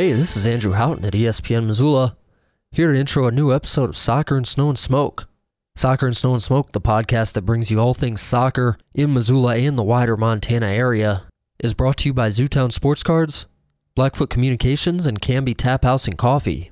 Hey, 0.00 0.12
this 0.12 0.34
is 0.34 0.46
Andrew 0.46 0.72
Houghton 0.72 1.04
at 1.04 1.12
ESPN 1.12 1.66
Missoula, 1.66 2.16
here 2.72 2.90
to 2.90 2.98
intro 2.98 3.26
a 3.26 3.30
new 3.30 3.52
episode 3.52 3.90
of 3.90 3.98
Soccer 3.98 4.34
and 4.34 4.48
Snow 4.48 4.70
and 4.70 4.78
Smoke. 4.78 5.28
Soccer 5.76 6.06
and 6.06 6.16
Snow 6.16 6.32
and 6.32 6.42
Smoke, 6.42 6.72
the 6.72 6.80
podcast 6.80 7.34
that 7.34 7.42
brings 7.42 7.70
you 7.70 7.78
all 7.78 7.92
things 7.92 8.22
soccer 8.22 8.78
in 8.94 9.12
Missoula 9.12 9.56
and 9.56 9.76
the 9.76 9.82
wider 9.82 10.16
Montana 10.16 10.68
area, 10.68 11.24
is 11.58 11.74
brought 11.74 11.98
to 11.98 12.08
you 12.08 12.14
by 12.14 12.30
Zootown 12.30 12.72
Sports 12.72 13.02
Cards, 13.02 13.46
Blackfoot 13.94 14.30
Communications, 14.30 15.06
and 15.06 15.20
Canby 15.20 15.52
Tap 15.52 15.84
House 15.84 16.08
and 16.08 16.16
Coffee. 16.16 16.70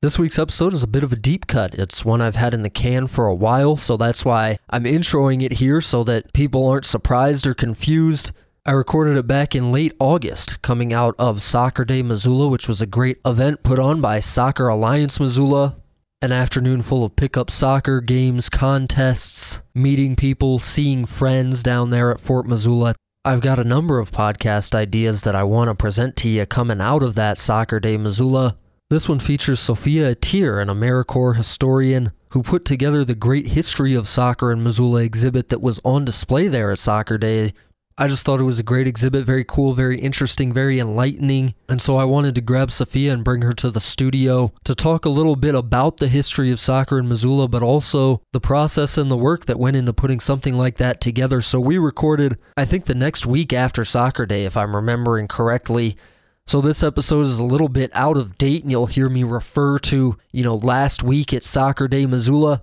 This 0.00 0.18
week's 0.18 0.38
episode 0.38 0.72
is 0.72 0.82
a 0.82 0.86
bit 0.86 1.04
of 1.04 1.12
a 1.12 1.16
deep 1.16 1.46
cut. 1.46 1.74
It's 1.74 2.06
one 2.06 2.22
I've 2.22 2.36
had 2.36 2.54
in 2.54 2.62
the 2.62 2.70
can 2.70 3.06
for 3.08 3.26
a 3.26 3.34
while, 3.34 3.76
so 3.76 3.98
that's 3.98 4.24
why 4.24 4.58
I'm 4.70 4.84
introing 4.84 5.42
it 5.42 5.52
here 5.52 5.82
so 5.82 6.02
that 6.04 6.32
people 6.32 6.66
aren't 6.66 6.86
surprised 6.86 7.46
or 7.46 7.52
confused. 7.52 8.32
I 8.70 8.72
recorded 8.72 9.16
it 9.16 9.26
back 9.26 9.56
in 9.56 9.72
late 9.72 9.94
August, 9.98 10.62
coming 10.62 10.92
out 10.92 11.16
of 11.18 11.42
Soccer 11.42 11.84
Day 11.84 12.02
Missoula, 12.04 12.48
which 12.48 12.68
was 12.68 12.80
a 12.80 12.86
great 12.86 13.18
event 13.26 13.64
put 13.64 13.80
on 13.80 14.00
by 14.00 14.20
Soccer 14.20 14.68
Alliance 14.68 15.18
Missoula. 15.18 15.78
An 16.22 16.30
afternoon 16.30 16.82
full 16.82 17.04
of 17.04 17.16
pickup 17.16 17.50
soccer 17.50 18.00
games, 18.00 18.48
contests, 18.48 19.60
meeting 19.74 20.14
people, 20.14 20.60
seeing 20.60 21.04
friends 21.04 21.64
down 21.64 21.90
there 21.90 22.12
at 22.12 22.20
Fort 22.20 22.46
Missoula. 22.46 22.94
I've 23.24 23.40
got 23.40 23.58
a 23.58 23.64
number 23.64 23.98
of 23.98 24.12
podcast 24.12 24.72
ideas 24.72 25.22
that 25.22 25.34
I 25.34 25.42
want 25.42 25.66
to 25.66 25.74
present 25.74 26.14
to 26.18 26.28
you 26.28 26.46
coming 26.46 26.80
out 26.80 27.02
of 27.02 27.16
that 27.16 27.38
Soccer 27.38 27.80
Day 27.80 27.96
Missoula. 27.96 28.56
This 28.88 29.08
one 29.08 29.18
features 29.18 29.58
Sophia 29.58 30.14
Etier, 30.14 30.62
an 30.62 30.68
AmeriCorps 30.68 31.38
historian 31.38 32.12
who 32.28 32.44
put 32.44 32.64
together 32.64 33.04
the 33.04 33.16
great 33.16 33.48
history 33.48 33.94
of 33.94 34.06
soccer 34.06 34.52
in 34.52 34.62
Missoula 34.62 35.02
exhibit 35.02 35.48
that 35.48 35.60
was 35.60 35.80
on 35.84 36.04
display 36.04 36.46
there 36.46 36.70
at 36.70 36.78
Soccer 36.78 37.18
Day 37.18 37.52
I 38.00 38.08
just 38.08 38.24
thought 38.24 38.40
it 38.40 38.44
was 38.44 38.58
a 38.58 38.62
great 38.62 38.86
exhibit, 38.86 39.26
very 39.26 39.44
cool, 39.44 39.74
very 39.74 40.00
interesting, 40.00 40.54
very 40.54 40.78
enlightening. 40.78 41.54
And 41.68 41.82
so 41.82 41.98
I 41.98 42.04
wanted 42.04 42.34
to 42.34 42.40
grab 42.40 42.72
Sophia 42.72 43.12
and 43.12 43.22
bring 43.22 43.42
her 43.42 43.52
to 43.52 43.70
the 43.70 43.78
studio 43.78 44.54
to 44.64 44.74
talk 44.74 45.04
a 45.04 45.10
little 45.10 45.36
bit 45.36 45.54
about 45.54 45.98
the 45.98 46.08
history 46.08 46.50
of 46.50 46.58
soccer 46.58 46.98
in 46.98 47.10
Missoula, 47.10 47.46
but 47.46 47.62
also 47.62 48.22
the 48.32 48.40
process 48.40 48.96
and 48.96 49.10
the 49.10 49.18
work 49.18 49.44
that 49.44 49.58
went 49.58 49.76
into 49.76 49.92
putting 49.92 50.18
something 50.18 50.54
like 50.54 50.78
that 50.78 51.02
together. 51.02 51.42
So 51.42 51.60
we 51.60 51.76
recorded, 51.76 52.38
I 52.56 52.64
think, 52.64 52.86
the 52.86 52.94
next 52.94 53.26
week 53.26 53.52
after 53.52 53.84
Soccer 53.84 54.24
Day, 54.24 54.46
if 54.46 54.56
I'm 54.56 54.74
remembering 54.74 55.28
correctly. 55.28 55.98
So 56.46 56.62
this 56.62 56.82
episode 56.82 57.26
is 57.26 57.38
a 57.38 57.44
little 57.44 57.68
bit 57.68 57.90
out 57.92 58.16
of 58.16 58.38
date, 58.38 58.62
and 58.62 58.70
you'll 58.70 58.86
hear 58.86 59.10
me 59.10 59.24
refer 59.24 59.78
to, 59.78 60.16
you 60.32 60.42
know, 60.42 60.56
last 60.56 61.02
week 61.02 61.34
at 61.34 61.44
Soccer 61.44 61.86
Day 61.86 62.06
Missoula. 62.06 62.62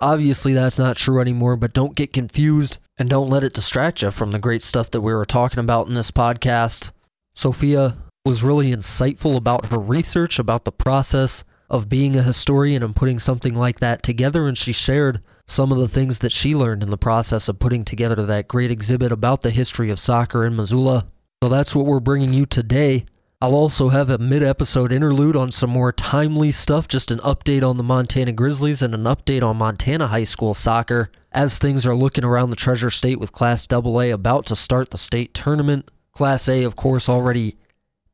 Obviously, 0.00 0.54
that's 0.54 0.80
not 0.80 0.96
true 0.96 1.20
anymore, 1.20 1.54
but 1.54 1.72
don't 1.72 1.94
get 1.94 2.12
confused 2.12 2.80
and 3.02 3.10
don't 3.10 3.30
let 3.30 3.42
it 3.42 3.52
distract 3.52 4.00
you 4.00 4.12
from 4.12 4.30
the 4.30 4.38
great 4.38 4.62
stuff 4.62 4.88
that 4.92 5.00
we 5.00 5.12
were 5.12 5.24
talking 5.24 5.58
about 5.58 5.88
in 5.88 5.94
this 5.94 6.12
podcast. 6.12 6.92
Sophia 7.34 7.96
was 8.24 8.44
really 8.44 8.70
insightful 8.70 9.36
about 9.36 9.72
her 9.72 9.78
research, 9.80 10.38
about 10.38 10.64
the 10.64 10.70
process 10.70 11.42
of 11.68 11.88
being 11.88 12.14
a 12.14 12.22
historian 12.22 12.80
and 12.80 12.94
putting 12.94 13.18
something 13.18 13.56
like 13.56 13.80
that 13.80 14.04
together, 14.04 14.46
and 14.46 14.56
she 14.56 14.72
shared 14.72 15.20
some 15.48 15.72
of 15.72 15.78
the 15.78 15.88
things 15.88 16.20
that 16.20 16.30
she 16.30 16.54
learned 16.54 16.80
in 16.80 16.90
the 16.90 16.96
process 16.96 17.48
of 17.48 17.58
putting 17.58 17.84
together 17.84 18.24
that 18.24 18.46
great 18.46 18.70
exhibit 18.70 19.10
about 19.10 19.40
the 19.40 19.50
history 19.50 19.90
of 19.90 19.98
soccer 19.98 20.46
in 20.46 20.54
Missoula. 20.54 21.08
So 21.42 21.48
that's 21.48 21.74
what 21.74 21.86
we're 21.86 21.98
bringing 21.98 22.32
you 22.32 22.46
today. 22.46 23.04
I'll 23.40 23.56
also 23.56 23.88
have 23.88 24.10
a 24.10 24.18
mid 24.18 24.44
episode 24.44 24.92
interlude 24.92 25.34
on 25.34 25.50
some 25.50 25.70
more 25.70 25.90
timely 25.90 26.52
stuff, 26.52 26.86
just 26.86 27.10
an 27.10 27.18
update 27.18 27.68
on 27.68 27.78
the 27.78 27.82
Montana 27.82 28.30
Grizzlies 28.30 28.80
and 28.80 28.94
an 28.94 29.02
update 29.02 29.42
on 29.42 29.56
Montana 29.56 30.06
high 30.06 30.22
school 30.22 30.54
soccer 30.54 31.10
as 31.32 31.58
things 31.58 31.86
are 31.86 31.94
looking 31.94 32.24
around 32.24 32.50
the 32.50 32.56
Treasure 32.56 32.90
State 32.90 33.18
with 33.18 33.32
Class 33.32 33.66
AA 33.72 34.12
about 34.12 34.46
to 34.46 34.56
start 34.56 34.90
the 34.90 34.98
state 34.98 35.34
tournament. 35.34 35.90
Class 36.12 36.48
A, 36.48 36.64
of 36.64 36.76
course, 36.76 37.08
already 37.08 37.56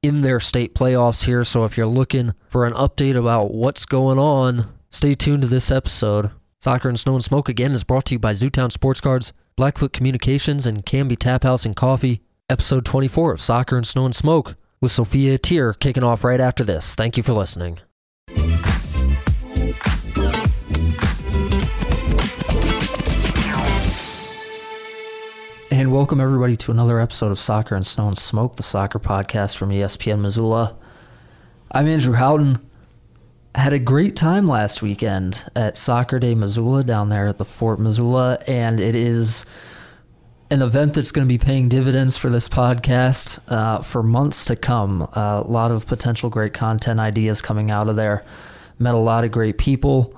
in 0.03 0.21
their 0.21 0.41
state 0.41 0.75
playoffs 0.75 1.25
here, 1.25 1.45
so 1.45 1.65
if 1.65 1.77
you're 1.77 1.87
looking 1.87 2.33
for 2.49 2.65
an 2.65 2.73
update 2.75 3.17
about 3.17 3.53
what's 3.53 3.85
going 3.85 4.19
on, 4.19 4.73
stay 4.91 5.15
tuned 5.15 5.43
to 5.43 5.49
this 5.49 5.71
episode. 5.71 6.31
Soccer 6.61 6.89
and 6.89 6.99
Snow 6.99 7.15
and 7.15 7.25
Smoke 7.25 7.49
again 7.49 7.73
is 7.73 7.85
brought 7.85 8.07
to 8.07 8.15
you 8.15 8.19
by 8.19 8.33
Zootown 8.33 8.71
Sports 8.71 9.01
Cards, 9.01 9.33
Blackfoot 9.57 9.93
Communications, 9.93 10.67
and 10.67 10.87
Canby 10.87 11.17
Tap 11.17 11.43
House 11.43 11.65
and 11.67 11.77
Coffee. 11.77 12.21
Episode 12.51 12.85
24 12.85 13.33
of 13.35 13.41
Soccer 13.41 13.77
and 13.77 13.87
Snow 13.87 14.07
and 14.07 14.15
Smoke 14.15 14.55
with 14.81 14.93
Sophia 14.93 15.39
Etier 15.39 15.79
kicking 15.79 16.05
off 16.05 16.25
right 16.25 16.41
after 16.41 16.65
this. 16.65 16.95
Thank 16.95 17.17
you 17.17 17.23
for 17.23 17.33
listening. 17.33 17.79
And 25.71 25.93
welcome 25.93 26.19
everybody 26.19 26.57
to 26.57 26.71
another 26.71 26.99
episode 26.99 27.31
of 27.31 27.39
Soccer 27.39 27.75
and 27.75 27.87
Snow 27.87 28.09
and 28.09 28.17
Smoke, 28.17 28.57
the 28.57 28.63
soccer 28.63 28.99
podcast 28.99 29.55
from 29.57 29.69
ESPN 29.69 30.21
Missoula. 30.21 30.75
I'm 31.71 31.87
Andrew 31.87 32.15
Houghton. 32.15 32.67
I 33.55 33.61
Had 33.61 33.75
a 33.75 33.79
great 33.79 34.17
time 34.17 34.49
last 34.49 34.81
weekend 34.81 35.45
at 35.55 35.77
Soccer 35.77 36.19
Day 36.19 36.35
Missoula 36.35 36.85
down 36.85 37.11
there 37.11 37.27
at 37.27 37.37
the 37.37 37.45
Fort 37.45 37.79
Missoula, 37.81 38.39
and 38.47 38.81
it 38.81 38.95
is 38.95 39.45
an 40.51 40.63
event 40.63 40.95
that's 40.95 41.13
going 41.13 41.27
to 41.27 41.29
be 41.29 41.37
paying 41.37 41.69
dividends 41.69 42.17
for 42.17 42.31
this 42.31 42.49
podcast 42.49 43.39
uh, 43.49 43.81
for 43.83 44.03
months 44.03 44.47
to 44.47 44.57
come. 44.57 45.03
Uh, 45.03 45.43
a 45.45 45.47
lot 45.47 45.71
of 45.71 45.87
potential 45.87 46.31
great 46.31 46.55
content 46.55 46.99
ideas 46.99 47.43
coming 47.43 47.71
out 47.71 47.91
of 47.91 47.97
there. 47.97 48.25
Met 48.79 48.95
a 48.95 48.99
lot 48.99 49.23
of 49.23 49.33
great 49.33 49.59
people. 49.59 50.15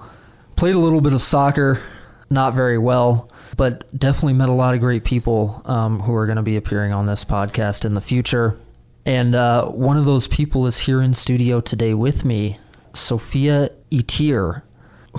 Played 0.55 0.77
a 0.77 0.78
little 0.78 1.00
bit 1.00 1.12
of 1.12 1.22
soccer, 1.22 1.82
not 2.30 2.54
very 2.54 2.78
well, 2.78 3.30
but 3.56 3.84
definitely 3.98 4.34
met 4.34 4.48
a 4.48 4.52
lot 4.52 4.74
of 4.74 4.80
great 4.80 5.04
people 5.04 5.62
um, 5.64 6.00
who 6.00 6.14
are 6.14 6.26
going 6.26 6.36
to 6.36 6.42
be 6.42 6.56
appearing 6.56 6.92
on 6.92 7.06
this 7.06 7.24
podcast 7.24 7.84
in 7.84 7.94
the 7.94 8.00
future. 8.00 8.58
And 9.04 9.34
uh, 9.34 9.66
one 9.66 9.96
of 9.96 10.04
those 10.04 10.28
people 10.28 10.66
is 10.66 10.80
here 10.80 11.02
in 11.02 11.14
studio 11.14 11.60
today 11.60 11.94
with 11.94 12.24
me, 12.24 12.58
Sophia 12.94 13.70
Etier 13.90 14.62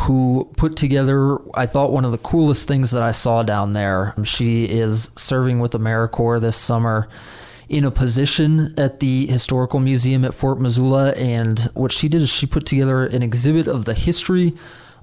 who 0.01 0.49
put 0.55 0.75
together, 0.75 1.37
I 1.57 1.65
thought, 1.65 1.91
one 1.91 2.05
of 2.05 2.11
the 2.11 2.17
coolest 2.17 2.67
things 2.67 2.91
that 2.91 3.03
I 3.03 3.11
saw 3.11 3.43
down 3.43 3.73
there. 3.73 4.15
She 4.23 4.65
is 4.65 5.11
serving 5.15 5.59
with 5.59 5.73
AmeriCorps 5.73 6.41
this 6.41 6.55
summer 6.55 7.09
in 7.67 7.83
a 7.83 7.91
position 7.91 8.73
at 8.77 8.99
the 8.99 9.27
Historical 9.27 9.79
Museum 9.79 10.23
at 10.23 10.33
Fort 10.33 10.59
Missoula. 10.59 11.11
And 11.11 11.59
what 11.73 11.91
she 11.91 12.07
did 12.07 12.21
is 12.21 12.29
she 12.29 12.45
put 12.45 12.65
together 12.65 13.05
an 13.05 13.21
exhibit 13.21 13.67
of 13.67 13.85
the 13.85 13.93
history 13.93 14.53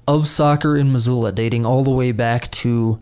of 0.09 0.27
soccer 0.27 0.77
in 0.77 0.93
Missoula, 0.93 1.31
dating 1.31 1.65
all 1.65 1.85
the 1.85 1.93
way 1.93 2.11
back 2.11 2.51
to 2.51 2.99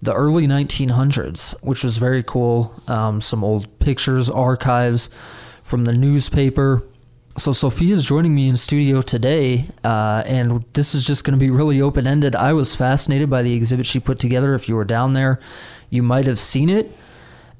the 0.00 0.14
early 0.14 0.46
1900s, 0.46 1.60
which 1.62 1.82
was 1.82 1.96
very 1.98 2.22
cool. 2.22 2.80
Um, 2.86 3.20
some 3.20 3.42
old 3.42 3.80
pictures, 3.80 4.30
archives 4.30 5.10
from 5.64 5.84
the 5.84 5.92
newspaper 5.92 6.84
so 7.40 7.52
Sophia 7.52 7.94
is 7.94 8.04
joining 8.04 8.34
me 8.34 8.48
in 8.48 8.56
studio 8.56 9.00
today, 9.02 9.66
uh, 9.84 10.22
and 10.26 10.64
this 10.74 10.94
is 10.94 11.04
just 11.04 11.24
going 11.24 11.32
to 11.32 11.40
be 11.40 11.50
really 11.50 11.80
open 11.80 12.06
ended. 12.06 12.36
I 12.36 12.52
was 12.52 12.74
fascinated 12.74 13.30
by 13.30 13.42
the 13.42 13.54
exhibit 13.54 13.86
she 13.86 13.98
put 13.98 14.18
together. 14.18 14.54
If 14.54 14.68
you 14.68 14.74
were 14.74 14.84
down 14.84 15.14
there, 15.14 15.40
you 15.88 16.02
might 16.02 16.26
have 16.26 16.38
seen 16.38 16.68
it. 16.68 16.94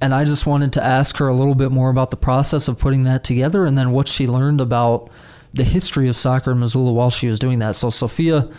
And 0.01 0.15
I 0.15 0.25
just 0.25 0.45
wanted 0.45 0.73
to 0.75 0.85
ask 0.85 1.17
her 1.19 1.29
a 1.29 1.35
little 1.35 1.55
bit 1.55 1.71
more 1.71 1.89
about 1.89 2.11
the 2.11 2.17
process 2.17 2.69
of 2.69 2.79
putting 2.79 3.05
that 3.05 3.23
together 3.23 3.65
and 3.65 3.79
then 3.79 3.93
what 3.93 4.09
she 4.09 4.27
learned 4.27 4.61
about 4.61 5.11
the 5.53 5.65
history 5.65 6.09
of 6.09 6.17
soccer 6.17 6.51
in 6.53 6.61
Missoula 6.61 6.93
while 6.93 7.11
she 7.11 7.29
was 7.29 7.39
doing 7.39 7.59
that. 7.61 7.77
So, 7.77 7.91
Sophia, 7.91 8.51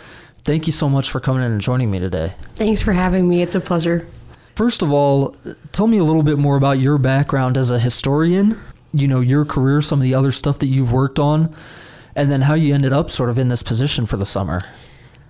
thank 0.44 0.66
you 0.66 0.72
so 0.72 0.88
much 0.88 1.10
for 1.10 1.20
coming 1.20 1.42
in 1.42 1.52
and 1.52 1.60
joining 1.60 1.90
me 1.90 1.98
today. 1.98 2.34
Thanks 2.54 2.82
for 2.82 2.92
having 2.92 3.28
me. 3.28 3.42
It's 3.42 3.54
a 3.54 3.60
pleasure. 3.60 4.06
First 4.54 4.82
of 4.82 4.92
all, 4.92 5.34
tell 5.72 5.86
me 5.86 5.98
a 5.98 6.04
little 6.04 6.22
bit 6.22 6.38
more 6.38 6.56
about 6.56 6.78
your 6.78 6.98
background 6.98 7.56
as 7.56 7.70
a 7.70 7.78
historian 7.78 8.60
you 8.92 9.08
know 9.08 9.20
your 9.20 9.44
career, 9.44 9.80
some 9.80 9.98
of 9.98 10.04
the 10.04 10.14
other 10.14 10.32
stuff 10.32 10.58
that 10.60 10.66
you've 10.66 10.92
worked 10.92 11.18
on, 11.18 11.54
and 12.14 12.30
then 12.30 12.42
how 12.42 12.54
you 12.54 12.74
ended 12.74 12.92
up 12.92 13.10
sort 13.10 13.30
of 13.30 13.38
in 13.38 13.48
this 13.48 13.62
position 13.62 14.06
for 14.06 14.16
the 14.16 14.26
summer. 14.26 14.60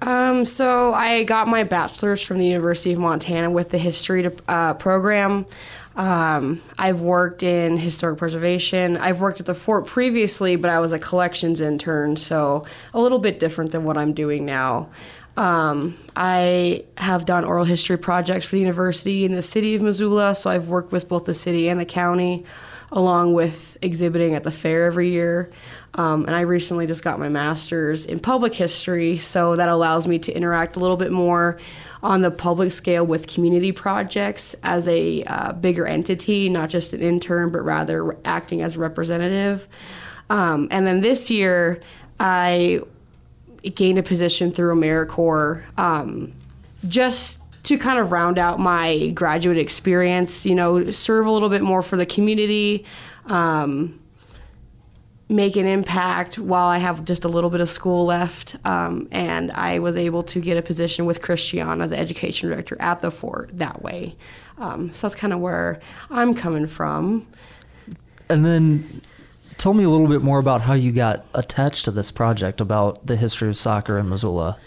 Um, 0.03 0.45
so 0.45 0.93
I 0.93 1.23
got 1.23 1.47
my 1.47 1.63
bachelor's 1.63 2.21
from 2.21 2.39
the 2.39 2.47
University 2.47 2.93
of 2.93 2.99
Montana 2.99 3.51
with 3.51 3.71
the 3.71 3.79
history 3.79 4.29
uh, 4.49 4.75
program. 4.75 5.47
Um, 5.95 6.61
I've 6.79 7.01
worked 7.01 7.43
in 7.43 7.77
historic 7.77 8.19
preservation. 8.19 8.97
I've 8.97 9.21
worked 9.21 9.41
at 9.41 9.47
the 9.47 9.55
fort 9.55 9.87
previously, 9.87 10.57
but 10.57 10.71
I 10.71 10.79
was 10.81 10.93
a 10.93 10.99
collections 10.99 11.61
intern, 11.61 12.17
so 12.17 12.65
a 12.95 13.01
little 13.01 13.19
bit 13.19 13.39
different 13.39 13.73
than 13.73 13.85
what 13.85 13.99
I'm 13.99 14.15
doing 14.15 14.47
now. 14.47 14.89
Um, 15.37 15.97
I 16.15 16.85
have 16.99 17.25
done 17.25 17.45
oral 17.45 17.65
history 17.65 17.97
projects 17.97 18.47
for 18.47 18.57
the 18.57 18.61
university 18.61 19.25
in 19.25 19.35
the 19.35 19.43
city 19.43 19.75
of 19.75 19.83
Missoula, 19.83 20.35
so 20.35 20.51
I've 20.51 20.69
worked 20.69 20.93
with 20.93 21.09
both 21.09 21.25
the 21.25 21.35
city 21.35 21.69
and 21.69 21.81
the 21.81 21.87
county 21.87 22.45
along 22.93 23.33
with 23.33 23.79
exhibiting 23.81 24.35
at 24.35 24.43
the 24.43 24.51
fair 24.51 24.85
every 24.85 25.09
year. 25.09 25.51
Um, 25.95 26.27
and 26.27 26.35
I 26.35 26.43
recently 26.43 26.87
just 26.87 27.03
got 27.03 27.19
my 27.19 27.29
master's 27.29 28.05
in 28.05 28.21
public 28.21 28.55
history, 28.55 29.19
so 29.19 29.57
that 29.57 29.69
allows 29.69 30.07
me 30.07 30.19
to 30.21 30.33
interact 30.33 30.77
a 30.77 30.79
little 30.79 30.97
bit 30.99 31.11
more 31.11 31.59
on 32.03 32.23
the 32.23 32.31
public 32.31 32.73
scale 32.73 33.07
with 33.07 33.27
community 33.27 33.71
projects 33.71 34.57
as 34.63 34.89
a 34.89 35.23
uh, 35.25 35.53
bigger 35.53 35.87
entity, 35.87 36.49
not 36.49 36.69
just 36.69 36.93
an 36.93 37.01
intern, 37.01 37.51
but 37.51 37.63
rather 37.63 38.17
acting 38.25 38.61
as 38.61 38.75
a 38.75 38.79
representative. 38.79 39.69
Um, 40.29 40.69
and 40.71 40.87
then 40.87 41.01
this 41.01 41.31
year, 41.31 41.81
I 42.19 42.81
gained 43.75 43.99
a 43.99 44.03
position 44.03 44.51
through 44.51 44.75
AmeriCorps 44.75 45.79
um, 45.79 46.33
just 46.89 47.41
to 47.65 47.79
kind 47.79 48.01
of 48.01 48.11
round 48.11 48.39
out 48.39 48.59
my 48.59 49.11
graduate 49.11 49.59
experience, 49.59 50.45
you 50.45 50.55
know, 50.55 50.91
serve 50.91 51.27
a 51.27 51.31
little 51.31 51.49
bit 51.49 51.63
more 51.63 51.83
for 51.83 51.97
the 51.97 52.07
community, 52.07 52.85
um, 53.27 54.01
make 55.33 55.57
an 55.57 55.67
impact 55.67 56.39
while 56.39 56.67
I 56.67 56.79
have 56.79 57.05
just 57.05 57.25
a 57.25 57.29
little 57.29 57.51
bit 57.51 57.61
of 57.61 57.69
school 57.71 58.05
left. 58.05 58.57
Um, 58.65 59.09
and 59.11 59.51
I 59.53 59.79
was 59.79 59.97
able 59.97 60.23
to 60.25 60.41
get 60.41 60.57
a 60.57 60.63
position 60.63 61.07
with 61.07 61.23
Christiana, 61.23 61.89
the 61.89 61.99
education 61.99 62.51
director 62.51 62.77
at 62.81 63.01
the 63.01 63.11
fort, 63.11 63.51
that 63.55 63.83
way. 63.83 64.17
Um, 64.59 64.93
so 64.93 65.07
that's 65.07 65.15
kind 65.15 65.33
of 65.33 65.41
where 65.41 65.81
I'm 66.11 66.35
coming 66.35 66.67
from. 66.67 67.27
And 68.29 68.45
then 68.45 69.03
tell 69.57 69.75
me 69.75 69.85
a 69.85 69.89
little 69.89 70.09
bit 70.09 70.23
more 70.23 70.39
about 70.39 70.63
how 70.63 70.75
you 70.75 70.93
got 70.93 71.25
attached 71.35 71.85
to 71.87 71.91
this 71.91 72.11
project 72.11 72.61
about 72.61 73.07
the 73.07 73.17
history 73.17 73.49
of 73.49 73.57
soccer 73.57 73.99
in 73.99 74.09
Missoula. 74.09 74.59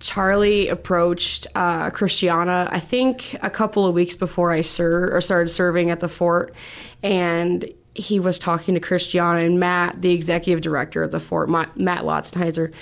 Charlie 0.00 0.68
approached 0.68 1.46
uh, 1.54 1.90
Christiana, 1.90 2.68
I 2.70 2.80
think 2.80 3.36
a 3.42 3.50
couple 3.50 3.84
of 3.84 3.94
weeks 3.94 4.16
before 4.16 4.50
I 4.50 4.62
ser- 4.62 5.14
or 5.14 5.20
started 5.20 5.50
serving 5.50 5.90
at 5.90 6.00
the 6.00 6.08
fort, 6.08 6.54
and 7.02 7.70
he 8.00 8.18
was 8.18 8.38
talking 8.38 8.74
to 8.74 8.80
Christiana 8.80 9.40
and 9.40 9.60
Matt, 9.60 10.02
the 10.02 10.12
executive 10.12 10.60
director 10.60 11.02
of 11.02 11.10
the 11.10 11.20
fort, 11.20 11.48
Matt 11.48 11.74
Lautzenheiser, 11.76 12.72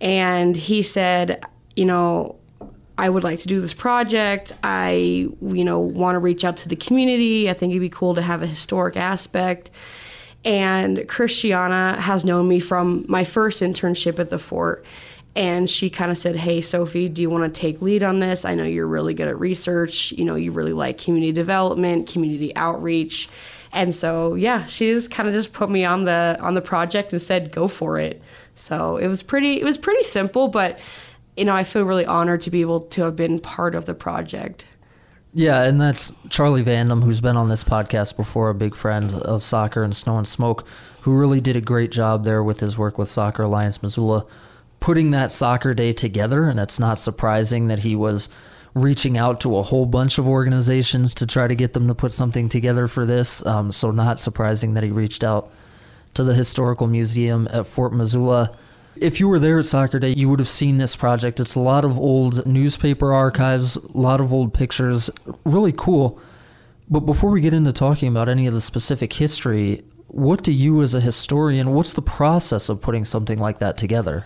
and 0.00 0.56
he 0.56 0.82
said, 0.82 1.42
you 1.76 1.84
know, 1.84 2.36
I 2.96 3.08
would 3.08 3.24
like 3.24 3.38
to 3.40 3.46
do 3.46 3.60
this 3.60 3.74
project. 3.74 4.52
I, 4.62 5.28
you 5.40 5.64
know, 5.64 5.80
want 5.80 6.16
to 6.16 6.18
reach 6.18 6.44
out 6.44 6.58
to 6.58 6.68
the 6.68 6.76
community. 6.76 7.48
I 7.48 7.54
think 7.54 7.70
it'd 7.70 7.80
be 7.80 7.88
cool 7.88 8.14
to 8.14 8.22
have 8.22 8.42
a 8.42 8.46
historic 8.46 8.96
aspect. 8.96 9.70
And 10.44 11.06
Christiana 11.08 12.00
has 12.00 12.24
known 12.24 12.48
me 12.48 12.60
from 12.60 13.04
my 13.08 13.24
first 13.24 13.62
internship 13.62 14.18
at 14.18 14.30
the 14.30 14.38
fort 14.38 14.84
and 15.36 15.70
she 15.70 15.88
kind 15.90 16.10
of 16.10 16.18
said 16.18 16.34
hey 16.34 16.60
sophie 16.60 17.08
do 17.08 17.22
you 17.22 17.30
want 17.30 17.54
to 17.54 17.60
take 17.60 17.80
lead 17.80 18.02
on 18.02 18.18
this 18.18 18.44
i 18.44 18.54
know 18.54 18.64
you're 18.64 18.86
really 18.86 19.14
good 19.14 19.28
at 19.28 19.38
research 19.38 20.12
you 20.12 20.24
know 20.24 20.34
you 20.34 20.50
really 20.50 20.72
like 20.72 20.98
community 20.98 21.32
development 21.32 22.10
community 22.10 22.54
outreach 22.56 23.28
and 23.72 23.94
so 23.94 24.34
yeah 24.34 24.66
she 24.66 24.92
just 24.92 25.10
kind 25.10 25.28
of 25.28 25.34
just 25.34 25.52
put 25.52 25.70
me 25.70 25.84
on 25.84 26.04
the 26.04 26.36
on 26.40 26.54
the 26.54 26.60
project 26.60 27.12
and 27.12 27.20
said 27.20 27.52
go 27.52 27.68
for 27.68 27.98
it. 27.98 28.22
So 28.54 28.96
it 28.96 29.08
was 29.08 29.22
pretty 29.22 29.60
it 29.60 29.64
was 29.64 29.78
pretty 29.78 30.02
simple 30.02 30.48
but 30.48 30.78
you 31.36 31.44
know 31.44 31.54
i 31.54 31.64
feel 31.64 31.84
really 31.84 32.04
honored 32.04 32.42
to 32.42 32.50
be 32.50 32.60
able 32.60 32.80
to 32.80 33.02
have 33.02 33.16
been 33.16 33.38
part 33.38 33.74
of 33.74 33.86
the 33.86 33.94
project. 33.94 34.66
Yeah, 35.32 35.62
and 35.62 35.80
that's 35.80 36.12
Charlie 36.28 36.64
Vandam, 36.64 37.04
who's 37.04 37.20
been 37.20 37.36
on 37.36 37.48
this 37.48 37.62
podcast 37.62 38.16
before, 38.16 38.50
a 38.50 38.54
big 38.54 38.74
friend 38.74 39.12
of 39.12 39.44
soccer 39.44 39.84
and 39.84 39.94
snow 39.94 40.18
and 40.18 40.26
smoke, 40.26 40.66
who 41.02 41.16
really 41.16 41.40
did 41.40 41.54
a 41.54 41.60
great 41.60 41.92
job 41.92 42.24
there 42.24 42.42
with 42.42 42.58
his 42.58 42.76
work 42.76 42.98
with 42.98 43.08
Soccer 43.08 43.44
Alliance 43.44 43.80
Missoula 43.80 44.26
putting 44.80 45.10
that 45.10 45.30
soccer 45.30 45.72
day 45.74 45.92
together, 45.92 46.48
and 46.48 46.58
it's 46.58 46.80
not 46.80 46.98
surprising 46.98 47.68
that 47.68 47.80
he 47.80 47.94
was 47.94 48.28
reaching 48.74 49.18
out 49.18 49.40
to 49.40 49.56
a 49.56 49.62
whole 49.62 49.86
bunch 49.86 50.18
of 50.18 50.26
organizations 50.26 51.14
to 51.14 51.26
try 51.26 51.46
to 51.46 51.54
get 51.54 51.72
them 51.72 51.88
to 51.88 51.94
put 51.94 52.12
something 52.12 52.48
together 52.48 52.86
for 52.86 53.04
this. 53.04 53.44
Um, 53.44 53.72
so, 53.72 53.90
not 53.90 54.20
surprising 54.20 54.74
that 54.74 54.84
he 54.84 54.90
reached 54.90 55.24
out 55.24 55.50
to 56.14 56.24
the 56.24 56.34
Historical 56.34 56.86
Museum 56.86 57.48
at 57.50 57.66
Fort 57.66 57.92
Missoula. 57.92 58.56
If 58.96 59.20
you 59.20 59.28
were 59.28 59.38
there 59.38 59.58
at 59.58 59.64
Soccer 59.64 59.98
Day, 59.98 60.12
you 60.12 60.28
would 60.28 60.40
have 60.40 60.48
seen 60.48 60.78
this 60.78 60.96
project. 60.96 61.40
It's 61.40 61.54
a 61.54 61.60
lot 61.60 61.84
of 61.84 61.98
old 61.98 62.46
newspaper 62.46 63.12
archives, 63.12 63.76
a 63.76 63.96
lot 63.96 64.20
of 64.20 64.32
old 64.32 64.52
pictures, 64.52 65.10
really 65.44 65.72
cool. 65.72 66.20
But 66.88 67.00
before 67.00 67.30
we 67.30 67.40
get 67.40 67.54
into 67.54 67.72
talking 67.72 68.08
about 68.08 68.28
any 68.28 68.46
of 68.46 68.52
the 68.52 68.60
specific 68.60 69.12
history, 69.12 69.84
what 70.08 70.42
do 70.42 70.52
you 70.52 70.82
as 70.82 70.94
a 70.94 71.00
historian, 71.00 71.72
what's 71.72 71.94
the 71.94 72.02
process 72.02 72.68
of 72.68 72.80
putting 72.80 73.04
something 73.04 73.38
like 73.38 73.58
that 73.60 73.78
together? 73.78 74.24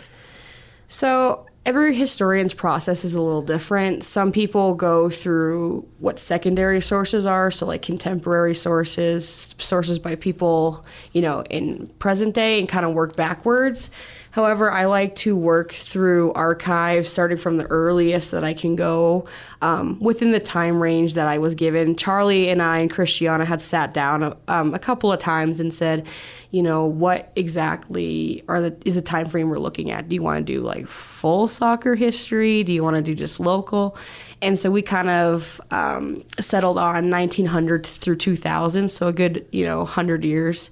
So 0.88 1.46
every 1.66 1.94
historian's 1.94 2.52
process 2.52 3.04
is 3.04 3.14
a 3.14 3.22
little 3.22 3.42
different. 3.42 4.04
Some 4.04 4.32
people 4.32 4.74
go 4.74 5.08
through 5.08 5.88
what 5.98 6.18
secondary 6.18 6.80
sources 6.80 7.24
are, 7.24 7.50
so 7.50 7.66
like 7.66 7.80
contemporary 7.80 8.54
sources, 8.54 9.54
sources 9.58 9.98
by 9.98 10.14
people, 10.14 10.84
you 11.12 11.22
know, 11.22 11.42
in 11.48 11.86
present 11.98 12.34
day 12.34 12.58
and 12.58 12.68
kind 12.68 12.84
of 12.84 12.92
work 12.92 13.16
backwards. 13.16 13.90
However, 14.32 14.70
I 14.70 14.86
like 14.86 15.14
to 15.16 15.36
work 15.36 15.72
through 15.72 16.32
archives 16.32 17.08
starting 17.08 17.38
from 17.38 17.56
the 17.56 17.66
earliest 17.66 18.32
that 18.32 18.42
I 18.42 18.52
can 18.52 18.74
go 18.74 19.26
um, 19.62 19.98
within 20.00 20.32
the 20.32 20.40
time 20.40 20.82
range 20.82 21.14
that 21.14 21.28
I 21.28 21.38
was 21.38 21.54
given. 21.54 21.96
Charlie 21.96 22.48
and 22.48 22.60
I 22.60 22.78
and 22.78 22.90
Christiana 22.90 23.44
had 23.44 23.62
sat 23.62 23.94
down 23.94 24.36
um, 24.48 24.74
a 24.74 24.78
couple 24.78 25.12
of 25.12 25.20
times 25.20 25.60
and 25.60 25.72
said, 25.72 26.06
you 26.54 26.62
know, 26.62 26.86
what 26.86 27.32
exactly 27.34 28.44
are 28.46 28.60
the 28.60 28.76
is 28.84 28.94
the 28.94 29.02
time 29.02 29.26
frame 29.26 29.48
we're 29.48 29.58
looking 29.58 29.90
at? 29.90 30.08
Do 30.08 30.14
you 30.14 30.22
want 30.22 30.38
to 30.46 30.52
do 30.52 30.60
like 30.60 30.86
full 30.86 31.48
soccer 31.48 31.96
history? 31.96 32.62
Do 32.62 32.72
you 32.72 32.84
want 32.84 32.94
to 32.94 33.02
do 33.02 33.12
just 33.12 33.40
local? 33.40 33.96
And 34.40 34.56
so 34.56 34.70
we 34.70 34.80
kind 34.80 35.10
of 35.10 35.60
um, 35.72 36.22
settled 36.38 36.78
on 36.78 37.10
1900 37.10 37.84
through 37.84 38.18
2000, 38.18 38.86
so 38.86 39.08
a 39.08 39.12
good 39.12 39.44
you 39.50 39.64
know 39.64 39.78
100 39.78 40.24
years. 40.24 40.70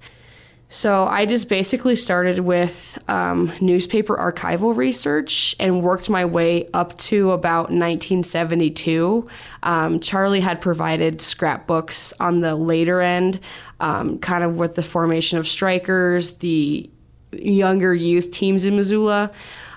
So 0.73 1.07
I 1.07 1.27
just 1.27 1.51
basically 1.51 1.97
started 1.97 2.39
with 2.39 2.99
um, 3.07 3.53
newspaper 3.61 4.17
archival 4.17 4.75
research 4.75 5.55
and 5.61 5.83
worked 5.83 6.09
my 6.09 6.25
way 6.25 6.67
up 6.73 6.97
to 6.97 7.33
about 7.33 7.65
1972. 7.65 9.29
Um, 9.63 10.01
Charlie 10.01 10.41
had 10.41 10.63
provided 10.63 11.21
scrapbooks 11.21 12.15
on 12.19 12.41
the 12.41 12.57
later 12.57 13.03
end, 13.03 13.39
um, 13.81 14.19
kind 14.19 14.43
of 14.43 14.57
with 14.57 14.75
the 14.75 14.83
formation 14.83 15.37
of 15.37 15.47
strikers, 15.47 16.35
the 16.39 16.89
younger 17.33 17.95
youth 17.95 18.31
teams 18.31 18.65
in 18.65 18.75
Missoula. 18.75 19.31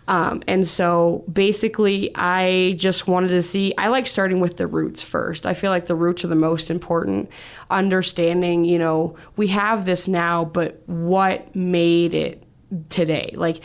Um, 0.08 0.44
and 0.48 0.68
so 0.68 1.24
basically, 1.32 2.12
I 2.16 2.76
just 2.78 3.08
wanted 3.08 3.30
to 3.30 3.42
see, 3.42 3.74
I 3.78 3.88
like 3.88 4.08
starting 4.08 4.40
with 4.40 4.58
the 4.58 4.68
roots 4.68 5.04
first. 5.04 5.46
I 5.46 5.54
feel 5.54 5.72
like 5.72 5.88
the 5.88 5.96
roots 5.96 6.24
are 6.24 6.28
the 6.28 6.36
most 6.36 6.70
important. 6.70 7.30
Understanding, 7.70 8.66
you 8.66 8.78
know, 8.78 9.16
we 9.36 9.48
have 9.48 9.86
this 9.86 10.08
now, 10.08 10.46
but 10.46 10.82
what 10.88 11.56
made 11.56 12.14
it 12.14 12.44
today? 12.90 13.34
Like, 13.36 13.64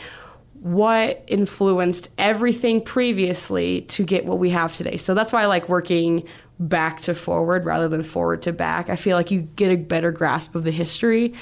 what 0.61 1.23
influenced 1.27 2.09
everything 2.17 2.81
previously 2.81 3.81
to 3.81 4.03
get 4.03 4.25
what 4.25 4.37
we 4.37 4.51
have 4.51 4.73
today? 4.73 4.97
So 4.97 5.13
that's 5.13 5.33
why 5.33 5.43
I 5.43 5.45
like 5.47 5.69
working 5.69 6.27
back 6.59 6.99
to 6.99 7.15
forward 7.15 7.65
rather 7.65 7.87
than 7.87 8.03
forward 8.03 8.43
to 8.43 8.53
back. 8.53 8.89
I 8.89 8.95
feel 8.95 9.17
like 9.17 9.31
you 9.31 9.41
get 9.41 9.71
a 9.71 9.75
better 9.75 10.11
grasp 10.11 10.53
of 10.53 10.63
the 10.63 10.71
history. 10.71 11.33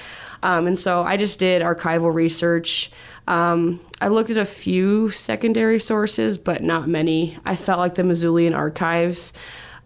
Um, 0.41 0.67
and 0.67 0.79
so 0.79 1.03
I 1.03 1.17
just 1.17 1.39
did 1.39 1.61
archival 1.61 2.13
research. 2.13 2.89
Um, 3.29 3.79
I 4.01 4.07
looked 4.07 4.31
at 4.31 4.37
a 4.37 4.45
few 4.45 5.11
secondary 5.11 5.79
sources, 5.79 6.37
but 6.37 6.63
not 6.63 6.89
many. 6.89 7.37
I 7.45 7.55
felt 7.55 7.77
like 7.77 7.93
the 7.93 8.01
Missoulian 8.01 8.55
archives 8.55 9.33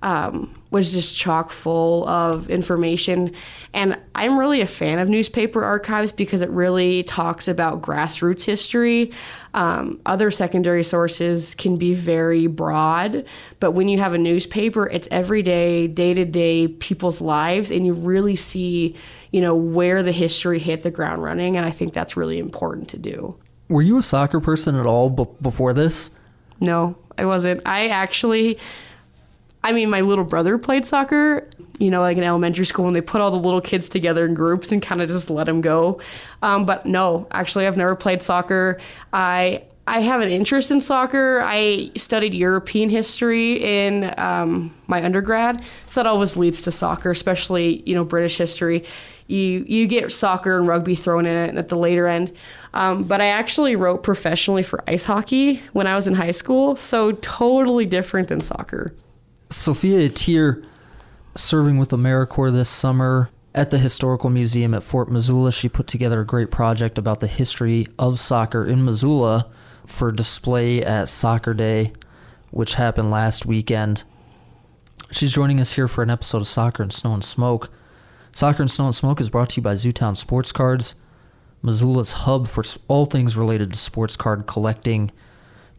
um, 0.02 0.56
was 0.72 0.94
just 0.94 1.18
chock 1.18 1.52
full 1.52 2.08
of 2.08 2.50
information. 2.50 3.34
And 3.74 4.00
I'm 4.16 4.40
really 4.40 4.62
a 4.62 4.68
fan 4.68 5.00
of 5.00 5.10
newspaper 5.10 5.64
archives 5.64 6.14
because 6.14 6.42
it 6.42 6.50
really 6.52 7.04
talks 7.04 7.50
about 7.50 7.82
grassroots 7.82 8.46
history. 8.46 9.12
Um, 9.54 10.02
other 10.06 10.32
secondary 10.32 10.84
sources 10.84 11.54
can 11.54 11.78
be 11.78 11.94
very 11.94 12.48
broad, 12.48 13.26
but 13.60 13.72
when 13.72 13.88
you 13.88 14.00
have 14.00 14.14
a 14.14 14.18
newspaper, 14.18 14.88
it's 14.88 15.08
everyday, 15.12 15.88
day 15.88 16.14
to 16.16 16.26
day 16.26 16.68
people's 16.68 17.22
lives, 17.22 17.70
and 17.70 17.86
you 17.86 17.94
really 17.94 18.36
see 18.36 18.96
you 19.34 19.42
know, 19.42 19.56
where 19.56 20.04
the 20.04 20.12
history 20.12 20.60
hit 20.60 20.84
the 20.84 20.92
ground 20.92 21.24
running. 21.24 21.58
And 21.58 21.66
I 21.66 21.72
think 21.72 21.92
that's 21.92 22.16
really 22.16 22.38
important 22.38 22.88
to 22.90 23.00
do. 23.00 23.36
Were 23.68 23.82
you 23.82 23.98
a 23.98 24.04
soccer 24.04 24.40
person 24.40 24.76
at 24.76 24.86
all 24.86 25.10
b- 25.10 25.26
before 25.42 25.74
this? 25.74 26.12
No, 26.60 26.96
I 27.18 27.26
wasn't. 27.26 27.62
I 27.66 27.88
actually, 27.88 28.60
I 29.64 29.72
mean, 29.72 29.90
my 29.90 30.02
little 30.02 30.24
brother 30.24 30.60
played 30.60 30.86
soccer, 30.86 31.50
you 31.80 31.90
know, 31.90 32.02
like 32.02 32.18
in 32.18 32.24
elementary 32.24 32.66
school, 32.66 32.88
and 32.88 32.96
they 32.96 33.02
put 33.02 33.22
all 33.22 33.32
the 33.32 33.38
little 33.38 33.62
kids 33.62 33.90
together 33.90 34.26
in 34.26 34.34
groups 34.34 34.72
and 34.72 34.82
kind 34.82 35.02
of 35.02 35.10
just 35.10 35.30
let 35.30 35.46
them 35.46 35.62
go. 35.62 36.00
Um, 36.42 36.66
but 36.66 36.86
no, 36.86 37.28
actually, 37.32 37.68
I've 37.68 37.78
never 37.78 37.96
played 37.96 38.22
soccer. 38.22 38.80
I 39.12 39.64
I 39.86 40.00
have 40.00 40.22
an 40.22 40.30
interest 40.30 40.72
in 40.72 40.82
soccer. 40.82 41.42
I 41.44 41.92
studied 41.96 42.34
European 42.34 42.90
history 42.90 43.54
in 43.54 44.14
um, 44.18 44.74
my 44.88 45.04
undergrad, 45.04 45.64
so 45.86 46.02
that 46.02 46.08
always 46.08 46.38
leads 46.38 46.62
to 46.64 46.72
soccer, 46.72 47.12
especially 47.12 47.82
you 47.86 47.96
know 47.96 48.06
British 48.06 48.38
history 48.38 48.86
you 49.28 49.66
you 49.68 49.88
get 49.88 50.12
soccer 50.12 50.58
and 50.58 50.68
rugby 50.68 50.96
thrown 50.96 51.26
in 51.26 51.36
it 51.36 51.58
at 51.58 51.70
the 51.70 51.78
later 51.78 52.08
end. 52.08 52.36
Um, 52.74 53.04
but 53.04 53.22
I 53.22 53.28
actually 53.28 53.76
wrote 53.76 54.04
professionally 54.04 54.64
for 54.64 54.84
ice 54.88 55.06
hockey 55.06 55.62
when 55.74 55.88
I 55.88 55.96
was 55.96 56.08
in 56.08 56.16
high 56.16 56.32
school, 56.32 56.76
so 56.76 57.14
totally 57.14 57.86
different 57.86 58.30
than 58.30 58.42
soccer. 58.42 58.94
Sophia 59.50 60.10
Etier, 60.10 60.66
serving 61.36 61.78
with 61.78 61.90
AmeriCorps 61.90 62.54
this 62.54 62.70
summer 62.70 63.30
at 63.56 63.70
the 63.70 63.78
Historical 63.78 64.30
Museum 64.30 64.74
at 64.74 64.84
Fort 64.84 65.12
Missoula, 65.12 65.52
she 65.52 65.70
put 65.70 65.88
together 65.88 66.22
a 66.22 66.26
great 66.26 66.52
project 66.52 66.98
about 66.98 67.20
the 67.20 67.28
history 67.28 67.88
of 68.00 68.20
soccer 68.20 68.66
in 68.66 68.84
Missoula 68.84 69.50
for 69.86 70.12
display 70.12 70.84
at 70.84 71.10
Soccer 71.10 71.54
Day, 71.54 71.94
which 72.52 72.76
happened 72.76 73.12
last 73.12 73.46
weekend. 73.46 74.04
She's 75.12 75.34
joining 75.34 75.60
us 75.60 75.74
here 75.74 75.88
for 75.88 76.02
an 76.02 76.10
episode 76.10 76.42
of 76.42 76.48
Soccer 76.48 76.82
and 76.82 76.94
Snow 76.94 77.14
and 77.14 77.24
Smoke. 77.24 77.70
Soccer 78.32 78.64
and 78.64 78.72
Snow 78.72 78.86
and 78.86 78.96
Smoke 78.96 79.22
is 79.22 79.30
brought 79.30 79.50
to 79.50 79.58
you 79.58 79.62
by 79.62 79.74
Zootown 79.74 80.18
Sports 80.18 80.52
Cards, 80.52 80.96
Missoula's 81.62 82.12
hub 82.12 82.48
for 82.48 82.64
all 82.88 83.06
things 83.06 83.38
related 83.38 83.72
to 83.72 83.78
sports 83.78 84.18
card 84.18 84.48
collecting. 84.48 85.12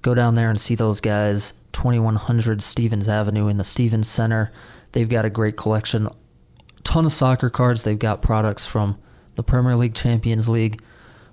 Go 0.03 0.15
down 0.15 0.35
there 0.35 0.51
and 0.51 0.61
see 0.61 0.75
those 0.75 1.01
guys. 1.01 1.53
2100 1.73 2.63
Stephens 2.63 3.09
Avenue 3.09 3.49
in 3.49 3.59
the 3.59 3.65
Stephens 3.65 4.09
Center. 4.09 4.53
They've 4.95 5.09
got 5.09 5.25
a 5.25 5.31
great 5.31 5.57
collection. 5.57 6.09
Ton 6.85 7.05
of 7.05 7.13
soccer 7.13 7.51
cards. 7.51 7.83
They've 7.83 7.99
got 7.99 8.23
products 8.23 8.65
from 8.65 8.97
the 9.35 9.43
Premier 9.43 9.75
League, 9.75 9.95
Champions 9.95 10.49
League, 10.49 10.81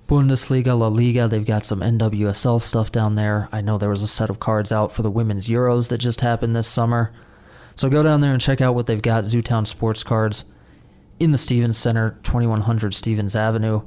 Bundesliga, 0.08 0.76
La 0.78 0.88
Liga. 0.88 1.28
They've 1.28 1.46
got 1.46 1.64
some 1.64 1.82
NWSL 1.82 2.60
stuff 2.60 2.92
down 2.92 3.14
there. 3.14 3.48
I 3.52 3.62
know 3.62 3.78
there 3.78 3.92
was 3.92 4.02
a 4.02 4.08
set 4.08 4.32
of 4.32 4.40
cards 4.40 4.72
out 4.72 4.92
for 4.92 5.04
the 5.04 5.12
women's 5.12 5.48
Euros 5.48 5.90
that 5.90 6.00
just 6.00 6.22
happened 6.22 6.56
this 6.56 6.68
summer. 6.68 7.14
So 7.76 7.88
go 7.88 8.02
down 8.02 8.22
there 8.22 8.34
and 8.34 8.42
check 8.42 8.62
out 8.62 8.74
what 8.74 8.88
they've 8.88 9.00
got. 9.00 9.26
Zootown 9.26 9.68
Sports 9.68 10.04
Cards 10.04 10.44
in 11.20 11.32
the 11.32 11.38
Stephens 11.38 11.78
Center, 11.78 12.18
2100 12.24 12.96
Stephens 12.96 13.36
Avenue. 13.36 13.84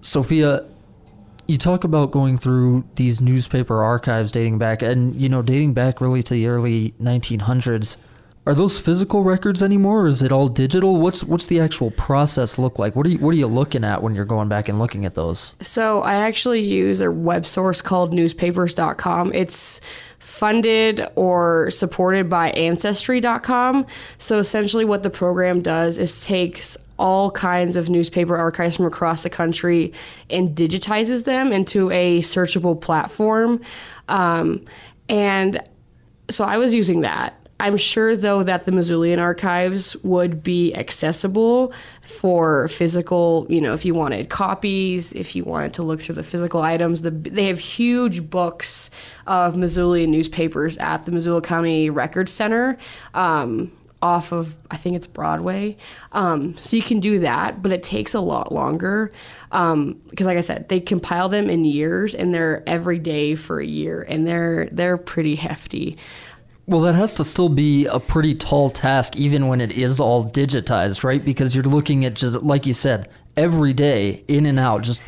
Sophia, 0.00 0.66
you 1.46 1.58
talk 1.58 1.84
about 1.84 2.10
going 2.10 2.38
through 2.38 2.84
these 2.94 3.20
newspaper 3.20 3.82
archives 3.82 4.32
dating 4.32 4.56
back, 4.56 4.80
and 4.80 5.14
you 5.14 5.28
know, 5.28 5.42
dating 5.42 5.74
back 5.74 6.00
really 6.00 6.22
to 6.22 6.32
the 6.32 6.46
early 6.46 6.94
1900s. 6.98 7.98
Are 8.46 8.54
those 8.54 8.80
physical 8.80 9.22
records 9.22 9.62
anymore, 9.62 10.02
or 10.02 10.06
is 10.06 10.22
it 10.22 10.32
all 10.32 10.48
digital? 10.48 10.96
What's 10.96 11.22
what's 11.22 11.46
the 11.46 11.60
actual 11.60 11.90
process 11.90 12.58
look 12.58 12.78
like? 12.78 12.96
What 12.96 13.06
are 13.06 13.10
you 13.10 13.18
what 13.18 13.30
are 13.30 13.36
you 13.36 13.46
looking 13.46 13.84
at 13.84 14.02
when 14.02 14.14
you're 14.14 14.24
going 14.24 14.48
back 14.48 14.68
and 14.68 14.78
looking 14.78 15.04
at 15.04 15.14
those? 15.14 15.56
So 15.60 16.00
I 16.00 16.14
actually 16.14 16.60
use 16.60 17.02
a 17.02 17.10
web 17.10 17.44
source 17.44 17.82
called 17.82 18.14
newspapers.com. 18.14 19.34
It's 19.34 19.82
funded 20.18 21.06
or 21.16 21.70
supported 21.70 22.30
by 22.30 22.50
ancestry.com. 22.50 23.86
So 24.16 24.38
essentially 24.38 24.86
what 24.86 25.02
the 25.02 25.10
program 25.10 25.60
does 25.60 25.98
is 25.98 26.24
takes 26.24 26.78
all 26.98 27.30
kinds 27.30 27.76
of 27.76 27.90
newspaper 27.90 28.36
archives 28.36 28.76
from 28.76 28.86
across 28.86 29.22
the 29.22 29.30
country 29.30 29.92
and 30.28 30.56
digitizes 30.56 31.24
them 31.24 31.52
into 31.52 31.90
a 31.90 32.20
searchable 32.20 32.80
platform. 32.80 33.60
Um, 34.08 34.64
and 35.08 35.62
so 36.30 36.44
I 36.44 36.58
was 36.58 36.74
using 36.74 37.00
that. 37.00 37.39
I'm 37.60 37.76
sure, 37.76 38.16
though, 38.16 38.42
that 38.42 38.64
the 38.64 38.72
Missoulian 38.72 39.18
archives 39.18 39.96
would 40.02 40.42
be 40.42 40.74
accessible 40.74 41.72
for 42.02 42.68
physical, 42.68 43.46
you 43.48 43.60
know, 43.60 43.72
if 43.72 43.84
you 43.84 43.94
wanted 43.94 44.28
copies, 44.28 45.12
if 45.12 45.36
you 45.36 45.44
wanted 45.44 45.74
to 45.74 45.82
look 45.82 46.00
through 46.00 46.16
the 46.16 46.22
physical 46.22 46.62
items. 46.62 47.02
The, 47.02 47.10
they 47.10 47.46
have 47.46 47.60
huge 47.60 48.28
books 48.28 48.90
of 49.26 49.54
Missoulian 49.54 50.08
newspapers 50.08 50.78
at 50.78 51.04
the 51.04 51.12
Missoula 51.12 51.42
County 51.42 51.90
Record 51.90 52.28
Center. 52.28 52.78
Um, 53.14 53.72
off 54.02 54.32
of 54.32 54.58
I 54.70 54.76
think 54.76 54.96
it's 54.96 55.06
Broadway, 55.06 55.76
um, 56.12 56.54
so 56.54 56.76
you 56.76 56.82
can 56.82 57.00
do 57.00 57.18
that, 57.20 57.60
but 57.62 57.70
it 57.70 57.82
takes 57.82 58.14
a 58.14 58.20
lot 58.20 58.52
longer 58.52 59.12
because, 59.50 59.72
um, 59.72 60.00
like 60.20 60.38
I 60.38 60.40
said, 60.40 60.68
they 60.68 60.80
compile 60.80 61.28
them 61.28 61.50
in 61.50 61.64
years, 61.64 62.14
and 62.14 62.32
they're 62.32 62.66
every 62.66 62.98
day 62.98 63.34
for 63.34 63.60
a 63.60 63.66
year, 63.66 64.04
and 64.08 64.26
they're 64.26 64.68
they're 64.72 64.96
pretty 64.96 65.36
hefty. 65.36 65.98
Well, 66.70 66.82
that 66.82 66.94
has 66.94 67.16
to 67.16 67.24
still 67.24 67.48
be 67.48 67.86
a 67.86 67.98
pretty 67.98 68.32
tall 68.32 68.70
task, 68.70 69.16
even 69.16 69.48
when 69.48 69.60
it 69.60 69.72
is 69.72 69.98
all 69.98 70.24
digitized, 70.24 71.02
right? 71.02 71.22
Because 71.22 71.52
you're 71.52 71.64
looking 71.64 72.04
at 72.04 72.14
just 72.14 72.44
like 72.44 72.64
you 72.64 72.72
said, 72.72 73.08
every 73.36 73.72
day 73.72 74.22
in 74.28 74.46
and 74.46 74.56
out. 74.56 74.82
Just 74.82 75.02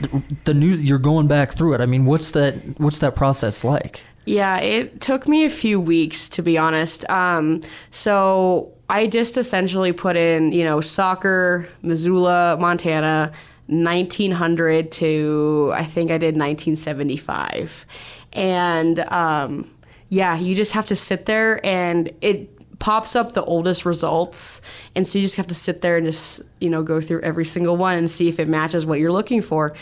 the 0.45 0.55
news. 0.55 0.83
You're 0.83 0.99
going 0.99 1.29
back 1.29 1.53
through 1.53 1.75
it. 1.75 1.81
I 1.81 1.87
mean, 1.87 2.05
what's 2.05 2.33
that? 2.33 2.57
What's 2.81 2.99
that 2.99 3.15
process 3.15 3.63
like? 3.63 4.03
Yeah, 4.25 4.57
it 4.57 5.01
took 5.01 5.29
me 5.29 5.45
a 5.45 5.51
few 5.51 5.79
weeks 5.79 6.29
to 6.31 6.43
be 6.43 6.59
honest. 6.59 7.09
Um, 7.09 7.61
so 7.93 8.73
I 8.91 9.07
just 9.07 9.37
essentially 9.37 9.93
put 9.93 10.17
in, 10.17 10.51
you 10.51 10.65
know, 10.65 10.81
soccer, 10.81 11.69
Missoula, 11.83 12.57
Montana, 12.59 13.31
1900 13.69 14.91
to 14.91 15.71
I 15.77 15.85
think 15.85 16.11
I 16.11 16.19
did 16.19 16.35
1975, 16.35 17.87
and. 18.33 18.99
Um, 18.99 19.71
yeah, 20.13 20.37
you 20.37 20.55
just 20.55 20.73
have 20.73 20.89
to 20.89 20.95
sit 20.95 21.25
there 21.25 21.65
and 21.65 22.11
it 22.21 22.79
pops 22.79 23.17
up 23.17 23.33
the 23.33 23.43
oldest 23.45 23.87
results. 23.87 24.61
And 24.95 25.09
so 25.09 25.19
you 25.19 25.25
just 25.25 25.37
have 25.37 25.47
to 25.47 25.55
sit 25.55 25.81
there 25.81 25.97
and 25.97 26.05
just, 26.05 26.43
you 26.61 26.69
know, 26.69 26.83
go 26.83 27.01
through 27.01 27.23
every 27.23 27.47
single 27.47 27.79
one 27.79 27.97
and 27.97 28.11
see 28.11 28.29
if 28.29 28.39
it 28.39 28.47
matches 28.47 28.85
what 28.85 28.99
you're 28.99 29.11
looking 29.11 29.41
for. 29.41 29.75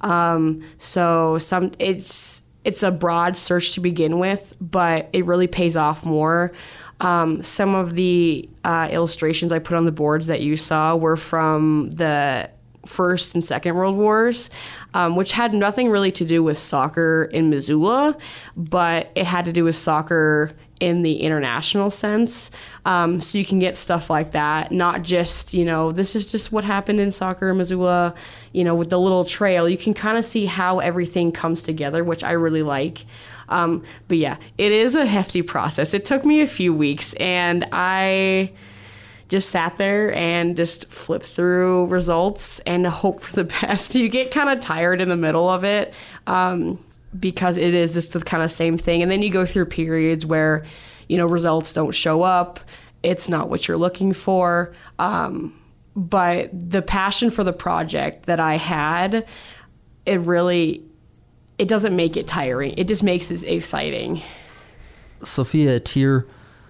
Um, 0.00 0.64
so 0.78 1.38
some 1.38 1.70
it's 1.78 2.42
it's 2.64 2.82
a 2.82 2.90
broad 2.90 3.36
search 3.36 3.74
to 3.74 3.80
begin 3.80 4.18
with, 4.18 4.56
but 4.60 5.08
it 5.12 5.24
really 5.24 5.46
pays 5.46 5.76
off 5.76 6.04
more. 6.04 6.50
Um, 6.98 7.44
some 7.44 7.76
of 7.76 7.94
the 7.94 8.48
uh, 8.64 8.88
illustrations 8.90 9.52
I 9.52 9.60
put 9.60 9.76
on 9.76 9.84
the 9.84 9.92
boards 9.92 10.26
that 10.26 10.40
you 10.40 10.56
saw 10.56 10.96
were 10.96 11.16
from 11.16 11.92
the 11.92 12.50
First 12.86 13.34
and 13.34 13.44
Second 13.44 13.74
World 13.74 13.96
Wars, 13.96 14.50
um, 14.94 15.16
which 15.16 15.32
had 15.32 15.54
nothing 15.54 15.90
really 15.90 16.12
to 16.12 16.24
do 16.24 16.42
with 16.42 16.58
soccer 16.58 17.28
in 17.32 17.50
Missoula, 17.50 18.16
but 18.56 19.10
it 19.14 19.26
had 19.26 19.44
to 19.46 19.52
do 19.52 19.64
with 19.64 19.74
soccer 19.76 20.52
in 20.78 21.02
the 21.02 21.22
international 21.22 21.90
sense. 21.90 22.50
Um, 22.84 23.20
so 23.20 23.38
you 23.38 23.44
can 23.44 23.58
get 23.58 23.76
stuff 23.76 24.10
like 24.10 24.32
that, 24.32 24.72
not 24.72 25.02
just, 25.02 25.54
you 25.54 25.64
know, 25.64 25.90
this 25.90 26.14
is 26.14 26.30
just 26.30 26.52
what 26.52 26.64
happened 26.64 27.00
in 27.00 27.12
soccer 27.12 27.50
in 27.50 27.56
Missoula, 27.56 28.14
you 28.52 28.62
know, 28.62 28.74
with 28.74 28.90
the 28.90 28.98
little 28.98 29.24
trail. 29.24 29.68
You 29.68 29.78
can 29.78 29.94
kind 29.94 30.18
of 30.18 30.24
see 30.24 30.44
how 30.44 30.80
everything 30.80 31.32
comes 31.32 31.62
together, 31.62 32.04
which 32.04 32.22
I 32.22 32.32
really 32.32 32.62
like. 32.62 33.06
Um, 33.48 33.84
but 34.08 34.18
yeah, 34.18 34.36
it 34.58 34.72
is 34.72 34.94
a 34.94 35.06
hefty 35.06 35.42
process. 35.42 35.94
It 35.94 36.04
took 36.04 36.24
me 36.24 36.42
a 36.42 36.46
few 36.46 36.74
weeks, 36.74 37.14
and 37.14 37.64
I 37.72 38.52
just 39.28 39.50
sat 39.50 39.76
there 39.76 40.14
and 40.14 40.56
just 40.56 40.88
flipped 40.90 41.26
through 41.26 41.86
results 41.86 42.60
and 42.60 42.86
hope 42.86 43.20
for 43.20 43.34
the 43.34 43.44
best. 43.44 43.94
You 43.94 44.08
get 44.08 44.30
kind 44.30 44.48
of 44.48 44.60
tired 44.60 45.00
in 45.00 45.08
the 45.08 45.16
middle 45.16 45.48
of 45.48 45.64
it 45.64 45.94
um, 46.26 46.82
because 47.18 47.56
it 47.56 47.74
is 47.74 47.94
just 47.94 48.12
the 48.12 48.20
kind 48.20 48.42
of 48.42 48.50
same 48.50 48.76
thing. 48.76 49.02
And 49.02 49.10
then 49.10 49.22
you 49.22 49.30
go 49.30 49.44
through 49.44 49.66
periods 49.66 50.24
where, 50.24 50.64
you 51.08 51.16
know, 51.16 51.26
results 51.26 51.72
don't 51.72 51.94
show 51.94 52.22
up. 52.22 52.60
It's 53.02 53.28
not 53.28 53.48
what 53.48 53.68
you're 53.68 53.76
looking 53.76 54.12
for. 54.12 54.72
Um, 54.98 55.58
but 55.94 56.50
the 56.52 56.82
passion 56.82 57.30
for 57.30 57.42
the 57.42 57.52
project 57.52 58.26
that 58.26 58.38
I 58.38 58.56
had, 58.56 59.26
it 60.04 60.20
really, 60.20 60.82
it 61.58 61.68
doesn't 61.68 61.96
make 61.96 62.16
it 62.16 62.26
tiring. 62.26 62.74
It 62.76 62.86
just 62.86 63.02
makes 63.02 63.30
it 63.30 63.44
exciting. 63.44 64.20
Sophia 65.22 65.80
Etier 65.80 66.26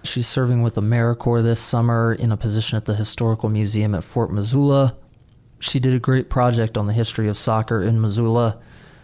She's 0.07 0.27
serving 0.27 0.63
with 0.63 0.75
AmeriCorps 0.75 1.43
this 1.43 1.59
summer 1.59 2.13
in 2.13 2.31
a 2.31 2.37
position 2.37 2.77
at 2.77 2.85
the 2.85 2.95
Historical 2.95 3.49
Museum 3.49 3.93
at 3.93 4.03
Fort 4.03 4.31
Missoula. 4.31 4.95
She 5.59 5.79
did 5.79 5.93
a 5.93 5.99
great 5.99 6.29
project 6.29 6.77
on 6.77 6.87
the 6.87 6.93
history 6.93 7.27
of 7.27 7.37
soccer 7.37 7.83
in 7.83 7.99
Missoula 7.99 8.57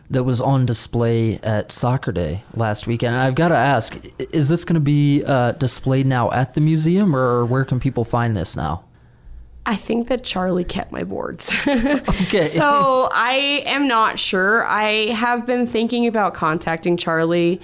that 0.10 0.24
was 0.24 0.40
on 0.40 0.66
display 0.66 1.40
at 1.44 1.72
Soccer 1.72 2.12
Day 2.12 2.44
last 2.56 2.88
weekend. 2.88 3.16
And 3.16 3.24
I've 3.24 3.36
got 3.36 3.50
to 3.50 3.56
ask, 3.56 4.00
is 4.18 4.48
this 4.48 4.64
going 4.64 4.76
to 4.76 4.80
be 4.80 5.24
uh, 5.26 5.54
displayed 5.54 6.06
now 6.06 6.32
at 6.32 6.54
the 6.54 6.62
museum, 6.62 7.16
or 7.16 7.46
where 7.46 7.66
can 7.66 7.80
people 7.80 8.06
find 8.06 8.36
this 8.36 8.56
now? 8.56 8.86
I 9.66 9.76
think 9.76 10.10
that 10.10 10.24
Charlie 10.24 10.66
kept 10.66 10.92
my 10.92 11.04
boards. 11.04 11.54
okay. 11.68 12.44
so 12.46 13.10
I 13.12 13.64
am 13.66 13.88
not 13.88 14.20
sure. 14.20 14.66
I 14.66 15.12
have 15.14 15.46
been 15.46 15.68
thinking 15.68 16.06
about 16.06 16.34
contacting 16.34 16.98
Charlie 16.98 17.62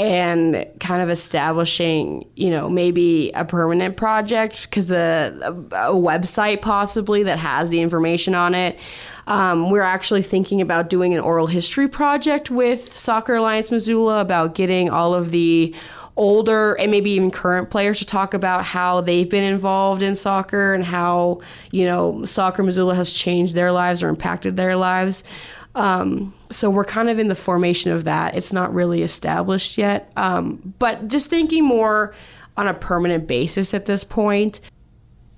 and 0.00 0.66
kind 0.80 1.02
of 1.02 1.10
establishing, 1.10 2.26
you 2.34 2.48
know, 2.48 2.70
maybe 2.70 3.30
a 3.32 3.44
permanent 3.44 3.98
project 3.98 4.62
because 4.62 4.90
a, 4.90 5.38
a, 5.42 5.92
website 5.92 6.62
possibly 6.62 7.22
that 7.24 7.38
has 7.38 7.68
the 7.68 7.82
information 7.82 8.34
on 8.34 8.54
it. 8.54 8.80
Um, 9.26 9.70
we're 9.70 9.82
actually 9.82 10.22
thinking 10.22 10.62
about 10.62 10.88
doing 10.88 11.12
an 11.12 11.20
oral 11.20 11.46
history 11.46 11.86
project 11.86 12.50
with 12.50 12.90
Soccer 12.90 13.34
Alliance 13.34 13.70
Missoula 13.70 14.22
about 14.22 14.54
getting 14.54 14.88
all 14.88 15.12
of 15.12 15.32
the 15.32 15.74
older 16.16 16.74
and 16.74 16.90
maybe 16.90 17.10
even 17.10 17.30
current 17.30 17.68
players 17.68 17.98
to 17.98 18.06
talk 18.06 18.32
about 18.32 18.64
how 18.64 19.02
they've 19.02 19.28
been 19.28 19.44
involved 19.44 20.02
in 20.02 20.14
soccer 20.14 20.74
and 20.74 20.84
how 20.84 21.40
you 21.70 21.86
know 21.86 22.24
soccer 22.24 22.62
Missoula 22.62 22.94
has 22.94 23.12
changed 23.12 23.54
their 23.54 23.70
lives 23.70 24.02
or 24.02 24.08
impacted 24.08 24.56
their 24.56 24.76
lives. 24.76 25.24
Um, 25.74 26.34
so 26.50 26.68
we're 26.68 26.84
kind 26.84 27.08
of 27.08 27.18
in 27.18 27.28
the 27.28 27.34
formation 27.34 27.92
of 27.92 28.04
that. 28.04 28.36
It's 28.36 28.52
not 28.52 28.74
really 28.74 29.02
established 29.02 29.78
yet, 29.78 30.10
um, 30.16 30.74
but 30.78 31.08
just 31.08 31.30
thinking 31.30 31.64
more 31.64 32.14
on 32.56 32.66
a 32.66 32.74
permanent 32.74 33.26
basis 33.26 33.72
at 33.72 33.86
this 33.86 34.02
point. 34.02 34.60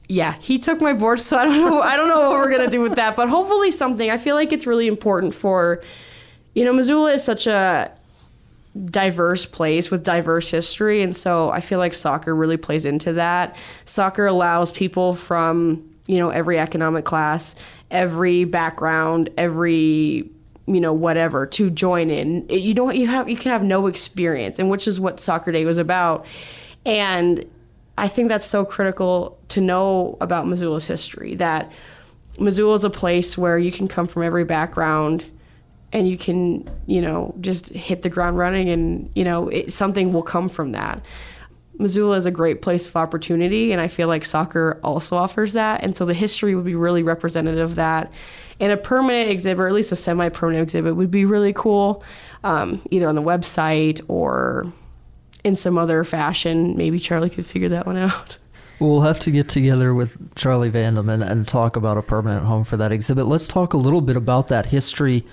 Yeah, 0.08 0.34
he 0.40 0.58
took 0.58 0.80
my 0.80 0.92
board, 0.92 1.20
so 1.20 1.38
I 1.38 1.44
don't 1.44 1.64
know. 1.64 1.80
I 1.82 1.96
don't 1.96 2.08
know 2.08 2.30
what 2.30 2.32
we're 2.32 2.50
gonna 2.50 2.70
do 2.70 2.80
with 2.80 2.96
that, 2.96 3.14
but 3.14 3.28
hopefully 3.28 3.70
something. 3.70 4.10
I 4.10 4.18
feel 4.18 4.34
like 4.34 4.52
it's 4.52 4.66
really 4.66 4.86
important 4.86 5.34
for, 5.34 5.82
you 6.54 6.64
know, 6.64 6.72
Missoula 6.72 7.12
is 7.12 7.22
such 7.22 7.46
a 7.46 7.92
diverse 8.86 9.44
place 9.44 9.90
with 9.90 10.02
diverse 10.02 10.50
history, 10.50 11.02
and 11.02 11.14
so 11.14 11.50
I 11.50 11.60
feel 11.60 11.78
like 11.78 11.94
soccer 11.94 12.34
really 12.34 12.56
plays 12.56 12.86
into 12.86 13.12
that. 13.14 13.56
Soccer 13.84 14.26
allows 14.26 14.72
people 14.72 15.14
from 15.14 15.91
you 16.06 16.18
know 16.18 16.30
every 16.30 16.58
economic 16.58 17.04
class, 17.04 17.54
every 17.90 18.44
background, 18.44 19.30
every 19.36 20.30
you 20.66 20.80
know 20.80 20.92
whatever 20.92 21.46
to 21.46 21.70
join 21.70 22.10
in. 22.10 22.48
You 22.48 22.74
don't 22.74 22.96
you 22.96 23.06
have 23.06 23.28
you 23.28 23.36
can 23.36 23.52
have 23.52 23.62
no 23.62 23.86
experience, 23.86 24.58
and 24.58 24.70
which 24.70 24.88
is 24.88 25.00
what 25.00 25.20
Soccer 25.20 25.52
Day 25.52 25.64
was 25.64 25.78
about. 25.78 26.26
And 26.84 27.44
I 27.96 28.08
think 28.08 28.28
that's 28.28 28.46
so 28.46 28.64
critical 28.64 29.38
to 29.48 29.60
know 29.60 30.16
about 30.20 30.46
Missoula's 30.46 30.86
history. 30.86 31.34
That 31.36 31.72
Missoula 32.38 32.74
is 32.74 32.84
a 32.84 32.90
place 32.90 33.36
where 33.36 33.58
you 33.58 33.70
can 33.70 33.88
come 33.88 34.06
from 34.06 34.22
every 34.22 34.44
background 34.44 35.26
and 35.92 36.08
you 36.08 36.16
can 36.16 36.68
you 36.86 37.00
know 37.00 37.34
just 37.40 37.68
hit 37.68 38.02
the 38.02 38.08
ground 38.08 38.38
running 38.38 38.68
and 38.68 39.10
you 39.14 39.24
know 39.24 39.48
it, 39.48 39.72
something 39.72 40.12
will 40.12 40.22
come 40.22 40.48
from 40.48 40.72
that 40.72 41.04
Missoula 41.78 42.16
is 42.16 42.26
a 42.26 42.30
great 42.30 42.62
place 42.62 42.88
of 42.88 42.96
opportunity, 42.96 43.72
and 43.72 43.80
I 43.80 43.88
feel 43.88 44.08
like 44.08 44.24
soccer 44.24 44.78
also 44.84 45.16
offers 45.16 45.54
that. 45.54 45.82
And 45.82 45.96
so 45.96 46.04
the 46.04 46.14
history 46.14 46.54
would 46.54 46.64
be 46.64 46.74
really 46.74 47.02
representative 47.02 47.70
of 47.70 47.76
that. 47.76 48.12
And 48.60 48.72
a 48.72 48.76
permanent 48.76 49.30
exhibit, 49.30 49.60
or 49.60 49.66
at 49.66 49.74
least 49.74 49.90
a 49.92 49.96
semi 49.96 50.28
permanent 50.28 50.62
exhibit, 50.62 50.96
would 50.96 51.10
be 51.10 51.24
really 51.24 51.52
cool, 51.52 52.04
um, 52.44 52.82
either 52.90 53.08
on 53.08 53.14
the 53.14 53.22
website 53.22 54.00
or 54.08 54.72
in 55.44 55.54
some 55.54 55.78
other 55.78 56.04
fashion. 56.04 56.76
Maybe 56.76 56.98
Charlie 56.98 57.30
could 57.30 57.46
figure 57.46 57.68
that 57.70 57.86
one 57.86 57.96
out. 57.96 58.38
We'll 58.78 59.02
have 59.02 59.20
to 59.20 59.30
get 59.30 59.48
together 59.48 59.94
with 59.94 60.34
Charlie 60.34 60.70
Vandam 60.70 61.08
and, 61.08 61.22
and 61.22 61.46
talk 61.46 61.76
about 61.76 61.98
a 61.98 62.02
permanent 62.02 62.46
home 62.46 62.64
for 62.64 62.76
that 62.78 62.90
exhibit. 62.90 63.26
Let's 63.26 63.46
talk 63.46 63.74
a 63.74 63.76
little 63.76 64.00
bit 64.00 64.16
about 64.16 64.48
that 64.48 64.66
history. 64.66 65.24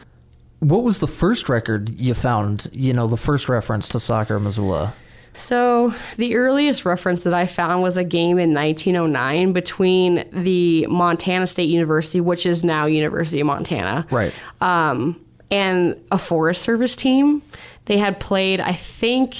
What 0.60 0.84
was 0.84 1.00
the 1.00 1.08
first 1.08 1.50
record 1.50 1.90
you 2.00 2.14
found, 2.14 2.68
you 2.74 2.94
know, 2.94 3.08
the 3.08 3.18
first 3.18 3.50
reference 3.50 3.90
to 3.90 4.00
soccer 4.00 4.38
in 4.38 4.44
Missoula? 4.44 4.94
So, 5.34 5.94
the 6.18 6.36
earliest 6.36 6.86
reference 6.86 7.24
that 7.24 7.34
I 7.34 7.46
found 7.46 7.82
was 7.82 7.98
a 7.98 8.04
game 8.04 8.40
in 8.40 8.54
1909 8.54 9.54
between 9.54 10.26
the 10.32 10.86
Montana 10.88 11.48
State 11.48 11.70
University, 11.70 12.20
which 12.20 12.46
is 12.46 12.64
now 12.64 12.86
University 12.86 13.40
of 13.40 13.48
Montana, 13.48 14.06
Right. 14.12 14.34
um, 14.60 15.20
and 15.52 15.96
a 16.12 16.18
Forest 16.18 16.62
Service 16.62 16.96
team. 16.96 17.42
They 17.86 17.98
had 17.98 18.20
played, 18.20 18.60
I 18.60 18.74
think, 18.74 19.36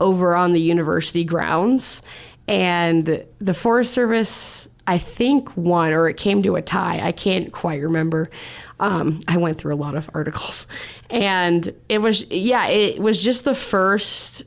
over 0.00 0.34
on 0.34 0.52
the 0.52 0.60
university 0.60 1.24
grounds, 1.24 2.02
and 2.48 3.24
the 3.38 3.54
Forest 3.54 3.92
Service, 3.92 4.68
I 4.86 4.98
think, 4.98 5.56
won 5.56 5.92
or 5.92 6.08
it 6.08 6.16
came 6.16 6.42
to 6.44 6.56
a 6.56 6.62
tie. 6.62 7.00
I 7.04 7.12
can't 7.12 7.52
quite 7.52 7.82
remember. 7.82 8.30
Um, 8.78 9.20
I 9.26 9.36
went 9.38 9.56
through 9.58 9.74
a 9.74 9.76
lot 9.76 9.94
of 9.96 10.08
articles, 10.14 10.66
and 11.10 11.68
it 11.88 11.98
was 12.00 12.30
yeah, 12.30 12.66
it 12.68 13.00
was 13.00 13.22
just 13.22 13.44
the 13.44 13.54
first 13.54 14.44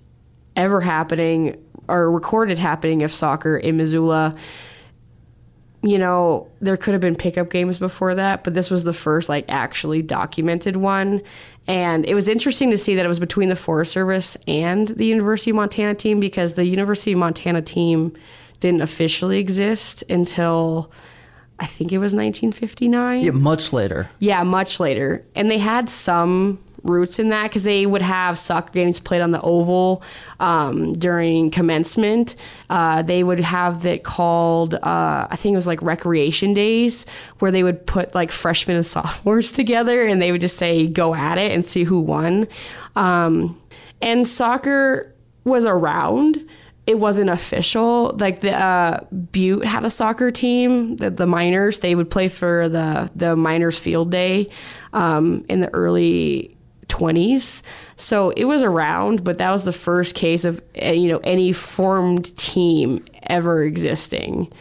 ever 0.59 0.81
happening 0.81 1.57
or 1.87 2.11
recorded 2.11 2.59
happening 2.59 3.01
of 3.01 3.11
soccer 3.11 3.57
in 3.57 3.77
Missoula 3.77 4.35
you 5.81 5.97
know, 5.97 6.49
there 6.59 6.75
could 6.75 6.93
have 6.93 7.01
been 7.01 7.15
pickup 7.15 7.49
games 7.49 7.79
before 7.79 8.15
that, 8.15 8.43
but 8.43 8.53
this 8.53 8.69
was 8.69 8.83
the 8.83 8.93
first 8.93 9.29
like 9.29 9.45
actually 9.47 10.01
documented 10.01 10.75
one. 10.75 11.21
And 11.67 12.05
it 12.05 12.15
was 12.15 12.27
interesting 12.27 12.71
to 12.71 12.77
see 12.77 12.95
that 12.95 13.05
it 13.05 13.07
was 13.07 13.19
between 13.19 13.49
the 13.49 13.55
Forest 13.55 13.93
Service 13.93 14.35
and 14.47 14.87
the 14.89 15.05
University 15.05 15.51
of 15.51 15.55
Montana 15.55 15.93
team 15.95 16.19
because 16.19 16.55
the 16.55 16.65
University 16.65 17.13
of 17.13 17.19
Montana 17.19 17.61
team 17.61 18.13
didn't 18.59 18.81
officially 18.81 19.39
exist 19.39 20.03
until 20.09 20.91
I 21.59 21.65
think 21.65 21.93
it 21.93 21.99
was 21.99 22.13
1959. 22.13 23.23
Yeah, 23.23 23.31
much 23.31 23.71
later. 23.71 24.09
Yeah, 24.19 24.43
much 24.43 24.79
later. 24.79 25.25
And 25.35 25.49
they 25.49 25.59
had 25.59 25.89
some 25.89 26.61
roots 26.83 27.19
in 27.19 27.29
that 27.29 27.43
because 27.43 27.63
they 27.63 27.86
would 27.86 28.01
have 28.01 28.38
soccer 28.38 28.71
games 28.71 29.00
played 29.00 29.21
on 29.21 29.31
the 29.31 29.41
oval 29.41 30.03
um, 30.39 30.93
during 30.93 31.51
commencement. 31.51 32.36
Uh, 32.69 33.01
they 33.01 33.24
would 33.24 33.39
have 33.39 33.83
that 33.83 34.03
called, 34.03 34.75
uh, 34.75 35.27
I 35.29 35.36
think 35.36 35.53
it 35.53 35.57
was 35.57 35.67
like 35.67 35.81
recreation 35.81 36.53
days, 36.53 37.05
where 37.39 37.51
they 37.51 37.63
would 37.63 37.86
put 37.86 38.15
like 38.15 38.31
freshmen 38.31 38.75
and 38.75 38.86
sophomores 38.86 39.51
together 39.59 40.05
and 40.05 40.21
they 40.21 40.31
would 40.31 40.41
just 40.41 40.57
say, 40.57 40.88
go 40.88 41.15
at 41.15 41.38
it 41.38 41.51
and 41.51 41.65
see 41.65 41.83
who 41.83 42.00
won. 42.00 42.48
Um, 42.95 43.59
and 44.01 44.27
soccer 44.27 45.13
was 45.43 45.65
around 45.65 46.48
it 46.89 46.98
wasn't 46.98 47.29
official. 47.29 48.15
Like 48.17 48.39
the 48.39 48.51
uh, 48.51 49.01
Butte 49.31 49.63
had 49.63 49.86
a 49.86 49.91
soccer 49.91 50.31
team, 50.31 50.95
the, 50.95 51.12
the 51.12 51.27
miners. 51.27 51.81
They 51.81 51.93
would 51.93 52.09
play 52.09 52.29
for 52.29 52.67
the 52.67 53.12
the 53.15 53.36
miners 53.36 53.77
field 53.77 54.09
day 54.09 54.50
um, 54.91 55.45
in 55.50 55.59
the 55.59 55.71
early 55.75 56.57
20s. 56.89 57.62
So 57.96 58.31
it 58.31 58.46
was 58.46 58.62
around, 58.63 59.24
but 59.24 59.38
that 59.38 59.51
was 59.51 59.63
the 59.63 59.72
first 59.72 60.15
case 60.15 60.43
of 60.46 60.62
uh, 60.81 60.88
you 60.91 61.08
know 61.10 61.19
any 61.24 61.51
formed 61.53 62.36
team 62.38 63.05
ever 63.24 63.63
existing. 63.63 64.51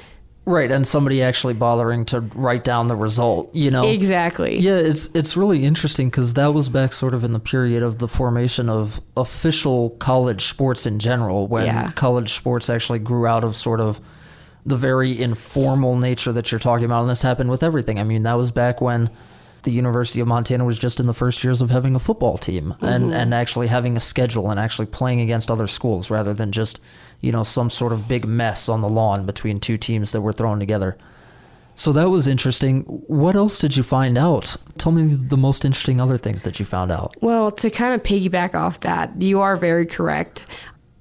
Right, 0.45 0.71
and 0.71 0.87
somebody 0.87 1.23
actually 1.23 1.53
bothering 1.53 2.07
to 2.07 2.21
write 2.21 2.65
down 2.65 2.87
the 2.87 2.97
result, 2.97 3.55
you 3.55 3.71
know. 3.71 3.87
Exactly. 3.87 4.59
Yeah, 4.59 4.77
it's 4.79 5.11
it's 5.13 5.37
really 5.37 5.63
interesting 5.65 6.09
because 6.09 6.33
that 6.35 6.55
was 6.55 6.71
back 6.71 6.95
sort 6.95 7.13
of 7.13 7.23
in 7.23 7.35
the 7.35 7.39
period 7.41 7.83
of 7.83 7.99
the 7.99 8.09
formation 8.09 8.71
of 8.71 8.99
official 9.15 9.91
college 9.99 10.43
sports 10.47 10.87
in 10.87 11.01
general, 11.01 11.47
when 11.49 11.67
Yeah. 11.67 11.91
college 11.93 12.33
sports 12.33 12.71
actually 12.71 12.99
grew 13.01 13.27
out 13.27 13.45
of 13.45 13.57
sort 13.57 13.79
of 13.81 14.01
the 14.65 14.77
very 14.77 15.21
informal 15.21 15.97
nature 15.97 16.33
that 16.33 16.51
you're 16.51 16.59
talking 16.59 16.87
about, 16.87 17.03
and 17.03 17.11
this 17.11 17.21
happened 17.21 17.51
with 17.51 17.63
everything. 17.63 17.99
I 18.01 18.05
mean, 18.05 18.23
that 18.23 18.35
was 18.39 18.51
back 18.51 18.81
when 18.81 19.11
the 19.63 19.73
University 19.73 20.21
of 20.21 20.29
Montana 20.29 20.65
was 20.65 20.79
just 20.79 21.01
in 21.01 21.07
the 21.07 21.13
first 21.13 21.43
years 21.43 21.61
of 21.61 21.71
having 21.71 21.95
a 21.95 21.99
football 21.99 22.39
team 22.39 22.75
and 22.81 23.13
and 23.13 23.35
actually 23.35 23.67
having 23.67 23.97
a 23.97 24.01
schedule 24.01 24.51
and 24.51 24.59
actually 24.59 24.87
playing 24.87 25.21
against 25.21 25.51
other 25.51 25.67
schools 25.67 26.11
rather 26.11 26.33
than 26.35 26.53
just 26.53 26.81
you 27.21 27.33
know 27.33 27.43
some 27.43 27.71
sort 27.71 27.93
of 27.93 28.09
big 28.09 28.27
mess 28.27 28.69
on 28.69 28.81
the 28.81 28.89
lawn 28.89 29.27
between 29.27 29.61
two 29.61 29.77
teams 29.77 30.13
that 30.13 30.21
were 30.21 30.33
thrown 30.33 30.59
together. 30.59 30.97
So 31.79 31.93
that 31.93 32.11
was 32.11 32.27
interesting. 32.27 32.83
What 33.07 33.37
else 33.37 33.61
did 33.61 33.77
you 33.77 33.85
find 33.85 34.19
out? 34.19 34.57
Tell 34.79 34.91
me 34.91 35.15
the 35.15 35.37
most 35.37 35.65
interesting 35.65 36.01
other 36.01 36.17
things 36.17 36.43
that 36.43 36.59
you 36.59 36.67
found 36.67 36.91
out. 36.91 37.15
Well, 37.21 37.53
to 37.53 37.71
kind 37.71 37.95
of 37.95 38.03
piggyback 38.03 38.57
off 38.57 38.81
that, 38.81 39.23
you 39.23 39.39
are 39.41 39.57
very 39.57 39.87
correct. 39.87 40.45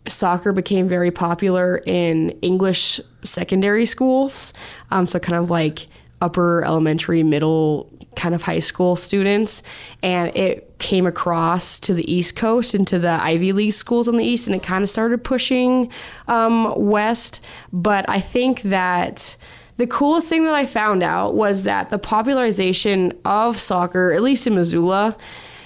Soccer 0.07 0.53
became 0.53 0.87
very 0.87 1.09
popular 1.09 1.81
in 1.87 2.29
English 2.43 3.01
secondary 3.23 3.87
schools. 3.87 4.53
Um, 4.91 5.07
so, 5.07 5.17
kind 5.17 5.37
of 5.43 5.49
like 5.49 5.87
upper 6.21 6.63
elementary, 6.63 7.23
middle, 7.23 7.91
kind 8.17 8.35
of 8.35 8.41
high 8.41 8.59
school 8.59 8.97
students. 8.97 9.63
And 10.03 10.35
it 10.35 10.77
came 10.79 11.05
across 11.05 11.79
to 11.81 11.93
the 11.93 12.11
East 12.11 12.35
Coast 12.35 12.75
into 12.75 12.99
the 12.99 13.11
Ivy 13.11 13.53
League 13.53 13.73
schools 13.73 14.09
on 14.09 14.17
the 14.17 14.25
East, 14.25 14.47
and 14.47 14.55
it 14.55 14.63
kind 14.63 14.83
of 14.83 14.89
started 14.89 15.23
pushing 15.23 15.89
um, 16.27 16.73
west. 16.75 17.39
But 17.71 18.09
I 18.09 18.19
think 18.19 18.63
that 18.63 19.37
the 19.77 19.87
coolest 19.87 20.27
thing 20.27 20.43
that 20.43 20.55
I 20.55 20.65
found 20.65 21.03
out 21.03 21.35
was 21.35 21.63
that 21.63 21.89
the 21.89 21.99
popularization 21.99 23.13
of 23.23 23.59
soccer, 23.59 24.11
at 24.11 24.21
least 24.21 24.47
in 24.47 24.55
Missoula, 24.55 25.15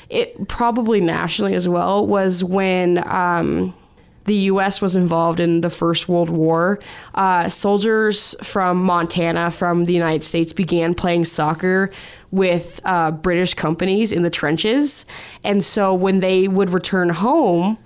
it 0.09 0.47
probably 0.49 0.99
nationally 0.99 1.55
as 1.55 1.67
well, 1.67 2.05
was 2.05 2.43
when 2.43 3.01
um, 3.07 3.73
the 4.25 4.35
U.S. 4.35 4.81
was 4.81 4.95
involved 4.95 5.39
in 5.39 5.61
the 5.61 5.69
First 5.69 6.09
World 6.09 6.29
War. 6.29 6.79
Uh, 7.15 7.49
soldiers 7.49 8.35
from 8.43 8.83
Montana, 8.83 9.49
from 9.49 9.85
the 9.85 9.93
United 9.93 10.23
States, 10.23 10.53
began 10.53 10.93
playing 10.93 11.25
soccer 11.25 11.91
with 12.31 12.79
uh, 12.85 13.11
British 13.11 13.53
companies 13.53 14.11
in 14.11 14.23
the 14.23 14.29
trenches. 14.29 15.05
And 15.43 15.63
so 15.63 15.93
when 15.93 16.19
they 16.21 16.47
would 16.47 16.69
return 16.69 17.09
home, 17.09 17.77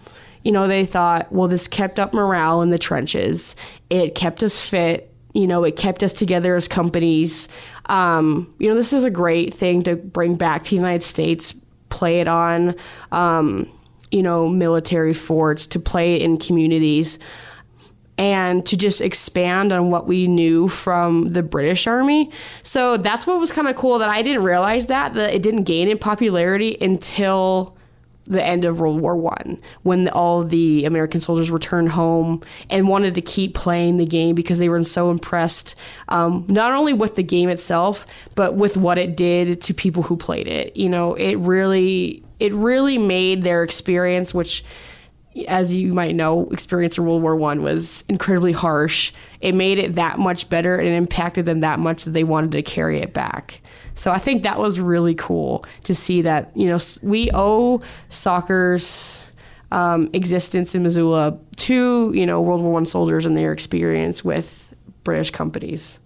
you 0.43 0.51
know, 0.51 0.67
they 0.67 0.85
thought, 0.85 1.31
well, 1.31 1.47
this 1.47 1.67
kept 1.67 1.99
up 1.99 2.13
morale 2.13 2.61
in 2.61 2.69
the 2.69 2.77
trenches. 2.77 3.55
It 3.89 4.13
kept 4.13 4.43
us 4.43 4.63
fit. 4.63 5.11
You 5.33 5.47
know, 5.47 5.63
it 5.63 5.75
kept 5.75 6.03
us 6.03 6.13
together 6.13 6.55
as 6.55 6.67
companies. 6.67 7.49
Um, 7.87 8.53
you 8.59 8.69
know, 8.69 8.75
this 8.75 8.93
is 8.93 9.03
a 9.03 9.09
great 9.09 9.53
thing 9.53 9.81
to 9.83 9.95
bring 9.95 10.35
back 10.35 10.63
to 10.63 10.69
the 10.69 10.75
United 10.75 11.03
States, 11.03 11.53
play 11.89 12.21
it 12.21 12.27
on, 12.27 12.75
um, 13.11 13.69
you 14.11 14.21
know, 14.23 14.47
military 14.47 15.13
forts, 15.13 15.67
to 15.67 15.79
play 15.79 16.15
it 16.15 16.21
in 16.21 16.37
communities, 16.37 17.19
and 18.17 18.65
to 18.65 18.77
just 18.77 19.01
expand 19.01 19.73
on 19.73 19.91
what 19.91 20.07
we 20.07 20.27
knew 20.27 20.67
from 20.67 21.29
the 21.29 21.43
British 21.43 21.85
Army. 21.87 22.31
So 22.63 22.97
that's 22.97 23.27
what 23.27 23.39
was 23.39 23.51
kind 23.51 23.67
of 23.67 23.75
cool 23.75 23.99
that 23.99 24.09
I 24.09 24.21
didn't 24.21 24.43
realize 24.43 24.87
that, 24.87 25.13
that 25.15 25.33
it 25.33 25.43
didn't 25.43 25.63
gain 25.63 25.89
in 25.89 25.97
popularity 25.97 26.77
until 26.79 27.75
the 28.27 28.43
end 28.43 28.65
of 28.65 28.79
World 28.79 29.01
War 29.01 29.15
One, 29.15 29.61
when 29.83 30.09
all 30.09 30.43
the 30.43 30.85
American 30.85 31.21
soldiers 31.21 31.51
returned 31.51 31.89
home 31.89 32.41
and 32.71 32.87
wanted 32.87 33.15
to 33.15 33.21
keep 33.21 33.53
playing 33.53 33.97
the 33.97 34.05
game 34.05 34.33
because 34.33 34.57
they 34.57 34.69
were 34.69 34.83
so 34.83 35.11
impressed, 35.11 35.75
um, 36.07 36.45
not 36.49 36.71
only 36.71 36.93
with 36.93 37.15
the 37.17 37.23
game 37.23 37.49
itself, 37.49 38.07
but 38.33 38.55
with 38.55 38.77
what 38.77 38.97
it 38.97 39.15
did 39.15 39.61
to 39.61 39.73
people 39.73 40.03
who 40.03 40.17
played 40.17 40.47
it. 40.47 40.75
You 40.75 40.89
know, 40.89 41.13
it 41.13 41.35
really, 41.35 42.23
it 42.39 42.51
really 42.53 42.97
made 42.97 43.43
their 43.43 43.61
experience, 43.61 44.33
which, 44.33 44.63
as 45.47 45.73
you 45.73 45.93
might 45.93 46.15
know, 46.15 46.47
experience 46.51 46.97
in 46.97 47.05
World 47.05 47.21
War 47.21 47.35
One 47.35 47.61
was 47.61 48.03
incredibly 48.07 48.51
harsh. 48.51 49.11
It 49.41 49.53
made 49.53 49.79
it 49.79 49.95
that 49.95 50.17
much 50.17 50.49
better 50.49 50.75
and 50.77 50.87
it 50.87 50.93
impacted 50.93 51.45
them 51.45 51.59
that 51.59 51.79
much 51.79 52.05
that 52.05 52.11
they 52.11 52.23
wanted 52.23 52.51
to 52.53 52.61
carry 52.61 52.99
it 52.99 53.13
back. 53.13 53.61
So 53.93 54.11
I 54.11 54.17
think 54.17 54.43
that 54.43 54.59
was 54.59 54.79
really 54.79 55.15
cool 55.15 55.65
to 55.83 55.95
see 55.95 56.21
that 56.21 56.51
you 56.55 56.67
know 56.67 56.77
we 57.01 57.29
owe 57.33 57.81
soccer's 58.09 59.21
um, 59.71 60.09
existence 60.13 60.75
in 60.75 60.83
Missoula 60.83 61.37
to 61.57 62.11
you 62.13 62.25
know 62.25 62.41
World 62.41 62.61
War 62.61 62.71
One 62.71 62.85
soldiers 62.85 63.25
and 63.25 63.35
their 63.35 63.51
experience 63.51 64.23
with 64.23 64.75
British 65.03 65.31
companies. 65.31 65.99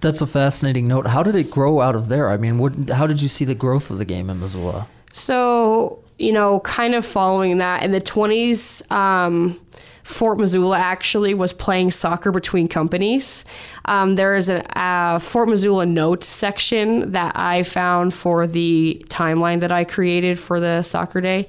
That's 0.00 0.20
a 0.20 0.26
fascinating 0.26 0.88
note. 0.88 1.06
How 1.06 1.22
did 1.22 1.36
it 1.36 1.48
grow 1.48 1.80
out 1.80 1.94
of 1.94 2.08
there? 2.08 2.28
I 2.28 2.36
mean, 2.36 2.58
what, 2.58 2.90
how 2.90 3.06
did 3.06 3.22
you 3.22 3.28
see 3.28 3.44
the 3.44 3.54
growth 3.54 3.88
of 3.88 3.98
the 3.98 4.04
game 4.04 4.28
in 4.30 4.40
Missoula? 4.40 4.88
So, 5.12 6.01
you 6.22 6.32
know, 6.32 6.60
kind 6.60 6.94
of 6.94 7.04
following 7.04 7.58
that 7.58 7.82
in 7.82 7.90
the 7.90 8.00
20s, 8.00 8.90
um, 8.92 9.60
Fort 10.04 10.38
Missoula 10.38 10.78
actually 10.78 11.34
was 11.34 11.52
playing 11.52 11.90
soccer 11.90 12.30
between 12.30 12.68
companies. 12.68 13.44
Um, 13.86 14.14
there 14.14 14.36
is 14.36 14.48
a 14.48 14.78
uh, 14.78 15.18
Fort 15.18 15.48
Missoula 15.48 15.84
notes 15.84 16.26
section 16.26 17.10
that 17.12 17.32
I 17.36 17.64
found 17.64 18.14
for 18.14 18.46
the 18.46 19.04
timeline 19.08 19.60
that 19.60 19.72
I 19.72 19.82
created 19.84 20.38
for 20.38 20.60
the 20.60 20.82
soccer 20.82 21.20
day. 21.20 21.48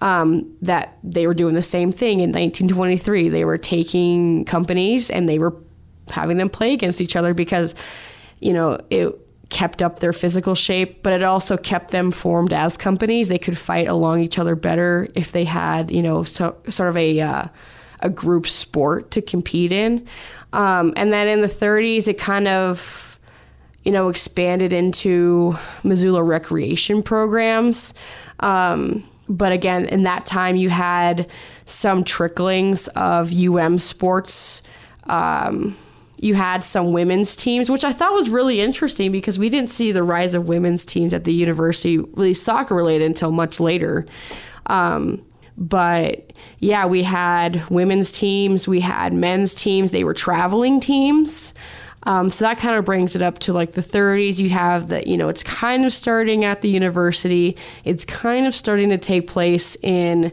um, 0.00 0.54
that 0.60 0.98
they 1.02 1.26
were 1.26 1.34
doing 1.34 1.54
the 1.54 1.62
same 1.62 1.90
thing 1.90 2.20
in 2.20 2.30
1923. 2.30 3.30
They 3.30 3.44
were 3.44 3.58
taking 3.58 4.44
companies 4.44 5.10
and 5.10 5.28
they 5.28 5.38
were 5.38 5.56
having 6.10 6.36
them 6.36 6.50
play 6.50 6.72
against 6.74 7.00
each 7.00 7.16
other 7.16 7.32
because, 7.32 7.74
you 8.40 8.52
know, 8.52 8.78
it 8.90 9.23
kept 9.50 9.82
up 9.82 9.98
their 9.98 10.12
physical 10.12 10.54
shape, 10.54 11.02
but 11.02 11.12
it 11.12 11.22
also 11.22 11.56
kept 11.56 11.90
them 11.90 12.10
formed 12.10 12.52
as 12.52 12.76
companies. 12.76 13.28
They 13.28 13.38
could 13.38 13.58
fight 13.58 13.88
along 13.88 14.20
each 14.20 14.38
other 14.38 14.56
better 14.56 15.08
if 15.14 15.32
they 15.32 15.44
had, 15.44 15.90
you 15.90 16.02
know, 16.02 16.24
so, 16.24 16.56
sort 16.68 16.88
of 16.88 16.96
a 16.96 17.20
uh, 17.20 17.48
a 18.00 18.10
group 18.10 18.46
sport 18.46 19.10
to 19.12 19.22
compete 19.22 19.72
in. 19.72 20.06
Um, 20.52 20.92
and 20.96 21.12
then 21.12 21.26
in 21.26 21.40
the 21.40 21.48
30s, 21.48 22.06
it 22.06 22.18
kind 22.18 22.46
of, 22.46 23.18
you 23.82 23.90
know, 23.90 24.08
expanded 24.08 24.72
into 24.72 25.56
Missoula 25.82 26.22
recreation 26.22 27.02
programs. 27.02 27.94
Um, 28.40 29.08
but 29.28 29.52
again, 29.52 29.86
in 29.86 30.02
that 30.02 30.26
time, 30.26 30.56
you 30.56 30.68
had 30.68 31.28
some 31.64 32.04
tricklings 32.04 32.88
of 32.88 33.32
UM 33.32 33.78
sports. 33.78 34.62
Um, 35.04 35.76
you 36.24 36.34
had 36.34 36.64
some 36.64 36.94
women's 36.94 37.36
teams, 37.36 37.68
which 37.68 37.84
I 37.84 37.92
thought 37.92 38.14
was 38.14 38.30
really 38.30 38.58
interesting 38.58 39.12
because 39.12 39.38
we 39.38 39.50
didn't 39.50 39.68
see 39.68 39.92
the 39.92 40.02
rise 40.02 40.34
of 40.34 40.48
women's 40.48 40.86
teams 40.86 41.12
at 41.12 41.24
the 41.24 41.34
university, 41.34 41.98
really 41.98 42.32
soccer 42.32 42.74
related, 42.74 43.04
until 43.04 43.30
much 43.30 43.60
later. 43.60 44.06
Um, 44.64 45.22
but 45.58 46.32
yeah, 46.60 46.86
we 46.86 47.02
had 47.02 47.68
women's 47.68 48.10
teams, 48.10 48.66
we 48.66 48.80
had 48.80 49.12
men's 49.12 49.52
teams, 49.52 49.90
they 49.90 50.02
were 50.02 50.14
traveling 50.14 50.80
teams. 50.80 51.52
Um, 52.04 52.30
so 52.30 52.46
that 52.46 52.56
kind 52.56 52.76
of 52.76 52.86
brings 52.86 53.14
it 53.14 53.20
up 53.20 53.38
to 53.40 53.52
like 53.52 53.72
the 53.72 53.82
30s. 53.82 54.38
You 54.38 54.48
have 54.48 54.88
that, 54.88 55.06
you 55.06 55.18
know, 55.18 55.28
it's 55.28 55.42
kind 55.42 55.84
of 55.84 55.92
starting 55.92 56.42
at 56.42 56.62
the 56.62 56.70
university, 56.70 57.54
it's 57.84 58.06
kind 58.06 58.46
of 58.46 58.54
starting 58.54 58.88
to 58.88 58.98
take 58.98 59.26
place 59.26 59.76
in 59.82 60.32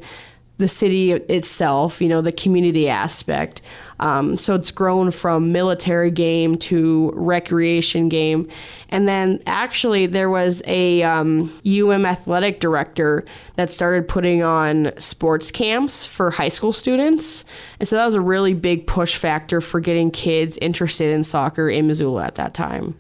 the 0.62 0.68
city 0.68 1.12
itself, 1.12 2.02
you 2.02 2.08
know, 2.08 2.22
the 2.22 2.32
community 2.32 2.88
aspect. 2.88 3.62
Um, 4.00 4.36
so 4.38 4.56
it's 4.56 4.72
grown 4.72 5.12
from 5.12 5.52
military 5.52 6.10
game 6.10 6.58
to 6.58 7.12
recreation 7.14 8.10
game. 8.10 8.48
And 8.90 9.08
then 9.08 9.42
actually, 9.46 10.08
there 10.08 10.30
was 10.30 10.64
a 10.66 11.04
um, 11.04 11.52
UM 11.66 12.06
athletic 12.06 12.60
director 12.60 13.26
that 13.56 13.70
started 13.72 14.08
putting 14.08 14.42
on 14.42 14.92
sports 14.98 15.52
camps 15.52 16.06
for 16.06 16.32
high 16.32 16.50
school 16.50 16.74
students. 16.74 17.46
And 17.80 17.88
so 17.88 17.98
that 17.98 18.06
was 18.06 18.16
a 18.16 18.22
really 18.22 18.54
big 18.54 18.88
push 18.88 19.18
factor 19.18 19.62
for 19.62 19.80
getting 19.80 20.10
kids 20.10 20.58
interested 20.62 21.14
in 21.14 21.24
soccer 21.24 21.70
in 21.70 21.88
Missoula 21.88 22.26
at 22.26 22.36
that 22.36 22.54
time. 22.54 22.96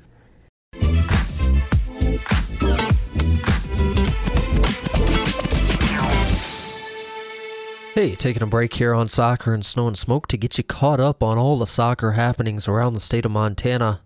Hey, 8.01 8.15
taking 8.15 8.41
a 8.41 8.47
break 8.47 8.73
here 8.73 8.95
on 8.95 9.07
Soccer 9.07 9.53
and 9.53 9.63
Snow 9.63 9.85
and 9.85 9.95
Smoke 9.95 10.25
to 10.29 10.35
get 10.35 10.57
you 10.57 10.63
caught 10.63 10.99
up 10.99 11.21
on 11.21 11.37
all 11.37 11.59
the 11.59 11.67
soccer 11.67 12.13
happenings 12.13 12.67
around 12.67 12.95
the 12.95 12.99
state 12.99 13.25
of 13.25 13.31
Montana. 13.31 14.01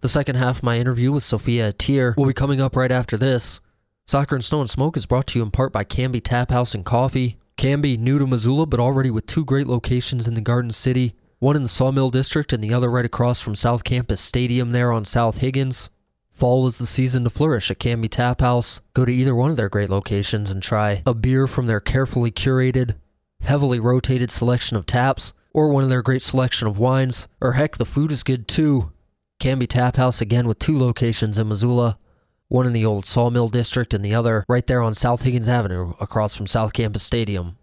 The 0.00 0.08
second 0.08 0.36
half 0.36 0.56
of 0.56 0.62
my 0.62 0.78
interview 0.78 1.12
with 1.12 1.24
Sophia 1.24 1.70
Etier 1.70 2.16
will 2.16 2.24
be 2.24 2.32
coming 2.32 2.58
up 2.58 2.74
right 2.74 2.90
after 2.90 3.18
this. 3.18 3.60
Soccer 4.06 4.36
and 4.36 4.42
Snow 4.42 4.62
and 4.62 4.70
Smoke 4.70 4.96
is 4.96 5.04
brought 5.04 5.26
to 5.26 5.38
you 5.38 5.42
in 5.42 5.50
part 5.50 5.74
by 5.74 5.84
Canby 5.84 6.22
Tap 6.22 6.50
House 6.50 6.74
and 6.74 6.86
Coffee. 6.86 7.36
Canby, 7.58 7.98
new 7.98 8.18
to 8.18 8.26
Missoula, 8.26 8.64
but 8.64 8.80
already 8.80 9.10
with 9.10 9.26
two 9.26 9.44
great 9.44 9.66
locations 9.66 10.26
in 10.26 10.32
the 10.32 10.40
Garden 10.40 10.70
City, 10.70 11.14
one 11.38 11.54
in 11.54 11.62
the 11.62 11.68
Sawmill 11.68 12.08
District 12.08 12.54
and 12.54 12.64
the 12.64 12.72
other 12.72 12.90
right 12.90 13.04
across 13.04 13.42
from 13.42 13.54
South 13.54 13.84
Campus 13.84 14.22
Stadium 14.22 14.70
there 14.70 14.90
on 14.90 15.04
South 15.04 15.36
Higgins. 15.36 15.90
Fall 16.32 16.66
is 16.66 16.78
the 16.78 16.86
season 16.86 17.24
to 17.24 17.30
flourish 17.30 17.70
at 17.70 17.78
Canby 17.78 18.08
Tap 18.08 18.40
House. 18.40 18.80
Go 18.94 19.04
to 19.04 19.12
either 19.12 19.34
one 19.34 19.50
of 19.50 19.58
their 19.58 19.68
great 19.68 19.90
locations 19.90 20.50
and 20.50 20.62
try 20.62 21.02
a 21.04 21.12
beer 21.12 21.46
from 21.46 21.66
their 21.66 21.80
carefully 21.80 22.30
curated, 22.30 22.94
heavily 23.40 23.80
rotated 23.80 24.30
selection 24.30 24.76
of 24.76 24.86
taps, 24.86 25.32
or 25.52 25.70
one 25.70 25.82
of 25.82 25.90
their 25.90 26.02
great 26.02 26.22
selection 26.22 26.68
of 26.68 26.78
wines, 26.78 27.28
or 27.40 27.52
heck, 27.52 27.76
the 27.76 27.84
food 27.84 28.12
is 28.12 28.22
good 28.22 28.46
too. 28.46 28.92
Canby 29.40 29.66
Tap 29.66 29.96
House 29.96 30.20
again 30.20 30.48
with 30.48 30.58
two 30.58 30.76
locations 30.78 31.38
in 31.38 31.48
Missoula, 31.48 31.98
one 32.48 32.66
in 32.66 32.72
the 32.72 32.84
old 32.84 33.06
Sawmill 33.06 33.48
District 33.48 33.94
and 33.94 34.04
the 34.04 34.14
other 34.14 34.44
right 34.48 34.66
there 34.66 34.82
on 34.82 34.94
South 34.94 35.22
Higgins 35.22 35.48
Avenue 35.48 35.94
across 36.00 36.34
from 36.34 36.46
South 36.46 36.72
Campus 36.72 37.02
Stadium. 37.02 37.56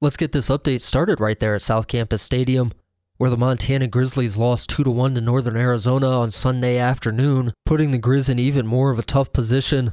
Let's 0.00 0.16
get 0.16 0.32
this 0.32 0.48
update 0.48 0.80
started 0.80 1.20
right 1.20 1.38
there 1.38 1.54
at 1.54 1.62
South 1.62 1.86
Campus 1.86 2.22
Stadium, 2.22 2.72
where 3.18 3.30
the 3.30 3.36
Montana 3.36 3.86
Grizzlies 3.86 4.36
lost 4.36 4.70
2 4.70 4.84
to 4.84 4.90
1 4.90 5.14
to 5.14 5.20
Northern 5.20 5.56
Arizona 5.56 6.08
on 6.08 6.30
Sunday 6.30 6.78
afternoon, 6.78 7.52
putting 7.66 7.90
the 7.90 8.00
Grizz 8.00 8.28
in 8.28 8.38
even 8.38 8.66
more 8.66 8.90
of 8.90 8.98
a 8.98 9.04
tough 9.04 9.32
position. 9.32 9.92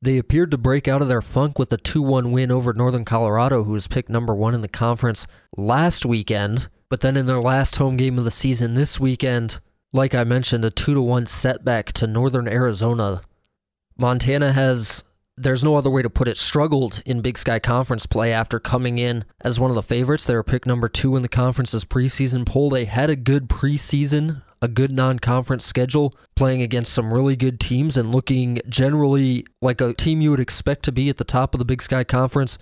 They 0.00 0.18
appeared 0.18 0.52
to 0.52 0.58
break 0.58 0.86
out 0.86 1.02
of 1.02 1.08
their 1.08 1.22
funk 1.22 1.58
with 1.58 1.72
a 1.72 1.76
2 1.76 2.00
1 2.02 2.30
win 2.30 2.52
over 2.52 2.72
Northern 2.72 3.04
Colorado, 3.04 3.64
who 3.64 3.72
was 3.72 3.88
picked 3.88 4.08
number 4.08 4.34
one 4.34 4.54
in 4.54 4.60
the 4.60 4.68
conference 4.68 5.26
last 5.56 6.06
weekend. 6.06 6.68
But 6.88 7.00
then 7.00 7.16
in 7.16 7.26
their 7.26 7.40
last 7.40 7.76
home 7.76 7.96
game 7.96 8.16
of 8.18 8.24
the 8.24 8.30
season 8.30 8.74
this 8.74 9.00
weekend, 9.00 9.60
like 9.92 10.14
I 10.14 10.22
mentioned, 10.24 10.64
a 10.64 10.70
2 10.70 11.02
1 11.02 11.26
setback 11.26 11.92
to 11.94 12.06
Northern 12.06 12.46
Arizona. 12.46 13.22
Montana 13.96 14.52
has, 14.52 15.04
there's 15.36 15.64
no 15.64 15.74
other 15.74 15.90
way 15.90 16.02
to 16.02 16.10
put 16.10 16.28
it, 16.28 16.36
struggled 16.36 17.02
in 17.04 17.20
Big 17.20 17.36
Sky 17.36 17.58
Conference 17.58 18.06
play 18.06 18.32
after 18.32 18.60
coming 18.60 18.98
in 18.98 19.24
as 19.40 19.58
one 19.58 19.70
of 19.70 19.74
the 19.74 19.82
favorites. 19.82 20.26
They 20.26 20.36
were 20.36 20.44
picked 20.44 20.66
number 20.66 20.88
two 20.88 21.16
in 21.16 21.22
the 21.22 21.28
conference's 21.28 21.84
preseason 21.84 22.46
poll. 22.46 22.70
They 22.70 22.84
had 22.84 23.10
a 23.10 23.16
good 23.16 23.48
preseason 23.48 24.42
a 24.60 24.68
good 24.68 24.92
non 24.92 25.18
conference 25.18 25.64
schedule, 25.64 26.14
playing 26.34 26.62
against 26.62 26.92
some 26.92 27.12
really 27.12 27.36
good 27.36 27.60
teams 27.60 27.96
and 27.96 28.14
looking 28.14 28.60
generally 28.68 29.44
like 29.62 29.80
a 29.80 29.94
team 29.94 30.20
you 30.20 30.30
would 30.30 30.40
expect 30.40 30.84
to 30.84 30.92
be 30.92 31.08
at 31.08 31.16
the 31.16 31.24
top 31.24 31.54
of 31.54 31.58
the 31.58 31.64
Big 31.64 31.82
Sky 31.82 32.04
Conference. 32.04 32.58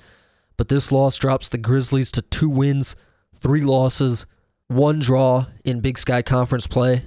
But 0.56 0.68
this 0.68 0.90
loss 0.90 1.16
drops 1.16 1.48
the 1.48 1.58
Grizzlies 1.58 2.10
to 2.12 2.22
two 2.22 2.48
wins, 2.48 2.96
three 3.36 3.62
losses, 3.62 4.26
one 4.68 4.98
draw 4.98 5.46
in 5.64 5.80
Big 5.80 5.98
Sky 5.98 6.22
Conference 6.22 6.66
play. 6.66 7.04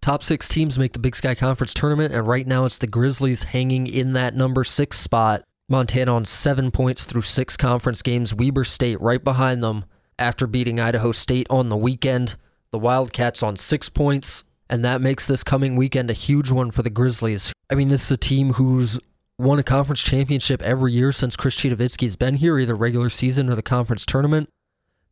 Top 0.00 0.22
six 0.22 0.48
teams 0.48 0.78
make 0.78 0.94
the 0.94 0.98
Big 0.98 1.14
Sky 1.14 1.34
Conference 1.34 1.74
tournament, 1.74 2.12
and 2.12 2.26
right 2.26 2.46
now 2.46 2.64
it's 2.64 2.78
the 2.78 2.88
Grizzlies 2.88 3.44
hanging 3.44 3.86
in 3.86 4.14
that 4.14 4.34
number 4.34 4.64
six 4.64 4.98
spot. 4.98 5.44
Montana 5.68 6.14
on 6.14 6.24
seven 6.24 6.70
points 6.70 7.04
through 7.04 7.22
six 7.22 7.56
conference 7.56 8.02
games. 8.02 8.34
Weber 8.34 8.64
State 8.64 9.00
right 9.00 9.22
behind 9.22 9.62
them 9.62 9.84
after 10.18 10.46
beating 10.46 10.80
Idaho 10.80 11.12
State 11.12 11.46
on 11.48 11.68
the 11.68 11.76
weekend. 11.76 12.36
The 12.72 12.78
Wildcats 12.78 13.42
on 13.42 13.56
six 13.56 13.90
points, 13.90 14.44
and 14.70 14.82
that 14.82 15.02
makes 15.02 15.26
this 15.26 15.44
coming 15.44 15.76
weekend 15.76 16.10
a 16.10 16.14
huge 16.14 16.50
one 16.50 16.70
for 16.70 16.82
the 16.82 16.88
Grizzlies. 16.88 17.52
I 17.68 17.74
mean, 17.74 17.88
this 17.88 18.06
is 18.06 18.12
a 18.12 18.16
team 18.16 18.54
who's 18.54 18.98
won 19.38 19.58
a 19.58 19.62
conference 19.62 20.02
championship 20.02 20.62
every 20.62 20.92
year 20.92 21.12
since 21.12 21.36
Chris 21.36 21.56
Citowicki's 21.56 22.16
been 22.16 22.36
here, 22.36 22.58
either 22.58 22.74
regular 22.74 23.10
season 23.10 23.50
or 23.50 23.56
the 23.56 23.62
conference 23.62 24.06
tournament. 24.06 24.48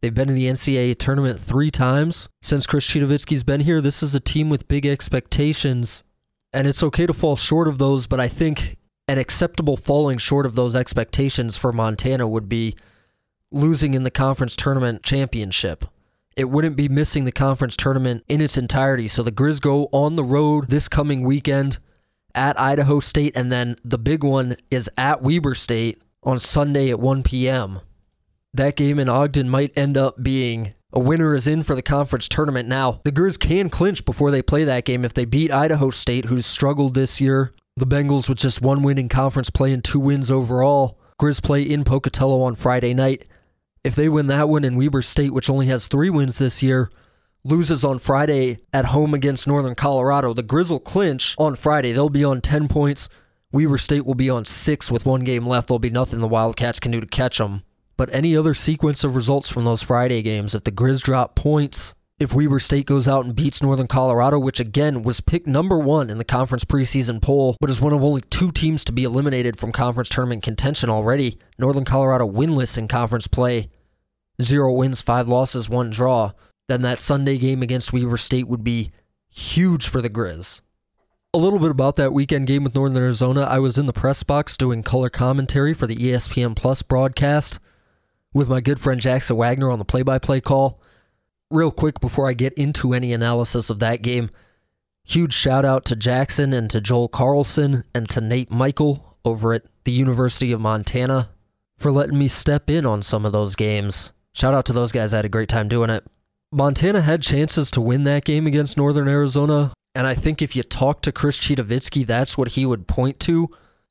They've 0.00 0.14
been 0.14 0.30
in 0.30 0.34
the 0.34 0.46
NCAA 0.46 0.96
tournament 0.96 1.38
three 1.38 1.70
times 1.70 2.30
since 2.40 2.66
Chris 2.66 2.88
Citowicki's 2.88 3.44
been 3.44 3.60
here. 3.60 3.82
This 3.82 4.02
is 4.02 4.14
a 4.14 4.20
team 4.20 4.48
with 4.48 4.66
big 4.66 4.86
expectations, 4.86 6.02
and 6.54 6.66
it's 6.66 6.82
okay 6.82 7.06
to 7.06 7.12
fall 7.12 7.36
short 7.36 7.68
of 7.68 7.76
those, 7.76 8.06
but 8.06 8.20
I 8.20 8.28
think 8.28 8.76
an 9.06 9.18
acceptable 9.18 9.76
falling 9.76 10.16
short 10.16 10.46
of 10.46 10.54
those 10.54 10.74
expectations 10.74 11.58
for 11.58 11.72
Montana 11.72 12.26
would 12.26 12.48
be 12.48 12.74
losing 13.50 13.92
in 13.92 14.04
the 14.04 14.10
conference 14.10 14.56
tournament 14.56 15.02
championship 15.02 15.84
it 16.36 16.44
wouldn't 16.44 16.76
be 16.76 16.88
missing 16.88 17.24
the 17.24 17.32
conference 17.32 17.76
tournament 17.76 18.24
in 18.28 18.40
its 18.40 18.56
entirety. 18.56 19.08
So 19.08 19.22
the 19.22 19.32
Grizz 19.32 19.60
go 19.60 19.88
on 19.92 20.16
the 20.16 20.24
road 20.24 20.68
this 20.68 20.88
coming 20.88 21.22
weekend 21.22 21.78
at 22.34 22.58
Idaho 22.60 23.00
State, 23.00 23.32
and 23.34 23.50
then 23.50 23.76
the 23.84 23.98
big 23.98 24.22
one 24.22 24.56
is 24.70 24.88
at 24.96 25.22
Weber 25.22 25.54
State 25.54 26.02
on 26.22 26.38
Sunday 26.38 26.90
at 26.90 27.00
1 27.00 27.22
p.m. 27.22 27.80
That 28.52 28.76
game 28.76 28.98
in 28.98 29.08
Ogden 29.08 29.48
might 29.48 29.76
end 29.76 29.96
up 29.96 30.22
being 30.22 30.74
a 30.92 30.98
winner 30.98 31.34
is 31.34 31.46
in 31.46 31.62
for 31.62 31.76
the 31.76 31.82
conference 31.82 32.28
tournament. 32.28 32.68
Now, 32.68 33.00
the 33.04 33.12
Grizz 33.12 33.38
can 33.38 33.70
clinch 33.70 34.04
before 34.04 34.30
they 34.32 34.42
play 34.42 34.64
that 34.64 34.84
game 34.84 35.04
if 35.04 35.14
they 35.14 35.24
beat 35.24 35.52
Idaho 35.52 35.90
State, 35.90 36.24
who's 36.24 36.46
struggled 36.46 36.94
this 36.94 37.20
year. 37.20 37.52
The 37.76 37.86
Bengals 37.86 38.28
with 38.28 38.38
just 38.38 38.60
one 38.60 38.82
win 38.82 38.98
in 38.98 39.08
conference 39.08 39.50
play 39.50 39.72
and 39.72 39.84
two 39.84 40.00
wins 40.00 40.30
overall. 40.30 40.98
Grizz 41.20 41.42
play 41.42 41.62
in 41.62 41.84
Pocatello 41.84 42.42
on 42.42 42.56
Friday 42.56 42.92
night. 42.92 43.28
If 43.82 43.94
they 43.94 44.10
win 44.10 44.26
that 44.26 44.48
one 44.48 44.64
and 44.64 44.76
Weber 44.76 45.00
State, 45.00 45.32
which 45.32 45.48
only 45.48 45.66
has 45.68 45.88
three 45.88 46.10
wins 46.10 46.36
this 46.36 46.62
year, 46.62 46.90
loses 47.44 47.82
on 47.82 47.98
Friday 47.98 48.58
at 48.74 48.86
home 48.86 49.14
against 49.14 49.46
Northern 49.46 49.74
Colorado, 49.74 50.34
the 50.34 50.42
Grizzle 50.42 50.80
clinch 50.80 51.34
on 51.38 51.54
Friday. 51.54 51.92
They'll 51.92 52.10
be 52.10 52.22
on 52.24 52.42
10 52.42 52.68
points. 52.68 53.08
Weber 53.52 53.78
State 53.78 54.04
will 54.04 54.14
be 54.14 54.28
on 54.28 54.44
six 54.44 54.90
with 54.90 55.06
one 55.06 55.24
game 55.24 55.46
left. 55.46 55.68
There'll 55.68 55.78
be 55.78 55.88
nothing 55.88 56.20
the 56.20 56.28
Wildcats 56.28 56.78
can 56.78 56.92
do 56.92 57.00
to 57.00 57.06
catch 57.06 57.38
them. 57.38 57.62
But 57.96 58.12
any 58.12 58.36
other 58.36 58.52
sequence 58.52 59.02
of 59.02 59.16
results 59.16 59.48
from 59.48 59.64
those 59.64 59.82
Friday 59.82 60.20
games, 60.20 60.54
if 60.54 60.64
the 60.64 60.70
Grizz 60.70 61.02
drop 61.02 61.34
points, 61.34 61.94
if 62.20 62.34
Weber 62.34 62.60
State 62.60 62.84
goes 62.84 63.08
out 63.08 63.24
and 63.24 63.34
beats 63.34 63.62
Northern 63.62 63.86
Colorado, 63.86 64.38
which 64.38 64.60
again 64.60 65.02
was 65.02 65.22
picked 65.22 65.46
number 65.46 65.78
one 65.78 66.10
in 66.10 66.18
the 66.18 66.24
conference 66.24 66.66
preseason 66.66 67.20
poll, 67.20 67.56
but 67.58 67.70
is 67.70 67.80
one 67.80 67.94
of 67.94 68.04
only 68.04 68.20
two 68.20 68.52
teams 68.52 68.84
to 68.84 68.92
be 68.92 69.04
eliminated 69.04 69.58
from 69.58 69.72
conference 69.72 70.10
tournament 70.10 70.42
contention 70.42 70.90
already. 70.90 71.38
Northern 71.58 71.86
Colorado 71.86 72.30
winless 72.30 72.76
in 72.76 72.88
conference 72.88 73.26
play, 73.26 73.70
zero 74.40 74.70
wins, 74.70 75.00
five 75.00 75.28
losses, 75.28 75.70
one 75.70 75.88
draw. 75.88 76.32
Then 76.68 76.82
that 76.82 76.98
Sunday 76.98 77.38
game 77.38 77.62
against 77.62 77.92
Weber 77.92 78.18
State 78.18 78.46
would 78.46 78.62
be 78.62 78.92
huge 79.30 79.88
for 79.88 80.02
the 80.02 80.10
Grizz. 80.10 80.60
A 81.32 81.38
little 81.38 81.58
bit 81.58 81.70
about 81.70 81.96
that 81.96 82.12
weekend 82.12 82.46
game 82.48 82.64
with 82.64 82.74
Northern 82.74 83.02
Arizona. 83.02 83.42
I 83.42 83.60
was 83.60 83.78
in 83.78 83.86
the 83.86 83.94
press 83.94 84.22
box 84.22 84.58
doing 84.58 84.82
color 84.82 85.08
commentary 85.08 85.72
for 85.72 85.86
the 85.86 85.96
ESPN 85.96 86.54
Plus 86.54 86.82
broadcast 86.82 87.60
with 88.34 88.48
my 88.48 88.60
good 88.60 88.78
friend 88.78 89.00
Jackson 89.00 89.36
Wagner 89.36 89.70
on 89.70 89.78
the 89.78 89.84
play 89.86 90.02
by 90.02 90.18
play 90.18 90.42
call. 90.42 90.82
Real 91.52 91.72
quick 91.72 91.98
before 91.98 92.28
I 92.28 92.32
get 92.34 92.52
into 92.52 92.92
any 92.92 93.12
analysis 93.12 93.70
of 93.70 93.80
that 93.80 94.02
game, 94.02 94.30
huge 95.02 95.34
shout 95.34 95.64
out 95.64 95.84
to 95.86 95.96
Jackson 95.96 96.52
and 96.52 96.70
to 96.70 96.80
Joel 96.80 97.08
Carlson 97.08 97.82
and 97.92 98.08
to 98.10 98.20
Nate 98.20 98.52
Michael 98.52 99.16
over 99.24 99.52
at 99.52 99.64
the 99.82 99.90
University 99.90 100.52
of 100.52 100.60
Montana 100.60 101.30
for 101.76 101.90
letting 101.90 102.16
me 102.16 102.28
step 102.28 102.70
in 102.70 102.86
on 102.86 103.02
some 103.02 103.26
of 103.26 103.32
those 103.32 103.56
games. 103.56 104.12
Shout 104.32 104.54
out 104.54 104.64
to 104.66 104.72
those 104.72 104.92
guys. 104.92 105.12
I 105.12 105.16
had 105.16 105.24
a 105.24 105.28
great 105.28 105.48
time 105.48 105.66
doing 105.66 105.90
it. 105.90 106.04
Montana 106.52 107.00
had 107.00 107.20
chances 107.20 107.72
to 107.72 107.80
win 107.80 108.04
that 108.04 108.24
game 108.24 108.46
against 108.46 108.76
Northern 108.76 109.08
Arizona, 109.08 109.72
and 109.92 110.06
I 110.06 110.14
think 110.14 110.40
if 110.40 110.54
you 110.54 110.62
talk 110.62 111.02
to 111.02 111.10
Chris 111.10 111.36
Citowicki, 111.36 112.06
that's 112.06 112.38
what 112.38 112.52
he 112.52 112.64
would 112.64 112.86
point 112.86 113.18
to. 113.20 113.48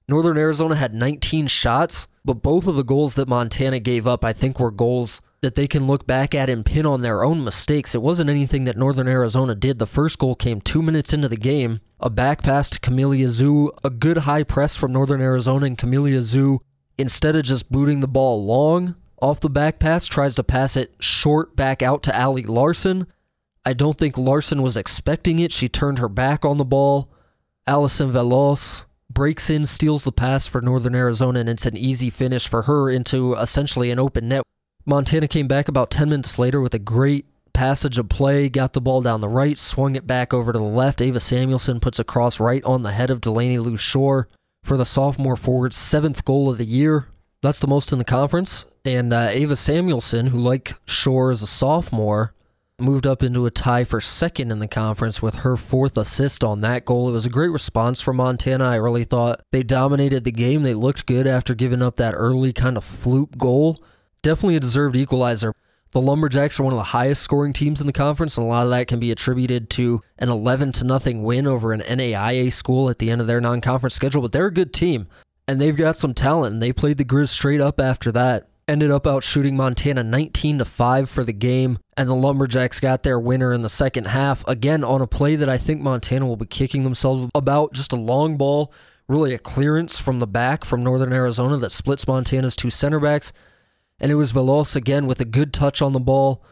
Northern 0.07 0.37
Arizona 0.37 0.77
had 0.77 0.93
19 0.93 1.47
shots, 1.47 2.07
but 2.23 2.35
both 2.35 2.67
of 2.67 2.77
the 2.77 2.85
goals 2.85 3.15
that 3.15 3.27
Montana 3.27 3.79
gave 3.79 4.07
up, 4.07 4.23
I 4.23 4.31
think, 4.31 4.61
were 4.61 4.71
goals 4.71 5.21
that 5.41 5.55
they 5.55 5.67
can 5.67 5.87
look 5.87 6.05
back 6.05 6.35
at 6.35 6.49
and 6.49 6.65
pin 6.65 6.85
on 6.85 7.01
their 7.01 7.23
own 7.23 7.43
mistakes. 7.43 7.95
It 7.95 8.01
wasn't 8.01 8.29
anything 8.29 8.65
that 8.65 8.77
Northern 8.77 9.07
Arizona 9.07 9.55
did. 9.55 9.79
The 9.79 9.85
first 9.85 10.17
goal 10.17 10.35
came 10.35 10.59
two 10.59 10.81
minutes 10.81 11.13
into 11.13 11.29
the 11.29 11.37
game. 11.37 11.79
A 11.99 12.09
back 12.09 12.43
pass 12.43 12.69
to 12.71 12.79
Camelia 12.79 13.29
Zoo, 13.29 13.71
a 13.83 13.89
good 13.89 14.17
high 14.17 14.43
press 14.43 14.75
from 14.75 14.93
Northern 14.93 15.21
Arizona, 15.21 15.65
and 15.65 15.77
Camelia 15.77 16.21
Zoo, 16.21 16.59
instead 16.97 17.35
of 17.35 17.43
just 17.43 17.71
booting 17.71 18.01
the 18.01 18.07
ball 18.07 18.43
long 18.43 18.95
off 19.21 19.39
the 19.39 19.49
back 19.49 19.79
pass, 19.79 20.07
tries 20.07 20.35
to 20.35 20.43
pass 20.43 20.75
it 20.77 20.93
short 20.99 21.55
back 21.55 21.81
out 21.81 22.03
to 22.03 22.15
Allie 22.15 22.43
Larson. 22.43 23.07
I 23.65 23.73
don't 23.73 23.97
think 23.97 24.17
Larson 24.17 24.61
was 24.61 24.77
expecting 24.77 25.39
it. 25.39 25.51
She 25.51 25.67
turned 25.69 25.99
her 25.99 26.09
back 26.09 26.45
on 26.45 26.57
the 26.57 26.65
ball. 26.65 27.11
Allison 27.67 28.11
Veloz 28.11 28.85
breaks 29.09 29.49
in, 29.49 29.65
steals 29.65 30.03
the 30.03 30.11
pass 30.11 30.47
for 30.47 30.61
Northern 30.61 30.95
Arizona, 30.95 31.41
and 31.41 31.49
it's 31.49 31.65
an 31.65 31.77
easy 31.77 32.09
finish 32.09 32.47
for 32.47 32.63
her 32.63 32.89
into 32.89 33.33
essentially 33.35 33.91
an 33.91 33.99
open 33.99 34.29
net. 34.29 34.43
Montana 34.89 35.27
came 35.27 35.47
back 35.47 35.67
about 35.67 35.91
10 35.91 36.09
minutes 36.09 36.39
later 36.39 36.59
with 36.59 36.73
a 36.73 36.79
great 36.79 37.27
passage 37.53 37.99
of 37.99 38.09
play, 38.09 38.49
got 38.49 38.73
the 38.73 38.81
ball 38.81 39.03
down 39.03 39.21
the 39.21 39.29
right, 39.29 39.55
swung 39.55 39.95
it 39.95 40.07
back 40.07 40.33
over 40.33 40.51
to 40.51 40.57
the 40.57 40.65
left. 40.65 40.99
Ava 40.99 41.19
Samuelson 41.19 41.79
puts 41.79 41.99
a 41.99 42.03
cross 42.03 42.39
right 42.39 42.63
on 42.63 42.81
the 42.81 42.91
head 42.91 43.11
of 43.11 43.21
Delaney 43.21 43.59
Lou 43.59 43.77
Shore 43.77 44.27
for 44.63 44.77
the 44.77 44.85
sophomore 44.85 45.35
forward's 45.35 45.77
seventh 45.77 46.25
goal 46.25 46.49
of 46.49 46.57
the 46.57 46.65
year. 46.65 47.07
That's 47.43 47.59
the 47.59 47.67
most 47.67 47.93
in 47.93 47.99
the 47.99 48.03
conference. 48.03 48.65
And 48.83 49.13
uh, 49.13 49.27
Ava 49.29 49.55
Samuelson, 49.55 50.27
who, 50.27 50.39
like 50.39 50.73
Shore, 50.87 51.29
is 51.29 51.43
a 51.43 51.47
sophomore, 51.47 52.33
moved 52.79 53.05
up 53.05 53.21
into 53.21 53.45
a 53.45 53.51
tie 53.51 53.83
for 53.83 54.01
second 54.01 54.51
in 54.51 54.57
the 54.57 54.67
conference 54.67 55.21
with 55.21 55.35
her 55.35 55.55
fourth 55.55 55.99
assist 55.99 56.43
on 56.43 56.61
that 56.61 56.83
goal. 56.83 57.07
It 57.09 57.13
was 57.13 57.27
a 57.27 57.29
great 57.29 57.51
response 57.51 58.01
from 58.01 58.17
Montana. 58.17 58.65
I 58.65 58.75
really 58.75 59.03
thought 59.03 59.41
they 59.51 59.61
dominated 59.61 60.23
the 60.23 60.31
game. 60.31 60.63
They 60.63 60.73
looked 60.73 61.05
good 61.05 61.27
after 61.27 61.53
giving 61.53 61.83
up 61.83 61.97
that 61.97 62.15
early 62.15 62.53
kind 62.53 62.75
of 62.75 62.83
fluke 62.83 63.37
goal. 63.37 63.83
Definitely 64.21 64.57
a 64.57 64.59
deserved 64.61 64.95
equalizer. 64.95 65.53
The 65.91 66.01
Lumberjacks 66.01 66.59
are 66.59 66.63
one 66.63 66.73
of 66.73 66.77
the 66.77 66.83
highest 66.83 67.23
scoring 67.23 67.53
teams 67.53 67.81
in 67.81 67.87
the 67.87 67.93
conference, 67.93 68.37
and 68.37 68.45
a 68.45 68.49
lot 68.49 68.65
of 68.65 68.69
that 68.69 68.87
can 68.87 68.99
be 68.99 69.11
attributed 69.11 69.71
to 69.71 70.01
an 70.19 70.29
11 70.29 70.73
to 70.73 70.83
nothing 70.83 71.23
win 71.23 71.47
over 71.47 71.73
an 71.73 71.81
NAIA 71.81 72.51
school 72.51 72.89
at 72.89 72.99
the 72.99 73.09
end 73.09 73.21
of 73.21 73.27
their 73.27 73.41
non-conference 73.41 73.95
schedule. 73.95 74.21
But 74.21 74.31
they're 74.31 74.45
a 74.45 74.53
good 74.53 74.71
team, 74.71 75.07
and 75.47 75.59
they've 75.59 75.75
got 75.75 75.97
some 75.97 76.13
talent. 76.13 76.53
And 76.53 76.61
they 76.61 76.71
played 76.73 76.97
the 76.97 77.05
Grizz 77.05 77.29
straight 77.29 77.61
up 77.61 77.79
after 77.79 78.11
that. 78.11 78.49
Ended 78.67 78.91
up 78.91 79.07
out 79.07 79.23
shooting 79.23 79.55
Montana 79.55 80.03
19 80.03 80.59
to 80.59 80.65
five 80.65 81.09
for 81.09 81.23
the 81.23 81.33
game, 81.33 81.79
and 81.97 82.07
the 82.07 82.13
Lumberjacks 82.13 82.79
got 82.79 83.01
their 83.01 83.19
winner 83.19 83.51
in 83.51 83.63
the 83.63 83.69
second 83.69 84.05
half 84.05 84.47
again 84.47 84.83
on 84.83 85.01
a 85.01 85.07
play 85.07 85.35
that 85.37 85.49
I 85.49 85.57
think 85.57 85.81
Montana 85.81 86.27
will 86.27 86.35
be 86.35 86.45
kicking 86.45 86.83
themselves 86.83 87.31
about. 87.33 87.73
Just 87.73 87.93
a 87.93 87.95
long 87.95 88.37
ball, 88.37 88.71
really 89.07 89.33
a 89.33 89.39
clearance 89.39 89.97
from 89.97 90.19
the 90.19 90.27
back 90.27 90.65
from 90.65 90.83
Northern 90.83 91.13
Arizona 91.13 91.57
that 91.57 91.71
splits 91.71 92.07
Montana's 92.07 92.55
two 92.55 92.69
center 92.69 92.99
backs 92.99 93.33
and 93.99 94.11
it 94.11 94.15
was 94.15 94.33
Veloz 94.33 94.75
again 94.75 95.07
with 95.07 95.19
a 95.19 95.25
good 95.25 95.53
touch 95.53 95.81
on 95.81 95.93
the 95.93 95.99
ball, 95.99 96.43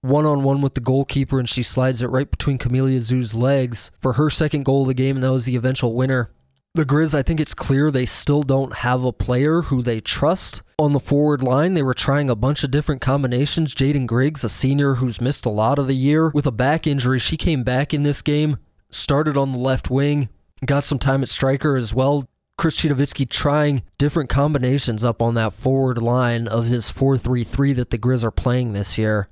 one 0.00 0.26
on 0.26 0.42
one 0.42 0.60
with 0.60 0.74
the 0.74 0.80
goalkeeper, 0.80 1.38
and 1.38 1.48
she 1.48 1.62
slides 1.62 2.02
it 2.02 2.08
right 2.08 2.30
between 2.30 2.58
Camelia 2.58 3.00
Zoo's 3.00 3.34
legs 3.34 3.90
for 3.98 4.14
her 4.14 4.28
second 4.30 4.64
goal 4.64 4.82
of 4.82 4.88
the 4.88 4.94
game, 4.94 5.16
and 5.16 5.22
that 5.24 5.32
was 5.32 5.46
the 5.46 5.56
eventual 5.56 5.94
winner. 5.94 6.30
The 6.76 6.84
Grizz, 6.84 7.14
I 7.14 7.22
think 7.22 7.38
it's 7.38 7.54
clear 7.54 7.90
they 7.90 8.04
still 8.04 8.42
don't 8.42 8.74
have 8.78 9.04
a 9.04 9.12
player 9.12 9.62
who 9.62 9.80
they 9.80 10.00
trust 10.00 10.62
on 10.76 10.92
the 10.92 10.98
forward 10.98 11.40
line. 11.40 11.74
They 11.74 11.84
were 11.84 11.94
trying 11.94 12.28
a 12.28 12.34
bunch 12.34 12.64
of 12.64 12.72
different 12.72 13.00
combinations. 13.00 13.76
Jaden 13.76 14.08
Griggs, 14.08 14.42
a 14.42 14.48
senior 14.48 14.94
who's 14.94 15.20
missed 15.20 15.46
a 15.46 15.50
lot 15.50 15.78
of 15.78 15.86
the 15.86 15.94
year 15.94 16.30
with 16.30 16.46
a 16.46 16.52
back 16.52 16.88
injury, 16.88 17.20
she 17.20 17.36
came 17.36 17.62
back 17.62 17.94
in 17.94 18.02
this 18.02 18.22
game, 18.22 18.56
started 18.90 19.36
on 19.36 19.52
the 19.52 19.58
left 19.58 19.88
wing, 19.88 20.28
got 20.66 20.82
some 20.82 20.98
time 20.98 21.22
at 21.22 21.28
striker 21.28 21.76
as 21.76 21.94
well. 21.94 22.28
Chris 22.56 22.78
Citowicki 22.78 23.28
trying 23.28 23.82
different 23.98 24.30
combinations 24.30 25.04
up 25.04 25.20
on 25.20 25.34
that 25.34 25.52
forward 25.52 26.00
line 26.00 26.46
of 26.46 26.66
his 26.66 26.90
4 26.90 27.18
3 27.18 27.44
3 27.44 27.72
that 27.74 27.90
the 27.90 27.98
Grizz 27.98 28.24
are 28.24 28.30
playing 28.30 28.72
this 28.72 28.96
year. 28.96 29.28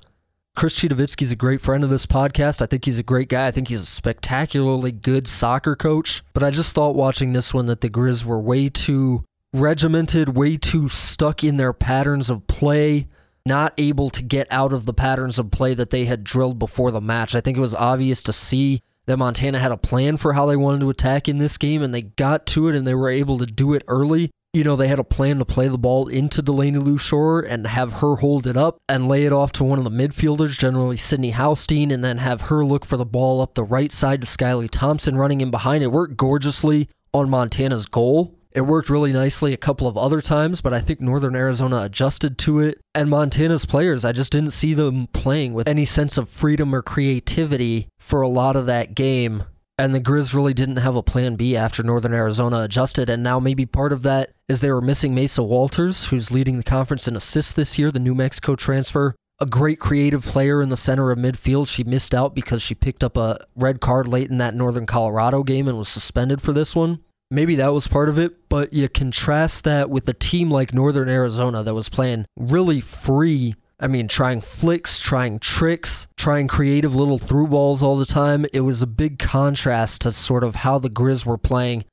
Chris 0.54 0.78
Citowicki's 0.78 1.32
a 1.32 1.36
great 1.36 1.62
friend 1.62 1.82
of 1.82 1.88
this 1.88 2.04
podcast. 2.04 2.60
I 2.60 2.66
think 2.66 2.84
he's 2.84 2.98
a 2.98 3.04
great 3.04 3.28
guy. 3.28 3.46
I 3.46 3.50
think 3.52 3.68
he's 3.68 3.82
a 3.82 3.86
spectacularly 3.86 4.92
good 4.92 5.26
soccer 5.26 5.74
coach. 5.74 6.22
But 6.34 6.42
I 6.42 6.50
just 6.50 6.74
thought 6.74 6.94
watching 6.94 7.32
this 7.32 7.54
one 7.54 7.66
that 7.66 7.80
the 7.80 7.88
Grizz 7.88 8.24
were 8.24 8.38
way 8.38 8.68
too 8.68 9.24
regimented, 9.54 10.36
way 10.36 10.58
too 10.58 10.88
stuck 10.88 11.42
in 11.42 11.56
their 11.56 11.72
patterns 11.72 12.28
of 12.28 12.46
play, 12.48 13.06
not 13.46 13.72
able 13.78 14.10
to 14.10 14.22
get 14.22 14.46
out 14.50 14.72
of 14.74 14.84
the 14.84 14.92
patterns 14.92 15.38
of 15.38 15.50
play 15.50 15.72
that 15.74 15.90
they 15.90 16.04
had 16.04 16.22
drilled 16.24 16.58
before 16.58 16.90
the 16.90 17.00
match. 17.00 17.34
I 17.34 17.40
think 17.40 17.56
it 17.56 17.60
was 17.62 17.74
obvious 17.74 18.22
to 18.24 18.32
see 18.32 18.82
that 19.06 19.16
Montana 19.16 19.58
had 19.58 19.72
a 19.72 19.76
plan 19.76 20.16
for 20.16 20.32
how 20.32 20.46
they 20.46 20.56
wanted 20.56 20.80
to 20.80 20.90
attack 20.90 21.28
in 21.28 21.38
this 21.38 21.58
game, 21.58 21.82
and 21.82 21.94
they 21.94 22.02
got 22.02 22.46
to 22.46 22.68
it 22.68 22.74
and 22.74 22.86
they 22.86 22.94
were 22.94 23.08
able 23.08 23.38
to 23.38 23.46
do 23.46 23.74
it 23.74 23.82
early. 23.88 24.30
You 24.54 24.64
know, 24.64 24.76
they 24.76 24.88
had 24.88 24.98
a 24.98 25.04
plan 25.04 25.38
to 25.38 25.46
play 25.46 25.68
the 25.68 25.78
ball 25.78 26.08
into 26.08 26.42
Delaney 26.42 26.78
Lou 26.78 26.98
Shore 26.98 27.40
and 27.40 27.66
have 27.66 27.94
her 27.94 28.16
hold 28.16 28.46
it 28.46 28.56
up 28.56 28.76
and 28.86 29.08
lay 29.08 29.24
it 29.24 29.32
off 29.32 29.50
to 29.52 29.64
one 29.64 29.78
of 29.78 29.84
the 29.84 29.90
midfielders, 29.90 30.58
generally 30.58 30.98
Sydney 30.98 31.32
Haustein, 31.32 31.90
and 31.90 32.04
then 32.04 32.18
have 32.18 32.42
her 32.42 32.62
look 32.62 32.84
for 32.84 32.98
the 32.98 33.06
ball 33.06 33.40
up 33.40 33.54
the 33.54 33.64
right 33.64 33.90
side 33.90 34.20
to 34.20 34.26
Skyly 34.26 34.68
Thompson 34.70 35.16
running 35.16 35.40
in 35.40 35.50
behind. 35.50 35.82
It 35.82 35.90
worked 35.90 36.18
gorgeously 36.18 36.90
on 37.14 37.30
Montana's 37.30 37.86
goal. 37.86 38.38
It 38.54 38.62
worked 38.62 38.90
really 38.90 39.12
nicely 39.14 39.54
a 39.54 39.56
couple 39.56 39.86
of 39.86 39.96
other 39.96 40.20
times, 40.20 40.60
but 40.60 40.74
I 40.74 40.80
think 40.80 41.00
Northern 41.00 41.34
Arizona 41.34 41.80
adjusted 41.84 42.36
to 42.40 42.60
it. 42.60 42.78
And 42.94 43.08
Montana's 43.08 43.64
players, 43.64 44.04
I 44.04 44.12
just 44.12 44.32
didn't 44.32 44.50
see 44.50 44.74
them 44.74 45.06
playing 45.14 45.54
with 45.54 45.66
any 45.66 45.86
sense 45.86 46.18
of 46.18 46.28
freedom 46.28 46.74
or 46.74 46.82
creativity 46.82 47.88
for 48.02 48.20
a 48.20 48.28
lot 48.28 48.56
of 48.56 48.66
that 48.66 48.94
game. 48.94 49.44
And 49.78 49.94
the 49.94 50.00
Grizz 50.00 50.34
really 50.34 50.52
didn't 50.52 50.76
have 50.76 50.96
a 50.96 51.02
plan 51.02 51.36
B 51.36 51.56
after 51.56 51.82
Northern 51.82 52.12
Arizona 52.12 52.60
adjusted. 52.60 53.08
And 53.08 53.22
now 53.22 53.40
maybe 53.40 53.64
part 53.64 53.92
of 53.92 54.02
that 54.02 54.32
is 54.48 54.60
they 54.60 54.70
were 54.70 54.82
missing 54.82 55.14
Mesa 55.14 55.42
Walters, 55.42 56.06
who's 56.06 56.30
leading 56.30 56.58
the 56.58 56.62
conference 56.62 57.08
in 57.08 57.16
assists 57.16 57.54
this 57.54 57.78
year, 57.78 57.90
the 57.90 57.98
New 57.98 58.14
Mexico 58.14 58.54
transfer. 58.54 59.14
A 59.40 59.46
great 59.46 59.80
creative 59.80 60.24
player 60.24 60.62
in 60.62 60.68
the 60.68 60.76
center 60.76 61.10
of 61.10 61.18
midfield. 61.18 61.68
She 61.68 61.84
missed 61.84 62.14
out 62.14 62.34
because 62.34 62.60
she 62.60 62.74
picked 62.74 63.02
up 63.02 63.16
a 63.16 63.44
red 63.56 63.80
card 63.80 64.06
late 64.06 64.30
in 64.30 64.38
that 64.38 64.54
Northern 64.54 64.86
Colorado 64.86 65.42
game 65.42 65.66
and 65.66 65.78
was 65.78 65.88
suspended 65.88 66.42
for 66.42 66.52
this 66.52 66.76
one 66.76 67.00
maybe 67.32 67.56
that 67.56 67.72
was 67.72 67.88
part 67.88 68.08
of 68.08 68.18
it, 68.18 68.48
but 68.48 68.72
you 68.72 68.88
contrast 68.88 69.64
that 69.64 69.90
with 69.90 70.08
a 70.08 70.12
team 70.12 70.50
like 70.50 70.74
Northern 70.74 71.08
Arizona 71.08 71.62
that 71.62 71.74
was 71.74 71.88
playing 71.88 72.26
really 72.36 72.80
free. 72.80 73.54
I 73.82 73.88
mean, 73.88 74.06
trying 74.06 74.40
flicks, 74.40 75.00
trying 75.00 75.40
tricks, 75.40 76.06
trying 76.16 76.46
creative 76.46 76.94
little 76.94 77.18
through 77.18 77.48
balls 77.48 77.82
all 77.82 77.96
the 77.96 78.06
time. 78.06 78.46
It 78.52 78.60
was 78.60 78.80
a 78.80 78.86
big 78.86 79.18
contrast 79.18 80.02
to 80.02 80.12
sort 80.12 80.44
of 80.44 80.56
how 80.56 80.78
the 80.78 80.88
Grizz 80.88 81.26
were 81.26 81.36
playing. 81.36 81.84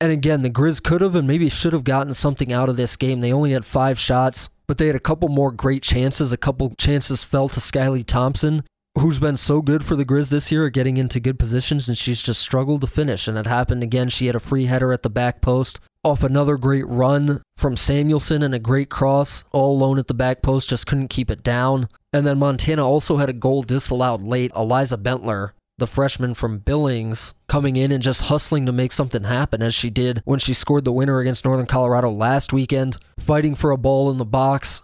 And 0.00 0.10
again, 0.10 0.40
the 0.40 0.50
Grizz 0.50 0.82
could 0.82 1.02
have 1.02 1.14
and 1.14 1.28
maybe 1.28 1.50
should 1.50 1.74
have 1.74 1.84
gotten 1.84 2.14
something 2.14 2.52
out 2.52 2.70
of 2.70 2.76
this 2.76 2.96
game. 2.96 3.20
They 3.20 3.32
only 3.32 3.52
had 3.52 3.66
five 3.66 3.98
shots, 3.98 4.48
but 4.66 4.78
they 4.78 4.86
had 4.86 4.96
a 4.96 5.00
couple 5.00 5.28
more 5.28 5.52
great 5.52 5.82
chances. 5.82 6.32
A 6.32 6.38
couple 6.38 6.74
chances 6.76 7.22
fell 7.22 7.50
to 7.50 7.60
Skyly 7.60 8.04
Thompson 8.04 8.64
who's 8.98 9.20
been 9.20 9.36
so 9.36 9.60
good 9.60 9.84
for 9.84 9.94
the 9.94 10.04
Grizz 10.04 10.30
this 10.30 10.50
year, 10.50 10.66
at 10.66 10.72
getting 10.72 10.96
into 10.96 11.20
good 11.20 11.38
positions, 11.38 11.88
and 11.88 11.96
she's 11.96 12.22
just 12.22 12.40
struggled 12.40 12.80
to 12.80 12.86
finish. 12.86 13.28
And 13.28 13.36
it 13.36 13.46
happened 13.46 13.82
again. 13.82 14.08
She 14.08 14.26
had 14.26 14.34
a 14.34 14.40
free 14.40 14.66
header 14.66 14.92
at 14.92 15.02
the 15.02 15.10
back 15.10 15.40
post 15.40 15.80
off 16.06 16.22
another 16.22 16.56
great 16.56 16.86
run 16.86 17.42
from 17.56 17.76
Samuelson 17.76 18.40
and 18.44 18.54
a 18.54 18.60
great 18.60 18.88
cross, 18.88 19.44
all 19.50 19.76
alone 19.76 19.98
at 19.98 20.06
the 20.06 20.14
back 20.14 20.40
post, 20.40 20.70
just 20.70 20.86
couldn't 20.86 21.08
keep 21.08 21.32
it 21.32 21.42
down. 21.42 21.88
And 22.12 22.24
then 22.24 22.38
Montana 22.38 22.86
also 22.86 23.16
had 23.16 23.28
a 23.28 23.32
goal 23.32 23.64
disallowed 23.64 24.22
late. 24.22 24.52
Eliza 24.54 24.98
Bentler, 24.98 25.50
the 25.78 25.86
freshman 25.88 26.34
from 26.34 26.58
Billings, 26.58 27.34
coming 27.48 27.74
in 27.74 27.90
and 27.90 28.00
just 28.00 28.22
hustling 28.22 28.66
to 28.66 28.72
make 28.72 28.92
something 28.92 29.24
happen, 29.24 29.60
as 29.62 29.74
she 29.74 29.90
did 29.90 30.22
when 30.24 30.38
she 30.38 30.54
scored 30.54 30.84
the 30.84 30.92
winner 30.92 31.18
against 31.18 31.44
Northern 31.44 31.66
Colorado 31.66 32.08
last 32.08 32.52
weekend, 32.52 32.98
fighting 33.18 33.56
for 33.56 33.72
a 33.72 33.76
ball 33.76 34.08
in 34.08 34.18
the 34.18 34.24
box, 34.24 34.82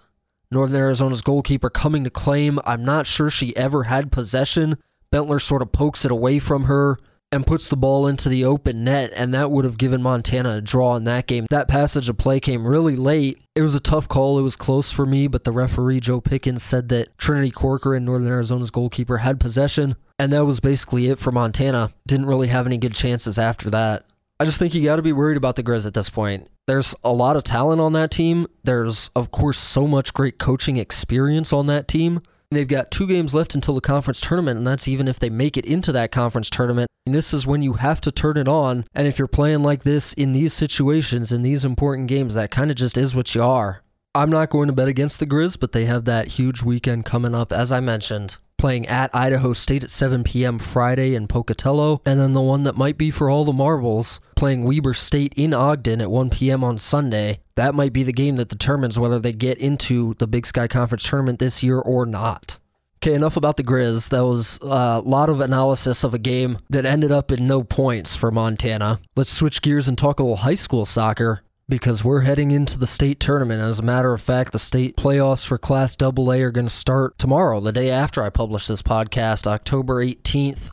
Northern 0.50 0.76
Arizona's 0.76 1.22
goalkeeper 1.22 1.70
coming 1.70 2.02
to 2.02 2.10
claim. 2.10 2.58
I'm 2.64 2.84
not 2.84 3.06
sure 3.06 3.30
she 3.30 3.56
ever 3.56 3.84
had 3.84 4.10
possession. 4.10 4.76
Bentler 5.12 5.40
sort 5.40 5.62
of 5.62 5.70
pokes 5.70 6.04
it 6.04 6.10
away 6.10 6.40
from 6.40 6.64
her. 6.64 6.98
And 7.32 7.46
puts 7.46 7.68
the 7.68 7.76
ball 7.76 8.06
into 8.06 8.28
the 8.28 8.44
open 8.44 8.84
net, 8.84 9.10
and 9.16 9.32
that 9.34 9.50
would 9.50 9.64
have 9.64 9.78
given 9.78 10.02
Montana 10.02 10.56
a 10.56 10.60
draw 10.60 10.94
in 10.96 11.04
that 11.04 11.26
game. 11.26 11.46
That 11.50 11.66
passage 11.66 12.08
of 12.08 12.18
play 12.18 12.38
came 12.38 12.66
really 12.66 12.94
late. 12.94 13.38
It 13.54 13.62
was 13.62 13.74
a 13.74 13.80
tough 13.80 14.08
call. 14.08 14.38
It 14.38 14.42
was 14.42 14.54
close 14.54 14.92
for 14.92 15.06
me, 15.06 15.26
but 15.26 15.44
the 15.44 15.52
referee, 15.52 16.00
Joe 16.00 16.20
Pickens, 16.20 16.62
said 16.62 16.90
that 16.90 17.16
Trinity 17.18 17.50
Corker 17.50 17.94
and 17.94 18.04
Northern 18.04 18.28
Arizona's 18.28 18.70
goalkeeper, 18.70 19.18
had 19.18 19.40
possession, 19.40 19.96
and 20.18 20.32
that 20.32 20.44
was 20.44 20.60
basically 20.60 21.08
it 21.08 21.18
for 21.18 21.32
Montana. 21.32 21.90
Didn't 22.06 22.26
really 22.26 22.48
have 22.48 22.66
any 22.66 22.78
good 22.78 22.94
chances 22.94 23.38
after 23.38 23.70
that. 23.70 24.04
I 24.38 24.44
just 24.44 24.58
think 24.58 24.74
you 24.74 24.84
got 24.84 24.96
to 24.96 25.02
be 25.02 25.12
worried 25.12 25.36
about 25.36 25.56
the 25.56 25.62
Grizz 25.62 25.86
at 25.86 25.94
this 25.94 26.10
point. 26.10 26.48
There's 26.66 26.94
a 27.04 27.12
lot 27.12 27.36
of 27.36 27.44
talent 27.44 27.80
on 27.80 27.92
that 27.92 28.10
team. 28.10 28.46
There's, 28.64 29.10
of 29.14 29.30
course, 29.30 29.58
so 29.58 29.86
much 29.86 30.12
great 30.12 30.38
coaching 30.38 30.76
experience 30.76 31.52
on 31.52 31.66
that 31.66 31.88
team. 31.88 32.22
They've 32.54 32.68
got 32.68 32.90
two 32.90 33.06
games 33.06 33.34
left 33.34 33.54
until 33.54 33.74
the 33.74 33.80
conference 33.80 34.20
tournament, 34.20 34.58
and 34.58 34.66
that's 34.66 34.88
even 34.88 35.08
if 35.08 35.18
they 35.18 35.30
make 35.30 35.56
it 35.56 35.66
into 35.66 35.92
that 35.92 36.12
conference 36.12 36.50
tournament. 36.50 36.88
And 37.06 37.14
this 37.14 37.34
is 37.34 37.46
when 37.46 37.62
you 37.62 37.74
have 37.74 38.00
to 38.02 38.12
turn 38.12 38.36
it 38.36 38.48
on. 38.48 38.84
And 38.94 39.06
if 39.06 39.18
you're 39.18 39.28
playing 39.28 39.62
like 39.62 39.82
this 39.82 40.12
in 40.12 40.32
these 40.32 40.52
situations, 40.52 41.32
in 41.32 41.42
these 41.42 41.64
important 41.64 42.08
games, 42.08 42.34
that 42.34 42.50
kind 42.50 42.70
of 42.70 42.76
just 42.76 42.96
is 42.96 43.14
what 43.14 43.34
you 43.34 43.42
are. 43.42 43.82
I'm 44.14 44.30
not 44.30 44.50
going 44.50 44.68
to 44.68 44.74
bet 44.74 44.88
against 44.88 45.20
the 45.20 45.26
Grizz, 45.26 45.58
but 45.58 45.72
they 45.72 45.86
have 45.86 46.04
that 46.04 46.28
huge 46.28 46.62
weekend 46.62 47.04
coming 47.04 47.34
up, 47.34 47.52
as 47.52 47.72
I 47.72 47.80
mentioned 47.80 48.36
playing 48.62 48.86
at 48.86 49.12
Idaho 49.12 49.54
State 49.54 49.82
at 49.82 49.90
7 49.90 50.22
p.m. 50.22 50.56
Friday 50.56 51.16
in 51.16 51.26
Pocatello, 51.26 52.00
and 52.06 52.20
then 52.20 52.32
the 52.32 52.40
one 52.40 52.62
that 52.62 52.76
might 52.76 52.96
be 52.96 53.10
for 53.10 53.28
all 53.28 53.44
the 53.44 53.52
marbles, 53.52 54.20
playing 54.36 54.62
Weber 54.62 54.94
State 54.94 55.34
in 55.36 55.52
Ogden 55.52 56.00
at 56.00 56.12
1 56.12 56.30
p.m. 56.30 56.62
on 56.62 56.78
Sunday. 56.78 57.40
That 57.56 57.74
might 57.74 57.92
be 57.92 58.04
the 58.04 58.12
game 58.12 58.36
that 58.36 58.48
determines 58.48 59.00
whether 59.00 59.18
they 59.18 59.32
get 59.32 59.58
into 59.58 60.14
the 60.20 60.28
Big 60.28 60.46
Sky 60.46 60.68
Conference 60.68 61.08
tournament 61.08 61.40
this 61.40 61.64
year 61.64 61.80
or 61.80 62.06
not. 62.06 62.60
Okay, 62.98 63.14
enough 63.14 63.36
about 63.36 63.56
the 63.56 63.64
Grizz. 63.64 64.10
That 64.10 64.24
was 64.24 64.60
a 64.62 65.00
lot 65.00 65.28
of 65.28 65.40
analysis 65.40 66.04
of 66.04 66.14
a 66.14 66.18
game 66.18 66.58
that 66.70 66.84
ended 66.84 67.10
up 67.10 67.32
in 67.32 67.48
no 67.48 67.64
points 67.64 68.14
for 68.14 68.30
Montana. 68.30 69.00
Let's 69.16 69.32
switch 69.32 69.60
gears 69.60 69.88
and 69.88 69.98
talk 69.98 70.20
a 70.20 70.22
little 70.22 70.36
high 70.36 70.54
school 70.54 70.86
soccer 70.86 71.42
because 71.72 72.04
we're 72.04 72.20
heading 72.20 72.50
into 72.50 72.78
the 72.78 72.86
state 72.86 73.18
tournament. 73.18 73.62
As 73.62 73.78
a 73.78 73.82
matter 73.82 74.12
of 74.12 74.20
fact, 74.20 74.52
the 74.52 74.58
state 74.58 74.94
playoffs 74.94 75.46
for 75.46 75.56
Class 75.56 75.96
AA 75.98 76.32
are 76.32 76.50
going 76.50 76.66
to 76.66 76.70
start 76.70 77.18
tomorrow, 77.18 77.60
the 77.60 77.72
day 77.72 77.88
after 77.88 78.22
I 78.22 78.28
publish 78.28 78.66
this 78.66 78.82
podcast, 78.82 79.46
October 79.46 80.04
18th. 80.04 80.68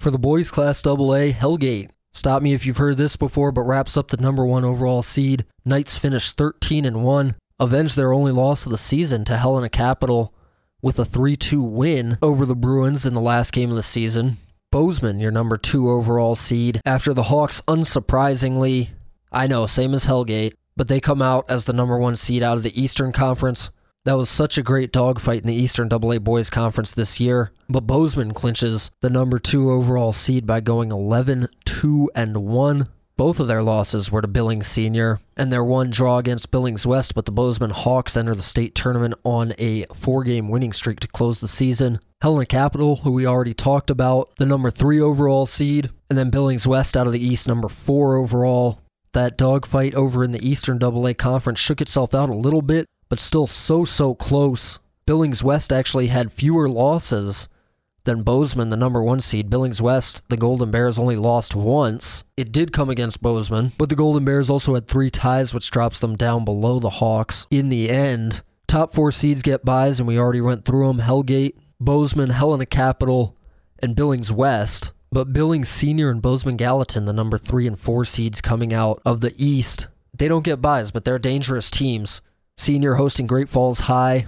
For 0.00 0.10
the 0.10 0.18
boys 0.18 0.50
Class 0.50 0.86
AA, 0.86 1.32
Hellgate. 1.32 1.90
Stop 2.14 2.42
me 2.42 2.54
if 2.54 2.64
you've 2.64 2.78
heard 2.78 2.96
this 2.96 3.14
before, 3.14 3.52
but 3.52 3.64
wraps 3.64 3.94
up 3.94 4.08
the 4.08 4.16
number 4.16 4.46
one 4.46 4.64
overall 4.64 5.02
seed. 5.02 5.44
Knights 5.66 5.98
finished 5.98 6.38
13 6.38 6.86
and 6.86 7.04
1, 7.04 7.34
avenged 7.60 7.98
their 7.98 8.14
only 8.14 8.32
loss 8.32 8.64
of 8.64 8.72
the 8.72 8.78
season 8.78 9.26
to 9.26 9.36
Helena 9.36 9.68
Capital 9.68 10.32
with 10.80 10.98
a 10.98 11.04
3 11.04 11.36
2 11.36 11.60
win 11.62 12.16
over 12.22 12.46
the 12.46 12.56
Bruins 12.56 13.04
in 13.04 13.12
the 13.12 13.20
last 13.20 13.52
game 13.52 13.68
of 13.68 13.76
the 13.76 13.82
season. 13.82 14.38
Bozeman, 14.70 15.18
your 15.18 15.30
number 15.30 15.58
two 15.58 15.90
overall 15.90 16.34
seed, 16.34 16.80
after 16.86 17.12
the 17.12 17.24
Hawks 17.24 17.60
unsurprisingly 17.68 18.92
I 19.32 19.46
know, 19.46 19.66
same 19.66 19.94
as 19.94 20.06
Hellgate, 20.06 20.52
but 20.76 20.88
they 20.88 21.00
come 21.00 21.22
out 21.22 21.46
as 21.48 21.64
the 21.64 21.72
number 21.72 21.96
one 21.96 22.16
seed 22.16 22.42
out 22.42 22.58
of 22.58 22.62
the 22.62 22.80
Eastern 22.80 23.12
Conference. 23.12 23.70
That 24.04 24.18
was 24.18 24.28
such 24.28 24.58
a 24.58 24.62
great 24.62 24.92
dogfight 24.92 25.40
in 25.40 25.46
the 25.46 25.54
Eastern 25.54 25.88
AA 25.90 26.18
Boys 26.18 26.50
Conference 26.50 26.92
this 26.92 27.18
year. 27.18 27.50
But 27.68 27.86
Bozeman 27.86 28.34
clinches 28.34 28.90
the 29.00 29.08
number 29.08 29.38
two 29.38 29.70
overall 29.70 30.12
seed 30.12 30.46
by 30.46 30.60
going 30.60 30.90
11 30.90 31.48
2 31.64 32.10
and 32.14 32.36
1. 32.36 32.88
Both 33.16 33.40
of 33.40 33.46
their 33.46 33.62
losses 33.62 34.10
were 34.10 34.20
to 34.20 34.28
Billings 34.28 34.66
Senior, 34.66 35.20
and 35.36 35.52
their 35.52 35.62
one 35.62 35.90
draw 35.90 36.18
against 36.18 36.50
Billings 36.50 36.86
West, 36.86 37.14
but 37.14 37.26
the 37.26 37.32
Bozeman 37.32 37.70
Hawks 37.70 38.16
enter 38.16 38.34
the 38.34 38.42
state 38.42 38.74
tournament 38.74 39.14
on 39.22 39.52
a 39.58 39.84
four 39.94 40.24
game 40.24 40.48
winning 40.48 40.72
streak 40.72 40.98
to 41.00 41.08
close 41.08 41.40
the 41.40 41.48
season. 41.48 42.00
Helena 42.22 42.46
Capital, 42.46 42.96
who 42.96 43.12
we 43.12 43.26
already 43.26 43.54
talked 43.54 43.90
about, 43.90 44.34
the 44.36 44.46
number 44.46 44.70
three 44.70 45.00
overall 45.00 45.46
seed, 45.46 45.90
and 46.08 46.18
then 46.18 46.30
Billings 46.30 46.66
West 46.66 46.96
out 46.96 47.06
of 47.06 47.12
the 47.12 47.24
East, 47.24 47.46
number 47.46 47.68
four 47.68 48.16
overall. 48.16 48.80
That 49.12 49.36
dogfight 49.36 49.94
over 49.94 50.24
in 50.24 50.32
the 50.32 50.46
Eastern 50.46 50.82
AA 50.82 51.12
Conference 51.12 51.58
shook 51.58 51.82
itself 51.82 52.14
out 52.14 52.30
a 52.30 52.34
little 52.34 52.62
bit, 52.62 52.88
but 53.10 53.20
still 53.20 53.46
so, 53.46 53.84
so 53.84 54.14
close. 54.14 54.80
Billings 55.04 55.44
West 55.44 55.70
actually 55.70 56.06
had 56.06 56.32
fewer 56.32 56.66
losses 56.66 57.48
than 58.04 58.22
Bozeman, 58.22 58.70
the 58.70 58.76
number 58.76 59.02
one 59.02 59.20
seed. 59.20 59.50
Billings 59.50 59.82
West, 59.82 60.26
the 60.30 60.36
Golden 60.38 60.70
Bears 60.70 60.98
only 60.98 61.16
lost 61.16 61.54
once. 61.54 62.24
It 62.38 62.52
did 62.52 62.72
come 62.72 62.88
against 62.88 63.20
Bozeman, 63.20 63.72
but 63.76 63.90
the 63.90 63.96
Golden 63.96 64.24
Bears 64.24 64.48
also 64.48 64.74
had 64.74 64.88
three 64.88 65.10
ties, 65.10 65.52
which 65.52 65.70
drops 65.70 66.00
them 66.00 66.16
down 66.16 66.46
below 66.46 66.78
the 66.78 66.88
Hawks 66.88 67.46
in 67.50 67.68
the 67.68 67.90
end. 67.90 68.42
Top 68.66 68.94
four 68.94 69.12
seeds 69.12 69.42
get 69.42 69.62
buys, 69.62 70.00
and 70.00 70.06
we 70.06 70.18
already 70.18 70.40
went 70.40 70.64
through 70.64 70.86
them 70.86 71.00
Hellgate, 71.00 71.56
Bozeman, 71.78 72.30
Helena 72.30 72.64
Capital, 72.64 73.36
and 73.78 73.94
Billings 73.94 74.32
West. 74.32 74.92
But 75.12 75.34
Billings 75.34 75.68
Senior 75.68 76.08
and 76.08 76.22
Bozeman 76.22 76.56
Gallatin, 76.56 77.04
the 77.04 77.12
number 77.12 77.36
three 77.36 77.66
and 77.66 77.78
four 77.78 78.06
seeds 78.06 78.40
coming 78.40 78.72
out 78.72 79.02
of 79.04 79.20
the 79.20 79.34
East, 79.36 79.88
they 80.16 80.26
don't 80.26 80.42
get 80.42 80.62
buys, 80.62 80.90
but 80.90 81.04
they're 81.04 81.18
dangerous 81.18 81.70
teams. 81.70 82.22
Senior 82.56 82.94
hosting 82.94 83.26
Great 83.26 83.50
Falls 83.50 83.80
High, 83.80 84.26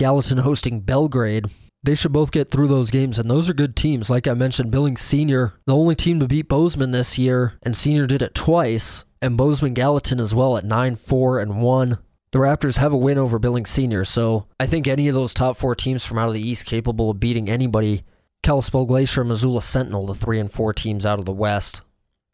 Gallatin 0.00 0.38
hosting 0.38 0.80
Belgrade. 0.80 1.46
They 1.84 1.94
should 1.94 2.12
both 2.12 2.32
get 2.32 2.50
through 2.50 2.66
those 2.66 2.90
games, 2.90 3.20
and 3.20 3.30
those 3.30 3.48
are 3.48 3.54
good 3.54 3.76
teams. 3.76 4.10
Like 4.10 4.26
I 4.26 4.34
mentioned, 4.34 4.72
Billings 4.72 5.00
Senior, 5.00 5.54
the 5.64 5.76
only 5.76 5.94
team 5.94 6.18
to 6.18 6.26
beat 6.26 6.48
Bozeman 6.48 6.90
this 6.90 7.20
year, 7.20 7.52
and 7.62 7.76
Senior 7.76 8.08
did 8.08 8.20
it 8.20 8.34
twice, 8.34 9.04
and 9.22 9.36
Bozeman 9.36 9.74
Gallatin 9.74 10.18
as 10.18 10.34
well 10.34 10.56
at 10.56 10.64
9 10.64 10.96
4 10.96 11.38
and 11.38 11.62
1. 11.62 11.98
The 12.32 12.38
Raptors 12.40 12.78
have 12.78 12.92
a 12.92 12.96
win 12.96 13.16
over 13.16 13.38
Billings 13.38 13.70
Senior, 13.70 14.04
so 14.04 14.48
I 14.58 14.66
think 14.66 14.88
any 14.88 15.06
of 15.06 15.14
those 15.14 15.34
top 15.34 15.56
four 15.56 15.76
teams 15.76 16.04
from 16.04 16.18
out 16.18 16.26
of 16.26 16.34
the 16.34 16.46
East 16.46 16.66
capable 16.66 17.10
of 17.10 17.20
beating 17.20 17.48
anybody 17.48 18.02
Kalispell 18.46 18.84
Glacier 18.84 19.24
Missoula 19.24 19.60
Sentinel, 19.60 20.06
the 20.06 20.14
three 20.14 20.38
and 20.38 20.48
four 20.48 20.72
teams 20.72 21.04
out 21.04 21.18
of 21.18 21.24
the 21.24 21.32
West. 21.32 21.82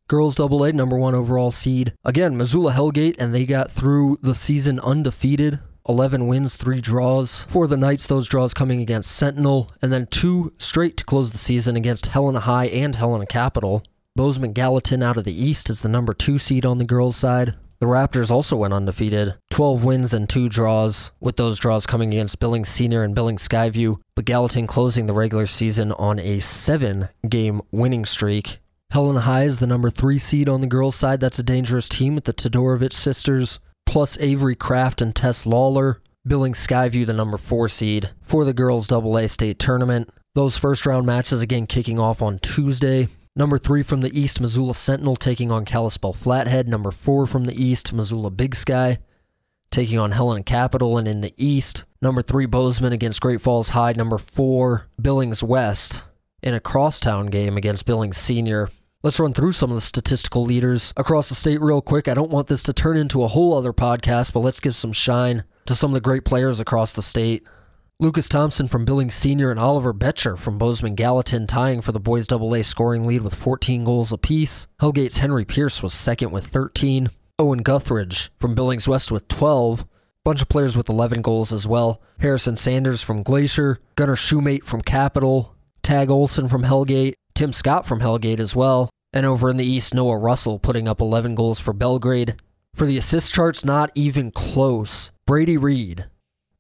Girls 0.09 0.37
Double 0.37 0.63
A, 0.63 0.71
number 0.71 0.95
one 0.95 1.15
overall 1.15 1.51
seed. 1.51 1.95
Again, 2.05 2.37
Missoula 2.37 2.73
Hellgate, 2.75 3.17
and 3.19 3.35
they 3.35 3.47
got 3.47 3.71
through 3.73 4.19
the 4.21 4.35
season 4.35 4.79
undefeated. 4.81 5.61
11 5.89 6.27
wins, 6.27 6.55
3 6.57 6.83
draws. 6.83 7.45
For 7.47 7.67
the 7.67 7.79
Knights, 7.79 8.07
those 8.07 8.29
draws 8.29 8.53
coming 8.53 8.83
against 8.83 9.11
Sentinel, 9.11 9.71
and 9.81 9.91
then 9.91 10.07
two 10.07 10.53
straight 10.59 10.99
to 10.99 11.05
close 11.07 11.33
the 11.33 11.39
season 11.39 11.77
against 11.77 12.09
Helena 12.09 12.41
High 12.41 12.67
and 12.67 12.95
Helena 12.95 13.25
Capital. 13.25 13.83
Bozeman 14.15 14.53
Gallatin 14.53 15.03
out 15.03 15.17
of 15.17 15.25
the 15.25 15.33
East 15.33 15.71
is 15.71 15.81
the 15.81 15.89
number 15.89 16.13
two 16.13 16.37
seed 16.37 16.67
on 16.67 16.77
the 16.77 16.85
girls' 16.85 17.17
side. 17.17 17.55
The 17.83 17.89
Raptors 17.89 18.31
also 18.31 18.55
went 18.55 18.73
undefeated, 18.73 19.35
12 19.51 19.85
wins 19.85 20.15
and 20.15 20.29
2 20.29 20.49
draws, 20.49 21.11
with 21.19 21.37
those 21.37 21.59
draws 21.59 21.85
coming 21.85 22.13
against 22.13 22.39
Billings 22.39 22.69
Senior 22.69 23.03
and 23.03 23.13
Billings 23.13 23.49
Skyview, 23.49 23.99
but 24.15 24.25
Gallatin 24.25 24.69
closing 24.69 25.07
the 25.07 25.13
regular 25.13 25.47
season 25.47 25.91
on 25.91 26.21
a 26.21 26.39
7 26.39 27.09
game 27.29 27.61
winning 27.73 28.05
streak. 28.05 28.61
Helen 28.93 29.17
High 29.17 29.43
is 29.43 29.59
the 29.59 29.67
number 29.67 29.91
3 29.91 30.17
seed 30.19 30.49
on 30.49 30.61
the 30.61 30.69
girls' 30.69 30.95
side. 30.95 31.19
That's 31.19 31.41
a 31.41 31.43
dangerous 31.43 31.89
team 31.89 32.15
with 32.15 32.23
the 32.23 32.33
Todorovich 32.33 32.93
sisters, 32.93 33.59
plus 33.85 34.17
Avery 34.21 34.55
Kraft 34.55 35.03
and 35.03 35.13
Tess 35.13 35.45
Lawler. 35.45 36.01
Billings 36.25 36.65
Skyview, 36.65 37.05
the 37.05 37.13
number 37.13 37.37
4 37.37 37.69
seed 37.69 38.11
for 38.23 38.45
the 38.45 38.55
girls' 38.55 38.93
AA 38.93 39.27
state 39.27 39.59
tournament. 39.59 40.09
Those 40.37 40.57
first 40.57 40.87
round 40.87 41.05
matches 41.05 41.43
again 41.43 41.67
kicking 41.67 41.99
off 41.99 42.23
on 42.23 42.39
Tuesday. 42.39 43.09
Number 43.35 43.57
three 43.57 43.83
from 43.83 44.03
the 44.03 44.19
East, 44.19 44.41
Missoula 44.43 44.75
Sentinel 44.75 45.17
taking 45.17 45.51
on 45.51 45.65
Kalispell 45.65 46.13
Flathead. 46.13 46.69
Number 46.69 46.91
four 46.91 47.27
from 47.27 47.45
the 47.45 47.55
East, 47.55 47.93
Missoula 47.93 48.31
Big 48.31 48.55
Sky 48.55 48.99
taking 49.71 49.99
on 49.99 50.11
Helena 50.11 50.43
Capital. 50.43 50.99
And 50.99 51.09
in 51.09 51.23
the 51.23 51.33
East, 51.39 51.87
number 52.03 52.21
three, 52.21 52.45
Bozeman 52.45 52.93
against 52.93 53.23
Great 53.23 53.41
Falls 53.41 53.71
High. 53.71 53.95
Number 53.95 54.19
four, 54.19 54.89
Billings 55.01 55.43
West 55.43 56.09
in 56.43 56.53
a 56.53 56.61
crosstown 56.61 57.29
game 57.29 57.57
against 57.57 57.87
Billings 57.87 58.19
Senior. 58.19 58.69
Let's 59.03 59.19
run 59.19 59.33
through 59.33 59.53
some 59.53 59.71
of 59.71 59.77
the 59.77 59.81
statistical 59.81 60.45
leaders 60.45 60.93
across 60.97 61.29
the 61.31 61.35
state 61.35 61.61
real 61.61 61.81
quick. 61.81 62.09
I 62.09 62.15
don't 62.15 62.31
want 62.31 62.49
this 62.49 62.63
to 62.65 62.73
turn 62.75 62.99
into 62.99 63.25
a 63.25 63.29
whole 63.29 63.57
other 63.57 63.73
podcast, 63.73 64.35
but 64.35 64.41
let's 64.41 64.61
give 64.61 64.77
some 64.77 64.93
shine 64.93 65.45
to 65.65 65.75
some 65.75 65.91
of 65.91 65.95
the 65.95 66.01
great 66.01 66.25
players 66.25 66.61
across 66.61 66.93
the 66.93 67.03
state. 67.03 67.45
Lucas 68.03 68.29
Thompson 68.29 68.67
from 68.67 68.85
Billings 68.85 69.15
Senior 69.15 69.53
and 69.53 69.61
Oliver 69.61 69.93
Betcher 69.93 70.37
from 70.37 70.59
Bozeman 70.59 70.97
Gallatin 70.97 71.47
tying 71.47 71.81
for 71.81 71.93
the 71.93 72.01
boys 72.01 72.27
AA 72.33 72.63
scoring 72.63 73.05
lead 73.05 73.23
with 73.23 73.33
14 73.33 73.85
goals 73.85 74.13
apiece. 74.13 74.67
Hellgate's 74.81 75.19
Henry 75.19 75.45
Pierce 75.45 75.85
was 75.85 75.95
second 75.95 76.33
with 76.33 76.45
13. 76.45 77.11
Owen 77.39 77.63
Guthridge 77.63 78.31
from 78.37 78.57
Billings 78.57 78.89
West 78.89 79.13
with 79.13 79.29
12. 79.29 79.87
Bunch 80.25 80.43
of 80.43 80.49
players 80.49 80.77
with 80.77 80.89
11 80.89 81.23
goals 81.23 81.53
as 81.53 81.69
well. 81.69 82.03
Harrison 82.19 82.57
Sanders 82.57 83.03
from 83.03 83.23
Glacier, 83.23 83.79
Gunnar 83.95 84.17
Shoemate 84.17 84.65
from 84.65 84.81
Capital, 84.81 85.55
Tag 85.85 86.11
Olson 86.11 86.49
from 86.49 86.65
Hellgate, 86.65 87.15
Tim 87.37 87.53
Scott 87.53 87.87
from 87.87 88.01
Hellgate 88.01 88.41
as 88.41 88.57
well. 88.57 88.91
And 89.13 89.25
over 89.25 89.49
in 89.49 89.59
the 89.59 89.65
East, 89.65 89.95
Noah 89.95 90.19
Russell 90.19 90.59
putting 90.59 90.89
up 90.89 91.01
11 91.01 91.37
goals 91.37 91.61
for 91.61 91.73
Belgrade. 91.73 92.35
For 92.75 92.85
the 92.85 92.99
assist 92.99 93.33
charts, 93.33 93.65
not 93.65 93.93
even 93.95 94.33
close. 94.33 95.13
Brady 95.25 95.57
Reed, 95.57 96.07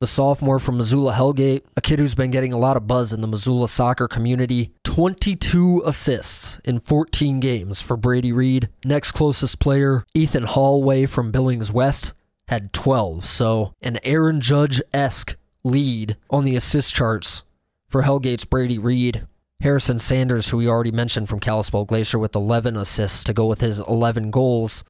the 0.03 0.07
sophomore 0.09 0.59
from 0.59 0.79
Missoula 0.79 1.13
Hellgate, 1.13 1.63
a 1.77 1.81
kid 1.81 2.01
who's 2.01 2.17
been 2.17 2.33
getting 2.33 2.53
a 2.53 2.59
lot 2.59 2.77
of 2.77 2.89
buzz 2.89 3.13
in 3.13 3.21
the 3.21 3.29
Missoula 3.29 3.69
soccer 3.69 4.09
community. 4.09 4.73
22 4.83 5.81
assists 5.87 6.59
in 6.65 6.81
14 6.81 7.39
games 7.39 7.81
for 7.81 7.97
Brady 7.97 8.33
Reed. 8.33 8.69
Next 8.85 9.13
closest 9.13 9.61
player, 9.61 10.05
Ethan 10.13 10.43
Hallway 10.43 11.07
from 11.07 11.31
Billings 11.31 11.71
West, 11.71 12.15
had 12.49 12.73
12. 12.73 13.23
So 13.23 13.75
an 13.81 14.01
Aaron 14.03 14.41
Judge 14.41 14.83
esque 14.93 15.37
lead 15.63 16.17
on 16.29 16.43
the 16.43 16.57
assist 16.57 16.93
charts 16.93 17.45
for 17.87 18.03
Hellgate's 18.03 18.45
Brady 18.45 18.81
Reed. 18.81 19.29
Harrison 19.61 20.01
Sanders, 20.01 20.49
who 20.49 20.57
we 20.57 20.67
already 20.67 20.91
mentioned 20.91 21.29
from 21.29 21.39
Kalispell 21.39 21.85
Glacier, 21.85 22.19
with 22.19 22.35
11 22.35 22.77
assists 22.77 23.23
to 23.23 23.33
go 23.33 23.47
with 23.47 23.61
his 23.61 23.79
11 23.79 24.33
goals. 24.33 24.83